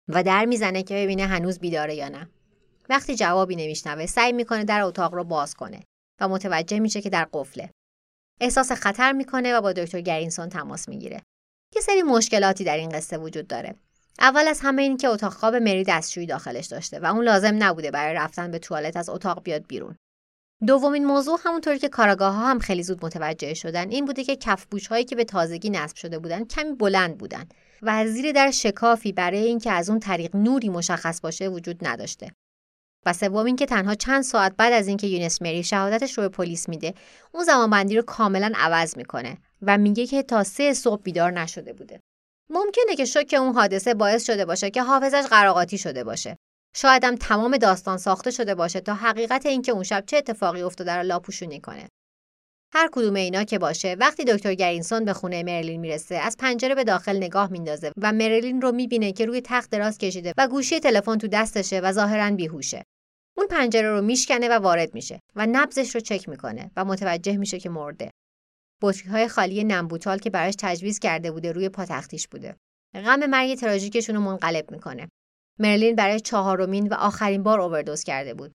و 0.09 0.23
در 0.23 0.45
می‌زنه 0.45 0.83
که 0.83 0.93
ببینه 0.95 1.25
هنوز 1.25 1.59
بیداره 1.59 1.95
یا 1.95 2.09
نه. 2.09 2.29
وقتی 2.89 3.15
جوابی 3.15 3.55
نمیشنوه 3.55 4.05
سعی 4.05 4.33
می‌کنه 4.33 4.63
در 4.63 4.81
اتاق 4.81 5.13
رو 5.13 5.23
باز 5.23 5.55
کنه 5.55 5.79
و 6.21 6.27
متوجه 6.27 6.79
میشه 6.79 7.01
که 7.01 7.09
در 7.09 7.27
قفله. 7.33 7.69
احساس 8.41 8.71
خطر 8.71 9.11
می‌کنه 9.11 9.53
و 9.53 9.61
با 9.61 9.73
دکتر 9.73 10.01
گرینسون 10.01 10.49
تماس 10.49 10.89
می‌گیره. 10.89 11.21
یه 11.75 11.81
سری 11.81 12.03
مشکلاتی 12.03 12.63
در 12.63 12.77
این 12.77 12.89
قصه 12.89 13.17
وجود 13.17 13.47
داره. 13.47 13.75
اول 14.19 14.47
از 14.47 14.59
همه 14.63 14.81
این 14.81 14.97
که 14.97 15.07
اتاق 15.07 15.33
خواب 15.33 15.55
مری 15.55 15.83
دستشویی 15.83 16.27
داخلش 16.27 16.65
داشته 16.65 16.99
و 16.99 17.05
اون 17.05 17.23
لازم 17.23 17.63
نبوده 17.63 17.91
برای 17.91 18.13
رفتن 18.13 18.51
به 18.51 18.59
توالت 18.59 18.97
از 18.97 19.09
اتاق 19.09 19.43
بیاد 19.43 19.67
بیرون. 19.67 19.95
دومین 20.67 21.05
موضوع 21.05 21.39
همونطوری 21.43 21.79
که 21.79 21.89
کاراگاه 21.89 22.33
ها 22.33 22.47
هم 22.47 22.59
خیلی 22.59 22.83
زود 22.83 23.05
متوجه 23.05 23.53
شدن. 23.53 23.89
این 23.89 24.05
بوده 24.05 24.23
که 24.23 24.35
کفبوش 24.35 24.87
هایی 24.87 25.05
که 25.05 25.15
به 25.15 25.23
تازگی 25.23 25.69
نصب 25.69 25.95
شده 25.95 26.19
بودن 26.19 26.45
کمی 26.45 26.71
بلند 26.71 27.17
بودن 27.17 27.45
و 27.81 28.07
زیر 28.07 28.31
در 28.31 28.51
شکافی 28.51 29.11
برای 29.11 29.45
اینکه 29.45 29.71
از 29.71 29.89
اون 29.89 29.99
طریق 29.99 30.35
نوری 30.35 30.69
مشخص 30.69 31.21
باشه 31.21 31.47
وجود 31.47 31.87
نداشته. 31.87 32.31
و 33.05 33.13
سوم 33.13 33.45
اینکه 33.45 33.65
تنها 33.65 33.95
چند 33.95 34.23
ساعت 34.23 34.55
بعد 34.57 34.73
از 34.73 34.87
اینکه 34.87 35.07
یونس 35.07 35.41
مری 35.41 35.63
شهادتش 35.63 36.17
رو 36.17 36.23
به 36.23 36.29
پلیس 36.29 36.69
میده 36.69 36.93
اون 37.33 37.43
زمانبندی 37.43 37.95
رو 37.95 38.01
کاملا 38.01 38.51
عوض 38.55 38.97
می‌کنه 38.97 39.37
و 39.61 39.77
میگه 39.77 40.07
که 40.07 40.23
تا 40.23 40.43
سه 40.43 40.73
صبح 40.73 41.01
بیدار 41.01 41.31
نشده 41.31 41.73
بوده. 41.73 41.99
ممکنه 42.49 42.95
که 42.97 43.05
شوک 43.05 43.35
اون 43.39 43.53
حادثه 43.53 43.93
باعث 43.93 44.25
شده 44.25 44.45
باشه 44.45 44.69
که 44.69 44.83
حافظش 44.83 45.25
قراقاتی 45.29 45.77
شده 45.77 46.03
باشه. 46.03 46.37
شاید 46.75 47.03
هم 47.03 47.15
تمام 47.15 47.57
داستان 47.57 47.97
ساخته 47.97 48.31
شده 48.31 48.55
باشه 48.55 48.79
تا 48.79 48.93
حقیقت 48.93 49.45
اینکه 49.45 49.71
اون 49.71 49.83
شب 49.83 50.03
چه 50.07 50.17
اتفاقی 50.17 50.61
افتاده 50.61 50.95
رو 50.95 51.03
لاپوشونی 51.03 51.59
کنه. 51.59 51.87
هر 52.73 52.89
کدوم 52.91 53.13
اینا 53.13 53.43
که 53.43 53.59
باشه 53.59 53.95
وقتی 53.99 54.23
دکتر 54.23 54.53
گرینسون 54.53 55.05
به 55.05 55.13
خونه 55.13 55.43
مرلین 55.43 55.81
می‌رسه 55.81 56.15
از 56.15 56.37
پنجره 56.39 56.75
به 56.75 56.83
داخل 56.83 57.17
نگاه 57.17 57.51
میندازه 57.51 57.91
و 58.01 58.11
مرلین 58.11 58.61
رو 58.61 58.71
می‌بینه 58.71 59.11
که 59.11 59.25
روی 59.25 59.41
تخت 59.41 59.69
دراز 59.69 59.97
کشیده 59.97 60.33
و 60.37 60.47
گوشی 60.47 60.79
تلفن 60.79 61.17
تو 61.17 61.27
دستشه 61.27 61.79
و 61.79 61.91
ظاهرا 61.91 62.35
بیهوشه. 62.35 62.83
اون 63.37 63.47
پنجره 63.47 63.89
رو 63.89 64.01
میشکنه 64.01 64.49
و 64.49 64.51
وارد 64.51 64.93
میشه 64.93 65.19
و 65.35 65.45
نبزش 65.45 65.95
رو 65.95 66.01
چک 66.01 66.29
می‌کنه 66.29 66.71
و 66.75 66.85
متوجه 66.85 67.37
میشه 67.37 67.59
که 67.59 67.69
مرده. 67.69 68.11
بطری 68.81 69.09
های 69.09 69.27
خالی 69.27 69.63
نمبوتال 69.63 70.17
که 70.17 70.29
براش 70.29 70.53
تجویز 70.59 70.99
کرده 70.99 71.31
بوده 71.31 71.51
روی 71.51 71.69
پاتختیش 71.69 72.27
بوده. 72.27 72.55
غم 72.93 73.25
مرگ 73.25 73.55
تراژیکشون 73.55 74.15
رو 74.15 74.21
منقلب 74.21 74.71
می‌کنه. 74.71 75.09
مرلین 75.59 75.95
برای 75.95 76.19
چهارمین 76.19 76.87
و 76.87 76.93
آخرین 76.93 77.43
بار 77.43 77.61
اووردوز 77.61 78.03
کرده 78.03 78.33
بود. 78.33 78.51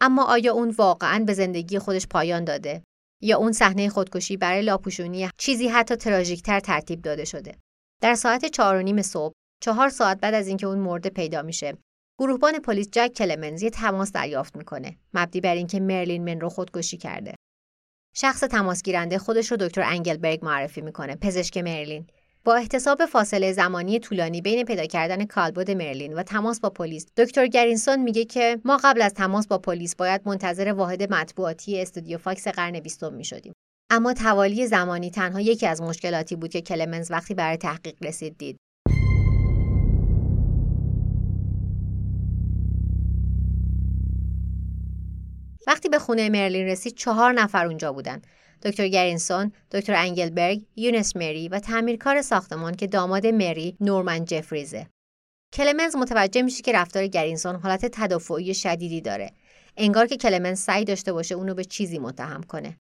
اما 0.00 0.24
آیا 0.24 0.52
اون 0.52 0.70
واقعا 0.70 1.24
به 1.26 1.32
زندگی 1.32 1.78
خودش 1.78 2.06
پایان 2.06 2.44
داده؟ 2.44 2.82
یا 3.22 3.38
اون 3.38 3.52
صحنه 3.52 3.88
خودکشی 3.88 4.36
برای 4.36 4.62
لاپوشونی 4.62 5.28
چیزی 5.38 5.68
حتی 5.68 5.96
تراژیکتر 5.96 6.60
ترتیب 6.60 7.02
داده 7.02 7.24
شده؟ 7.24 7.54
در 8.02 8.14
ساعت 8.14 8.46
چهار 8.46 8.76
و 8.76 8.82
نیم 8.82 9.02
صبح 9.02 9.34
چهار 9.62 9.88
ساعت 9.88 10.20
بعد 10.20 10.34
از 10.34 10.48
اینکه 10.48 10.66
اون 10.66 10.78
مرده 10.78 11.10
پیدا 11.10 11.42
میشه 11.42 11.78
گروهبان 12.18 12.58
پلیس 12.58 12.88
جک 12.92 13.12
کلمنز 13.16 13.62
یه 13.62 13.70
تماس 13.70 14.12
دریافت 14.12 14.56
می‌کنه 14.56 14.96
مبدی 15.14 15.40
بر 15.40 15.54
اینکه 15.54 15.80
مرلین 15.80 16.24
منرو 16.24 16.48
خودکشی 16.48 16.96
کرده. 16.96 17.34
شخص 18.14 18.40
تماس 18.40 18.82
گیرنده 18.82 19.18
خودش 19.18 19.50
رو 19.50 19.56
دکتر 19.56 19.82
انگلبرگ 19.82 20.44
معرفی 20.44 20.80
می‌کنه 20.80 21.16
پزشک 21.16 21.58
مرلین. 21.58 22.06
با 22.44 22.54
احتساب 22.54 23.06
فاصله 23.06 23.52
زمانی 23.52 23.98
طولانی 23.98 24.40
بین 24.40 24.64
پیدا 24.64 24.86
کردن 24.86 25.24
کالبد 25.24 25.70
مرلین 25.70 26.12
و 26.14 26.22
تماس 26.22 26.60
با 26.60 26.70
پلیس 26.70 27.06
دکتر 27.16 27.46
گرینسون 27.46 28.02
میگه 28.02 28.24
که 28.24 28.60
ما 28.64 28.80
قبل 28.84 29.02
از 29.02 29.14
تماس 29.14 29.46
با 29.46 29.58
پلیس 29.58 29.96
باید 29.96 30.20
منتظر 30.24 30.72
واحد 30.72 31.12
مطبوعاتی 31.12 31.82
استودیو 31.82 32.18
فاکس 32.18 32.48
قرن 32.48 32.80
بیستم 32.80 33.14
می‌شدیم. 33.14 33.52
اما 33.90 34.12
توالی 34.12 34.66
زمانی 34.66 35.10
تنها 35.10 35.40
یکی 35.40 35.66
از 35.66 35.82
مشکلاتی 35.82 36.36
بود 36.36 36.50
که 36.50 36.60
کلمنز 36.60 37.10
وقتی 37.10 37.34
برای 37.34 37.56
تحقیق 37.56 37.94
رسید 38.02 38.38
دید. 38.38 38.56
وقتی 45.66 45.88
به 45.88 45.98
خونه 45.98 46.28
مرلین 46.28 46.66
رسید 46.66 46.94
چهار 46.94 47.32
نفر 47.32 47.66
اونجا 47.66 47.92
بودن. 47.92 48.22
دکتر 48.62 48.88
گرینسون، 48.88 49.52
دکتر 49.70 49.94
انگلبرگ، 49.94 50.62
یونس 50.76 51.16
مری 51.16 51.48
و 51.48 51.58
تعمیرکار 51.58 52.22
ساختمان 52.22 52.74
که 52.74 52.86
داماد 52.86 53.26
مری 53.26 53.76
نورمن 53.80 54.24
جفریزه. 54.24 54.86
کلمنز 55.52 55.96
متوجه 55.96 56.42
میشه 56.42 56.62
که 56.62 56.72
رفتار 56.72 57.06
گرینسون 57.06 57.56
حالت 57.56 57.86
تدافعی 57.92 58.54
شدیدی 58.54 59.00
داره. 59.00 59.32
انگار 59.76 60.06
که 60.06 60.16
کلمنز 60.16 60.58
سعی 60.58 60.84
داشته 60.84 61.12
باشه 61.12 61.34
اونو 61.34 61.54
به 61.54 61.64
چیزی 61.64 61.98
متهم 61.98 62.42
کنه. 62.42 62.76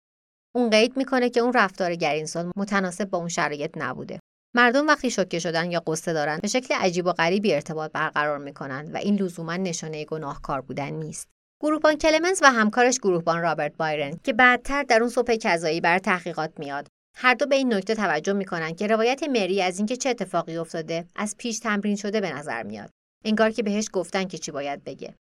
اون 0.56 0.70
قید 0.70 0.98
می‌کنه 0.98 1.30
که 1.30 1.40
اون 1.40 1.54
رفتار 1.54 1.96
گرینسون 1.96 2.52
متناسب 2.56 3.10
با 3.10 3.18
اون 3.18 3.30
شرایط 3.30 3.72
نبوده. 3.78 4.20
مردم 4.56 4.88
وقتی 4.88 5.12
شوکه 5.12 5.40
شدن 5.40 5.72
یا 5.72 5.80
غصه 5.80 6.14
دارن 6.14 6.40
به 6.42 6.48
شکل 6.48 6.74
عجیب 6.74 7.06
و 7.06 7.12
غریبی 7.12 7.54
ارتباط 7.54 7.92
برقرار 7.92 8.38
می‌کنن 8.38 8.92
و 8.92 8.98
این 8.98 9.16
لزوما 9.16 9.56
نشانه 9.56 10.06
گناهکار 10.06 10.62
بودن 10.62 10.90
نیست. 10.90 11.28
گروهبان 11.60 11.96
کلمنز 11.96 12.40
و 12.44 12.52
همکارش 12.52 12.98
گروهبان 12.98 13.42
رابرت 13.42 13.78
بایرن 13.78 14.20
که 14.24 14.34
بعدتر 14.34 14.84
در 14.84 15.00
اون 15.00 15.10
صبح 15.10 15.36
کذایی 15.36 15.82
بر 15.82 16.00
تحقیقات 16.00 16.52
میاد. 16.60 16.88
هر 17.16 17.34
دو 17.34 17.46
به 17.46 17.56
این 17.56 17.74
نکته 17.74 17.96
توجه 17.96 18.34
می‌کنن 18.34 18.76
که 18.76 18.88
روایت 18.88 19.24
مری 19.24 19.62
از 19.62 19.78
اینکه 19.78 19.98
چه 19.98 20.10
اتفاقی 20.10 20.58
افتاده 20.58 21.06
از 21.16 21.36
پیش 21.38 21.60
تمرین 21.60 21.96
شده 21.96 22.22
به 22.22 22.34
نظر 22.34 22.64
میاد. 22.64 22.90
انگار 23.26 23.52
که 23.52 23.64
بهش 23.64 23.90
گفتن 23.94 24.24
که 24.24 24.38
چی 24.38 24.52
باید 24.52 24.84
بگه. 24.84 25.16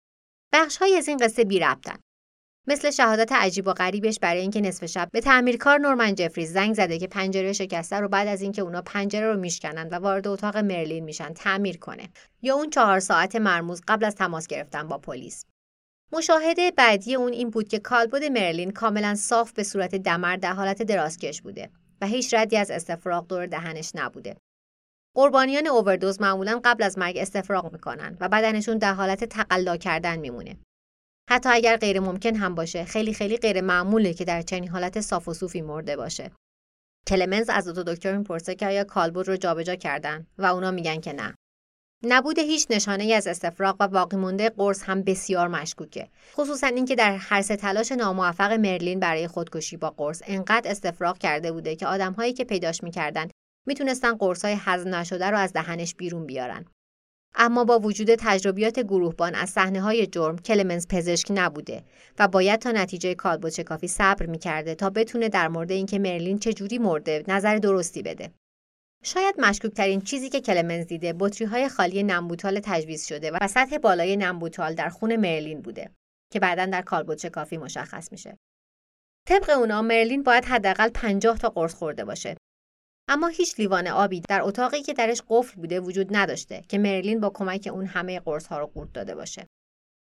بخش 0.52 0.82
از 0.82 1.08
این 1.08 1.16
قصه 1.16 1.44
بی 1.44 1.58
ربطن. 1.58 1.98
مثل 2.66 2.90
شهادت 2.90 3.32
عجیب 3.32 3.66
و 3.66 3.72
غریبش 3.72 4.18
برای 4.18 4.40
اینکه 4.40 4.60
نصف 4.60 4.86
شب 4.86 5.08
به 5.12 5.20
تعمیرکار 5.20 5.78
نورمن 5.78 6.14
جفریز 6.14 6.52
زنگ 6.52 6.74
زده 6.74 6.98
که 6.98 7.06
پنجره 7.06 7.52
شکسته 7.52 7.96
رو 7.96 8.08
بعد 8.08 8.28
از 8.28 8.42
اینکه 8.42 8.62
اونا 8.62 8.82
پنجره 8.82 9.32
رو 9.32 9.40
میشکنن 9.40 9.88
و 9.88 9.94
وارد 9.94 10.28
اتاق 10.28 10.56
مرلین 10.56 11.04
میشن 11.04 11.32
تعمیر 11.32 11.78
کنه. 11.78 12.08
یا 12.42 12.54
اون 12.54 12.70
چهار 12.70 13.00
ساعت 13.00 13.36
مرموز 13.36 13.82
قبل 13.88 14.04
از 14.04 14.14
تماس 14.14 14.46
گرفتن 14.46 14.88
با 14.88 14.98
پلیس. 14.98 15.44
مشاهده 16.14 16.70
بعدی 16.70 17.14
اون 17.14 17.32
این 17.32 17.50
بود 17.50 17.68
که 17.68 17.78
کالبد 17.78 18.24
مرلین 18.24 18.70
کاملا 18.70 19.14
صاف 19.14 19.52
به 19.52 19.62
صورت 19.62 19.94
دمر 19.94 20.36
در 20.36 20.52
حالت 20.52 20.82
درازکش 20.82 21.42
بوده 21.42 21.70
و 22.00 22.06
هیچ 22.06 22.34
ردی 22.34 22.56
از 22.56 22.70
استفراغ 22.70 23.26
دور 23.26 23.46
دهنش 23.46 23.92
نبوده. 23.94 24.36
قربانیان 25.16 25.66
اووردوز 25.66 26.20
معمولا 26.20 26.60
قبل 26.64 26.82
از 26.82 26.98
مرگ 26.98 27.16
استفراغ 27.16 27.72
می‌کنن 27.72 28.16
و 28.20 28.28
بدنشون 28.28 28.78
در 28.78 28.94
حالت 28.94 29.24
تقلا 29.24 29.76
کردن 29.76 30.16
میمونه. 30.18 30.56
حتی 31.30 31.48
اگر 31.48 31.76
غیر 31.76 32.00
ممکن 32.00 32.34
هم 32.34 32.54
باشه 32.54 32.84
خیلی 32.84 33.14
خیلی 33.14 33.36
غیر 33.36 33.60
معموله 33.60 34.14
که 34.14 34.24
در 34.24 34.42
چنین 34.42 34.68
حالت 34.68 35.00
صاف 35.00 35.28
و 35.28 35.34
صوفی 35.34 35.62
مرده 35.62 35.96
باشه 35.96 36.30
کلمنز 37.06 37.48
از 37.48 37.68
دو 37.68 37.82
دکتر 37.82 38.16
می‌پرسه 38.16 38.54
که 38.54 38.66
آیا 38.66 38.84
کالبد 38.84 39.28
رو 39.28 39.36
جابجا 39.36 39.74
کردن 39.74 40.26
و 40.38 40.46
اونا 40.46 40.70
میگن 40.70 41.00
که 41.00 41.12
نه 41.12 41.34
نبود 42.04 42.38
هیچ 42.38 42.66
نشانه 42.70 43.14
از 43.14 43.26
استفراغ 43.26 43.76
و 43.80 43.88
باقی 43.88 44.16
مونده 44.16 44.50
قرص 44.50 44.82
هم 44.82 45.02
بسیار 45.02 45.48
مشکوکه. 45.48 46.08
خصوصا 46.34 46.66
اینکه 46.66 46.94
در 46.94 47.16
هر 47.16 47.42
سه 47.42 47.56
تلاش 47.56 47.92
ناموفق 47.92 48.52
مرلین 48.52 49.00
برای 49.00 49.28
خودکشی 49.28 49.76
با 49.76 49.90
قرص 49.90 50.22
انقدر 50.26 50.70
استفراغ 50.70 51.18
کرده 51.18 51.52
بوده 51.52 51.76
که 51.76 51.86
آدمهایی 51.86 52.32
که 52.32 52.44
پیداش 52.44 52.82
می‌کردن 52.82 53.28
می‌تونستن 53.66 54.12
قرصهای 54.12 54.56
هضم 54.58 54.94
نشده 54.94 55.30
رو 55.30 55.38
از 55.38 55.52
دهنش 55.52 55.94
بیرون 55.94 56.26
بیارن. 56.26 56.64
اما 57.34 57.64
با 57.64 57.78
وجود 57.78 58.14
تجربیات 58.14 58.80
گروهبان 58.80 59.34
از 59.34 59.50
صحنه 59.50 59.80
های 59.80 60.06
جرم 60.06 60.38
کلمنز 60.38 60.86
پزشک 60.88 61.26
نبوده 61.30 61.84
و 62.18 62.28
باید 62.28 62.60
تا 62.60 62.70
نتیجه 62.70 63.14
کالبوت 63.14 63.60
کافی 63.60 63.88
صبر 63.88 64.26
می‌کرده 64.26 64.74
تا 64.74 64.90
بتونه 64.90 65.28
در 65.28 65.48
مورد 65.48 65.70
اینکه 65.72 65.98
مرلین 65.98 66.38
چجوری 66.38 66.78
مرده 66.78 67.24
نظر 67.28 67.58
درستی 67.58 68.02
بده. 68.02 68.32
شاید 69.04 69.34
مشکوک 69.38 69.72
ترین 69.72 70.00
چیزی 70.00 70.28
که 70.28 70.40
کلمنز 70.40 70.86
دیده 70.86 71.14
بطری 71.18 71.46
های 71.46 71.68
خالی 71.68 72.02
نمبوتال 72.02 72.60
تجویز 72.64 73.06
شده 73.06 73.30
و 73.30 73.48
سطح 73.48 73.78
بالای 73.78 74.16
نمبوتال 74.16 74.74
در 74.74 74.88
خون 74.88 75.16
مرلین 75.16 75.62
بوده 75.62 75.90
که 76.32 76.40
بعدا 76.40 76.66
در 76.66 76.82
کالبدشکافی 76.82 77.56
مشخص 77.56 78.12
میشه. 78.12 78.38
طبق 79.28 79.50
اونا 79.50 79.82
مرلین 79.82 80.22
باید 80.22 80.44
حداقل 80.44 80.88
50 80.88 81.38
تا 81.38 81.48
قرص 81.48 81.74
خورده 81.74 82.04
باشه. 82.04 82.36
اما 83.08 83.26
هیچ 83.26 83.60
لیوان 83.60 83.86
آبی 83.86 84.22
در 84.28 84.42
اتاقی 84.42 84.82
که 84.82 84.92
درش 84.92 85.22
قفل 85.28 85.60
بوده 85.60 85.80
وجود 85.80 86.16
نداشته 86.16 86.62
که 86.68 86.78
مرلین 86.78 87.20
با 87.20 87.30
کمک 87.30 87.68
اون 87.72 87.86
همه 87.86 88.20
قرص 88.20 88.46
ها 88.46 88.58
رو 88.58 88.66
قورت 88.66 88.92
داده 88.92 89.14
باشه. 89.14 89.46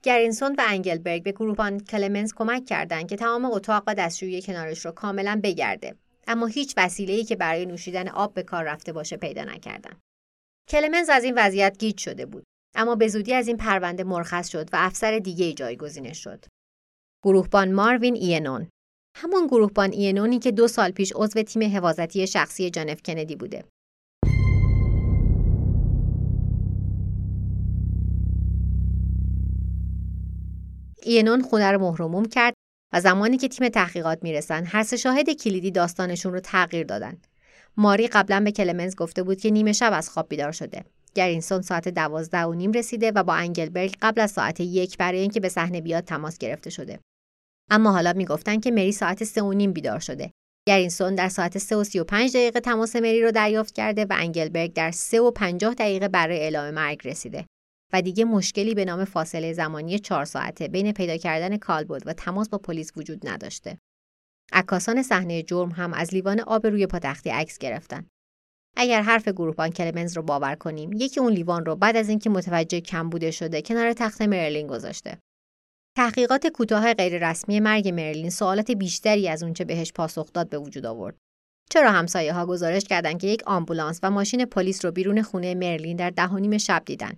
گرینسون 0.03 0.55
و 0.59 0.63
انگلبرگ 0.69 1.23
به 1.23 1.33
گروهبان 1.33 1.81
کلمنز 1.81 2.35
کمک 2.35 2.65
کردند 2.65 3.09
که 3.09 3.17
تمام 3.17 3.45
اتاق 3.45 3.85
و 3.87 3.95
دستشویی 3.95 4.43
کنارش 4.43 4.87
رو 4.87 4.93
کاملا 4.93 5.41
بگرده. 5.43 5.95
اما 6.27 6.47
هیچ 6.47 6.75
وسیله‌ای 6.77 7.25
که 7.25 7.37
برای 7.37 7.67
نوشیدن 7.67 8.09
آب 8.09 8.35
به 8.35 8.43
کار 8.43 8.65
رفته 8.65 8.93
باشه 8.93 9.17
پیدا 9.17 9.45
نکردن. 9.45 10.01
کلمنز 10.69 11.09
از 11.09 11.25
این 11.25 11.35
وضعیت 11.37 11.79
گیج 11.79 11.99
شده 11.99 12.27
بود 12.27 12.45
اما 12.75 12.95
به 12.95 13.09
زودی 13.09 13.35
از 13.35 13.49
این 13.49 13.57
پرونده 13.57 14.05
مرخص 14.05 14.49
شد 14.49 14.69
و 14.73 14.77
افسر 14.81 15.19
دیگه 15.19 15.53
جایگزینش 15.53 16.25
شد. 16.25 16.45
گروهبان 17.25 17.73
ماروین 17.73 18.15
اینون 18.15 18.69
همون 19.17 19.47
گروهبان 19.47 19.93
اینونی 19.93 20.39
که 20.39 20.53
دو 20.53 20.69
سال 20.69 20.91
پیش 20.91 21.13
عضو 21.17 21.43
تیم 21.43 21.77
حفاظتی 21.77 22.27
شخصی 22.27 22.71
جانف 22.71 23.03
کندی 23.03 23.37
بوده. 23.37 23.65
اینون 31.03 31.43
خونه 31.43 31.73
رو 31.73 31.79
مهرموم 31.79 32.25
کرد 32.25 32.55
و 32.93 33.01
زمانی 33.01 33.39
که 33.39 33.49
تیم 33.49 33.69
تحقیقات 33.69 34.19
می‌رسن 34.23 34.65
هر 34.65 34.83
سه 34.83 34.97
شاهد 34.97 35.31
کلیدی 35.31 35.71
داستانشون 35.71 36.33
رو 36.33 36.41
تغییر 36.41 36.87
دادن. 36.87 37.17
ماری 37.77 38.07
قبلا 38.07 38.41
به 38.41 38.53
کلمنز 38.53 38.97
گفته 38.97 39.23
بود 39.23 39.41
که 39.41 39.51
نیمه 39.51 39.73
شب 39.73 39.91
از 39.95 40.11
خواب 40.11 40.29
بیدار 40.29 40.53
شده. 40.53 40.85
گرینسون 41.15 41.63
ساعت 41.63 41.89
دوازده 41.89 42.43
و 42.43 42.55
نیم 42.55 42.73
رسیده 42.73 43.11
و 43.11 43.23
با 43.23 43.35
انگلبرگ 43.35 43.97
قبل 44.03 44.21
از 44.21 44.31
ساعت 44.31 44.61
یک 44.61 44.99
برای 44.99 45.19
اینکه 45.19 45.41
به 45.41 45.49
صحنه 45.49 45.81
بیاد 45.81 46.05
تماس 46.05 46.39
گرفته 46.39 46.71
شده. 46.71 46.99
اما 47.71 47.93
حالا 47.93 48.13
می‌گفتن 48.13 48.61
که 48.61 48.71
مری 48.71 48.93
ساعت 48.93 49.25
سه 49.25 49.43
و 49.43 49.53
نیم 49.53 49.73
بیدار 49.73 49.99
شده 49.99 50.31
گرینسون 50.69 51.15
در 51.15 51.29
ساعت 51.29 51.59
سه 51.59 51.77
و 51.77 51.85
سی 51.85 51.99
و 51.99 52.05
پنج 52.05 52.37
دقیقه 52.37 52.61
تماس 52.61 52.97
مری 52.97 53.23
رو 53.23 53.31
دریافت 53.31 53.75
کرده 53.75 54.05
و 54.05 54.17
انگلبرگ 54.19 54.73
در 54.73 54.91
سه 54.91 55.21
و 55.21 55.31
پنجاه 55.31 55.75
دقیقه 55.75 56.09
برای 56.09 56.39
اعلام 56.39 56.71
مرگ 56.71 57.09
رسیده 57.09 57.47
و 57.93 58.03
دیگه 58.03 58.25
مشکلی 58.25 58.75
به 58.75 58.85
نام 58.85 59.05
فاصله 59.05 59.53
زمانی 59.53 59.99
چهار 59.99 60.25
ساعته 60.25 60.69
بین 60.69 60.93
پیدا 60.93 61.17
کردن 61.17 61.57
کالبد 61.57 62.03
و 62.07 62.13
تماس 62.13 62.49
با 62.49 62.59
پلیس 62.59 62.93
وجود 62.97 63.29
نداشته. 63.29 63.79
عکاسان 64.53 65.03
صحنه 65.03 65.43
جرم 65.43 65.71
هم 65.71 65.93
از 65.93 66.15
لیوان 66.15 66.41
آب 66.41 66.67
روی 66.67 66.87
پاتختی 66.87 67.31
عکس 67.31 67.59
گرفتن. 67.59 68.07
اگر 68.77 69.03
حرف 69.03 69.29
گروهبان 69.29 69.71
کلمنز 69.71 70.17
رو 70.17 70.23
باور 70.23 70.55
کنیم، 70.55 70.93
یکی 70.93 71.21
اون 71.21 71.33
لیوان 71.33 71.65
رو 71.65 71.77
بعد 71.77 71.97
از 71.97 72.09
اینکه 72.09 72.31
متوجه 72.31 72.81
کم 72.81 73.11
بوده 73.11 73.31
شده 73.31 73.63
کنار 73.63 73.93
تخت 73.93 74.23
مرلین 74.23 74.67
گذاشته. 74.67 75.19
تحقیقات 75.97 76.47
کوتاه 76.47 76.95
غیررسمی 76.95 77.61
مرگ 77.61 77.89
مرلین 77.89 78.31
سوالات 78.31 78.71
بیشتری 78.71 79.29
از 79.29 79.43
اونچه 79.43 79.65
بهش 79.65 79.93
پاسخ 79.93 80.33
داد 80.33 80.49
به 80.49 80.59
وجود 80.59 80.87
آورد. 80.87 81.17
چرا 81.71 81.91
همسایه 81.91 82.33
ها 82.33 82.47
گزارش 82.47 82.85
کردند 82.85 83.21
که 83.21 83.27
یک 83.27 83.43
آمبولانس 83.47 84.01
و 84.03 84.11
ماشین 84.11 84.45
پلیس 84.45 84.85
رو 84.85 84.91
بیرون 84.91 85.23
خونه 85.23 85.55
مرلین 85.55 85.97
در 85.97 86.11
ده 86.11 86.35
نیم 86.35 86.59
شب 86.59 86.83
دیدن 86.87 87.13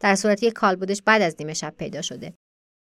در 0.00 0.14
صورتی 0.14 0.46
که 0.46 0.52
کالبدش 0.52 1.02
بعد 1.02 1.22
از 1.22 1.36
نیمه 1.38 1.54
شب 1.54 1.74
پیدا 1.78 2.02
شده. 2.02 2.34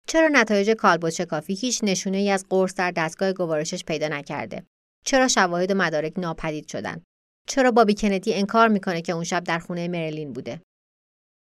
چرا 0.06 0.28
نتایج 0.32 0.70
کالبد 0.70 1.10
شکافی 1.10 1.54
هیچ 1.54 1.80
نشونه 1.84 2.16
ای 2.16 2.30
از 2.30 2.46
قرص 2.50 2.74
در 2.74 2.90
دستگاه 2.90 3.32
گوارشش 3.32 3.84
پیدا 3.84 4.08
نکرده؟ 4.08 4.62
چرا 5.04 5.28
شواهد 5.28 5.70
و 5.70 5.74
مدارک 5.74 6.12
ناپدید 6.18 6.68
شدن؟ 6.68 7.02
چرا 7.48 7.70
بابی 7.70 7.94
کندی 7.94 8.34
انکار 8.34 8.68
می‌کنه 8.68 9.02
که 9.02 9.12
اون 9.12 9.24
شب 9.24 9.44
در 9.44 9.58
خونه 9.58 9.88
مرلین 9.88 10.32
بوده؟ 10.32 10.60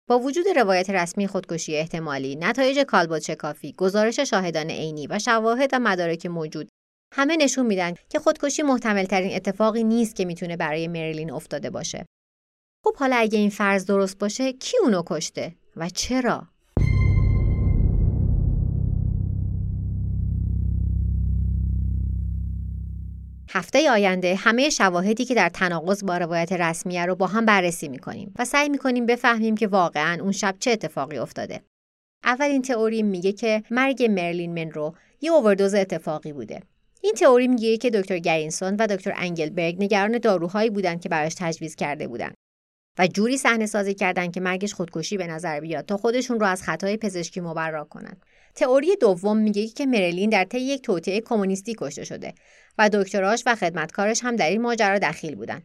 با 0.08 0.18
وجود 0.18 0.48
روایت 0.56 0.90
رسمی 0.90 1.26
خودکشی 1.26 1.76
احتمالی، 1.76 2.36
نتایج 2.36 2.78
کالبد 2.78 3.22
شکافی، 3.22 3.72
گزارش 3.72 4.20
شاهدان 4.20 4.70
عینی 4.70 5.06
و 5.06 5.18
شواهد 5.18 5.70
و 5.72 5.78
مدارک 5.78 6.26
موجود 6.26 6.68
همه 7.14 7.36
نشون 7.36 7.66
میدن 7.66 7.94
که 8.08 8.18
خودکشی 8.18 8.62
محتمل 8.62 9.04
ترین 9.04 9.36
اتفاقی 9.36 9.84
نیست 9.84 10.16
که 10.16 10.24
می‌تونه 10.24 10.56
برای 10.56 10.88
مریلین 10.88 11.30
افتاده 11.30 11.70
باشه. 11.70 12.06
خب 12.84 12.96
حالا 12.96 13.16
اگه 13.16 13.38
این 13.38 13.50
فرض 13.50 13.86
درست 13.86 14.18
باشه 14.18 14.52
کی 14.52 14.76
اونو 14.82 15.02
کشته؟ 15.06 15.54
و 15.76 15.88
چرا؟ 15.88 16.48
هفته 23.50 23.90
آینده 23.90 24.34
همه 24.34 24.70
شواهدی 24.70 25.24
که 25.24 25.34
در 25.34 25.48
تناقض 25.48 26.04
با 26.04 26.16
روایت 26.16 26.52
رسمیه 26.52 27.06
رو 27.06 27.14
با 27.14 27.26
هم 27.26 27.46
بررسی 27.46 27.88
می‌کنیم 27.88 28.34
و 28.38 28.44
سعی 28.44 28.68
می‌کنیم 28.68 29.06
بفهمیم 29.06 29.54
که 29.54 29.66
واقعا 29.66 30.22
اون 30.22 30.32
شب 30.32 30.56
چه 30.58 30.70
اتفاقی 30.70 31.18
افتاده. 31.18 31.60
اولین 32.24 32.62
تئوری 32.62 33.02
میگه 33.02 33.32
که 33.32 33.62
مرگ 33.70 34.02
مرلین 34.02 34.54
منرو 34.54 34.94
یه 35.20 35.32
اووردوز 35.32 35.74
اتفاقی 35.74 36.32
بوده. 36.32 36.62
این 37.02 37.14
تئوری 37.14 37.48
میگه 37.48 37.76
که 37.76 37.90
دکتر 37.90 38.18
گرینسون 38.18 38.76
و 38.76 38.86
دکتر 38.86 39.12
انگلبرگ 39.16 39.76
نگران 39.82 40.18
داروهایی 40.18 40.70
بودند 40.70 41.00
که 41.00 41.08
براش 41.08 41.34
تجویز 41.38 41.74
کرده 41.74 42.08
بودند 42.08 42.34
و 42.98 43.06
جوری 43.06 43.36
صحنه 43.36 43.66
سازی 43.66 43.94
کردن 43.94 44.30
که 44.30 44.40
مرگش 44.40 44.74
خودکشی 44.74 45.16
به 45.16 45.26
نظر 45.26 45.60
بیاد 45.60 45.86
تا 45.86 45.96
خودشون 45.96 46.40
رو 46.40 46.46
از 46.46 46.62
خطای 46.62 46.96
پزشکی 46.96 47.40
مبرا 47.40 47.84
کنند. 47.84 48.22
تئوری 48.54 48.96
دوم 48.96 49.36
میگه 49.36 49.68
که 49.68 49.86
مرلین 49.86 50.30
در 50.30 50.44
طی 50.44 50.60
یک 50.60 50.82
توطئه 50.82 51.20
کمونیستی 51.20 51.74
کشته 51.78 52.04
شده 52.04 52.34
و 52.78 52.90
دکتراش 52.92 53.42
و 53.46 53.54
خدمتکارش 53.54 54.24
هم 54.24 54.36
در 54.36 54.50
این 54.50 54.62
ماجرا 54.62 54.98
دخیل 54.98 55.34
بودن. 55.34 55.62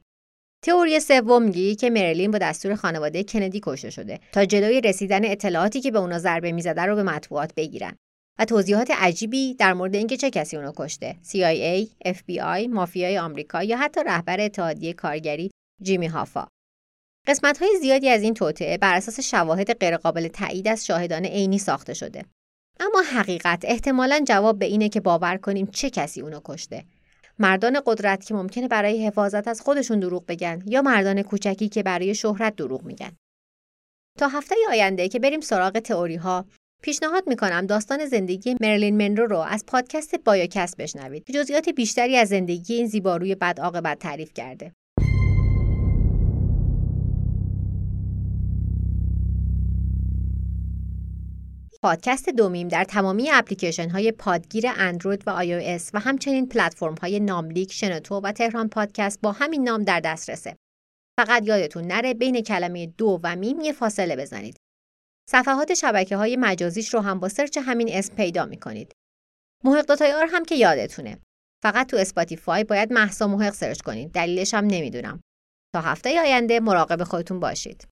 تئوری 0.63 0.99
سوم 0.99 1.43
میگه 1.43 1.75
که 1.75 1.89
مرلین 1.89 2.31
با 2.31 2.37
دستور 2.37 2.75
خانواده 2.75 3.23
کندی 3.23 3.61
کشته 3.63 3.89
شده 3.89 4.19
تا 4.31 4.45
جلوی 4.45 4.81
رسیدن 4.81 5.25
اطلاعاتی 5.25 5.81
که 5.81 5.91
به 5.91 5.99
اونا 5.99 6.19
ضربه 6.19 6.51
می‌زده 6.51 6.81
رو 6.81 6.95
به 6.95 7.03
مطبوعات 7.03 7.55
بگیرن 7.55 7.95
و 8.39 8.45
توضیحات 8.45 8.91
عجیبی 8.91 9.53
در 9.53 9.73
مورد 9.73 9.95
اینکه 9.95 10.17
چه 10.17 10.29
کسی 10.29 10.57
اونو 10.57 10.71
کشته 10.75 11.15
CIA, 11.23 11.87
FBI, 12.07 12.67
مافیای 12.69 13.17
آمریکا 13.17 13.63
یا 13.63 13.77
حتی 13.77 14.01
رهبر 14.05 14.41
اتحادیه 14.41 14.93
کارگری 14.93 15.51
جیمی 15.81 16.07
هافا 16.07 16.47
قسمت 17.27 17.57
های 17.61 17.77
زیادی 17.81 18.09
از 18.09 18.21
این 18.21 18.33
توطعه 18.33 18.77
بر 18.77 18.93
اساس 18.93 19.19
شواهد 19.19 19.79
غیرقابل 19.79 20.27
تایید 20.27 20.67
از 20.67 20.85
شاهدان 20.85 21.25
عینی 21.25 21.59
ساخته 21.59 21.93
شده. 21.93 22.25
اما 22.79 23.01
حقیقت 23.01 23.59
احتمالا 23.63 24.23
جواب 24.27 24.59
به 24.59 24.65
اینه 24.65 24.89
که 24.89 24.99
باور 24.99 25.37
کنیم 25.37 25.65
چه 25.65 25.89
کسی 25.89 26.21
اونو 26.21 26.39
کشته. 26.45 26.85
مردان 27.39 27.81
قدرت 27.85 28.25
که 28.25 28.33
ممکنه 28.33 28.67
برای 28.67 29.07
حفاظت 29.07 29.47
از 29.47 29.61
خودشون 29.61 29.99
دروغ 29.99 30.25
بگن 30.25 30.63
یا 30.65 30.81
مردان 30.81 31.21
کوچکی 31.21 31.69
که 31.69 31.83
برای 31.83 32.15
شهرت 32.15 32.55
دروغ 32.55 32.83
میگن. 32.83 33.11
تا 34.17 34.27
هفته 34.27 34.55
آینده 34.69 35.09
که 35.09 35.19
بریم 35.19 35.41
سراغ 35.41 35.79
تئوری 35.79 36.15
ها 36.15 36.45
پیشنهاد 36.83 37.23
می‌کنم 37.27 37.65
داستان 37.65 38.05
زندگی 38.05 38.55
مرلین 38.61 38.97
منرو 38.97 39.27
رو 39.27 39.37
از 39.37 39.65
پادکست 39.65 40.15
بایوکست 40.15 40.77
بشنوید 40.77 41.23
که 41.23 41.33
جزئیات 41.33 41.69
بیشتری 41.69 42.17
از 42.17 42.29
زندگی 42.29 42.73
این 42.73 42.87
زیباروی 42.87 43.35
بد 43.35 43.59
عاقبت 43.59 43.99
تعریف 43.99 44.33
کرده. 44.33 44.71
پادکست 51.83 52.29
دو 52.29 52.45
میم 52.45 52.67
در 52.67 52.83
تمامی 52.83 53.31
اپلیکیشن 53.31 53.89
های 53.89 54.11
پادگیر 54.11 54.65
اندروید 54.67 55.27
و 55.27 55.29
آی 55.29 55.79
و 55.93 55.99
همچنین 55.99 56.49
پلتفرم 56.49 56.95
های 56.95 57.19
ناملیک، 57.19 57.73
شنوتو 57.73 58.15
و 58.15 58.31
تهران 58.31 58.69
پادکست 58.69 59.21
با 59.21 59.31
همین 59.31 59.63
نام 59.63 59.83
در 59.83 59.99
دسترسه. 59.99 60.55
فقط 61.19 61.47
یادتون 61.47 61.83
نره 61.83 62.13
بین 62.13 62.41
کلمه 62.41 62.87
دو 62.87 63.19
و 63.23 63.35
میم 63.35 63.61
یه 63.61 63.71
فاصله 63.71 64.15
بزنید. 64.15 64.57
صفحات 65.29 65.73
شبکه 65.73 66.17
های 66.17 66.35
مجازیش 66.35 66.93
رو 66.93 66.99
هم 66.99 67.19
با 67.19 67.29
سرچ 67.29 67.57
همین 67.57 67.89
اسم 67.91 68.15
پیدا 68.15 68.45
می‌کنید. 68.45 68.91
محق 69.63 69.85
داتایار 69.85 70.29
هم 70.31 70.45
که 70.45 70.55
یادتونه. 70.55 71.17
فقط 71.63 71.87
تو 71.87 71.97
اسپاتیفای 71.97 72.63
باید 72.63 72.93
مهسا 72.93 73.27
محق 73.27 73.53
سرچ 73.53 73.81
کنید. 73.81 74.11
دلیلش 74.11 74.53
هم 74.53 74.65
نمی‌دونم. 74.65 75.21
تا 75.75 75.81
هفته 75.81 76.21
آینده 76.21 76.59
مراقب 76.59 77.03
خودتون 77.03 77.39
باشید. 77.39 77.87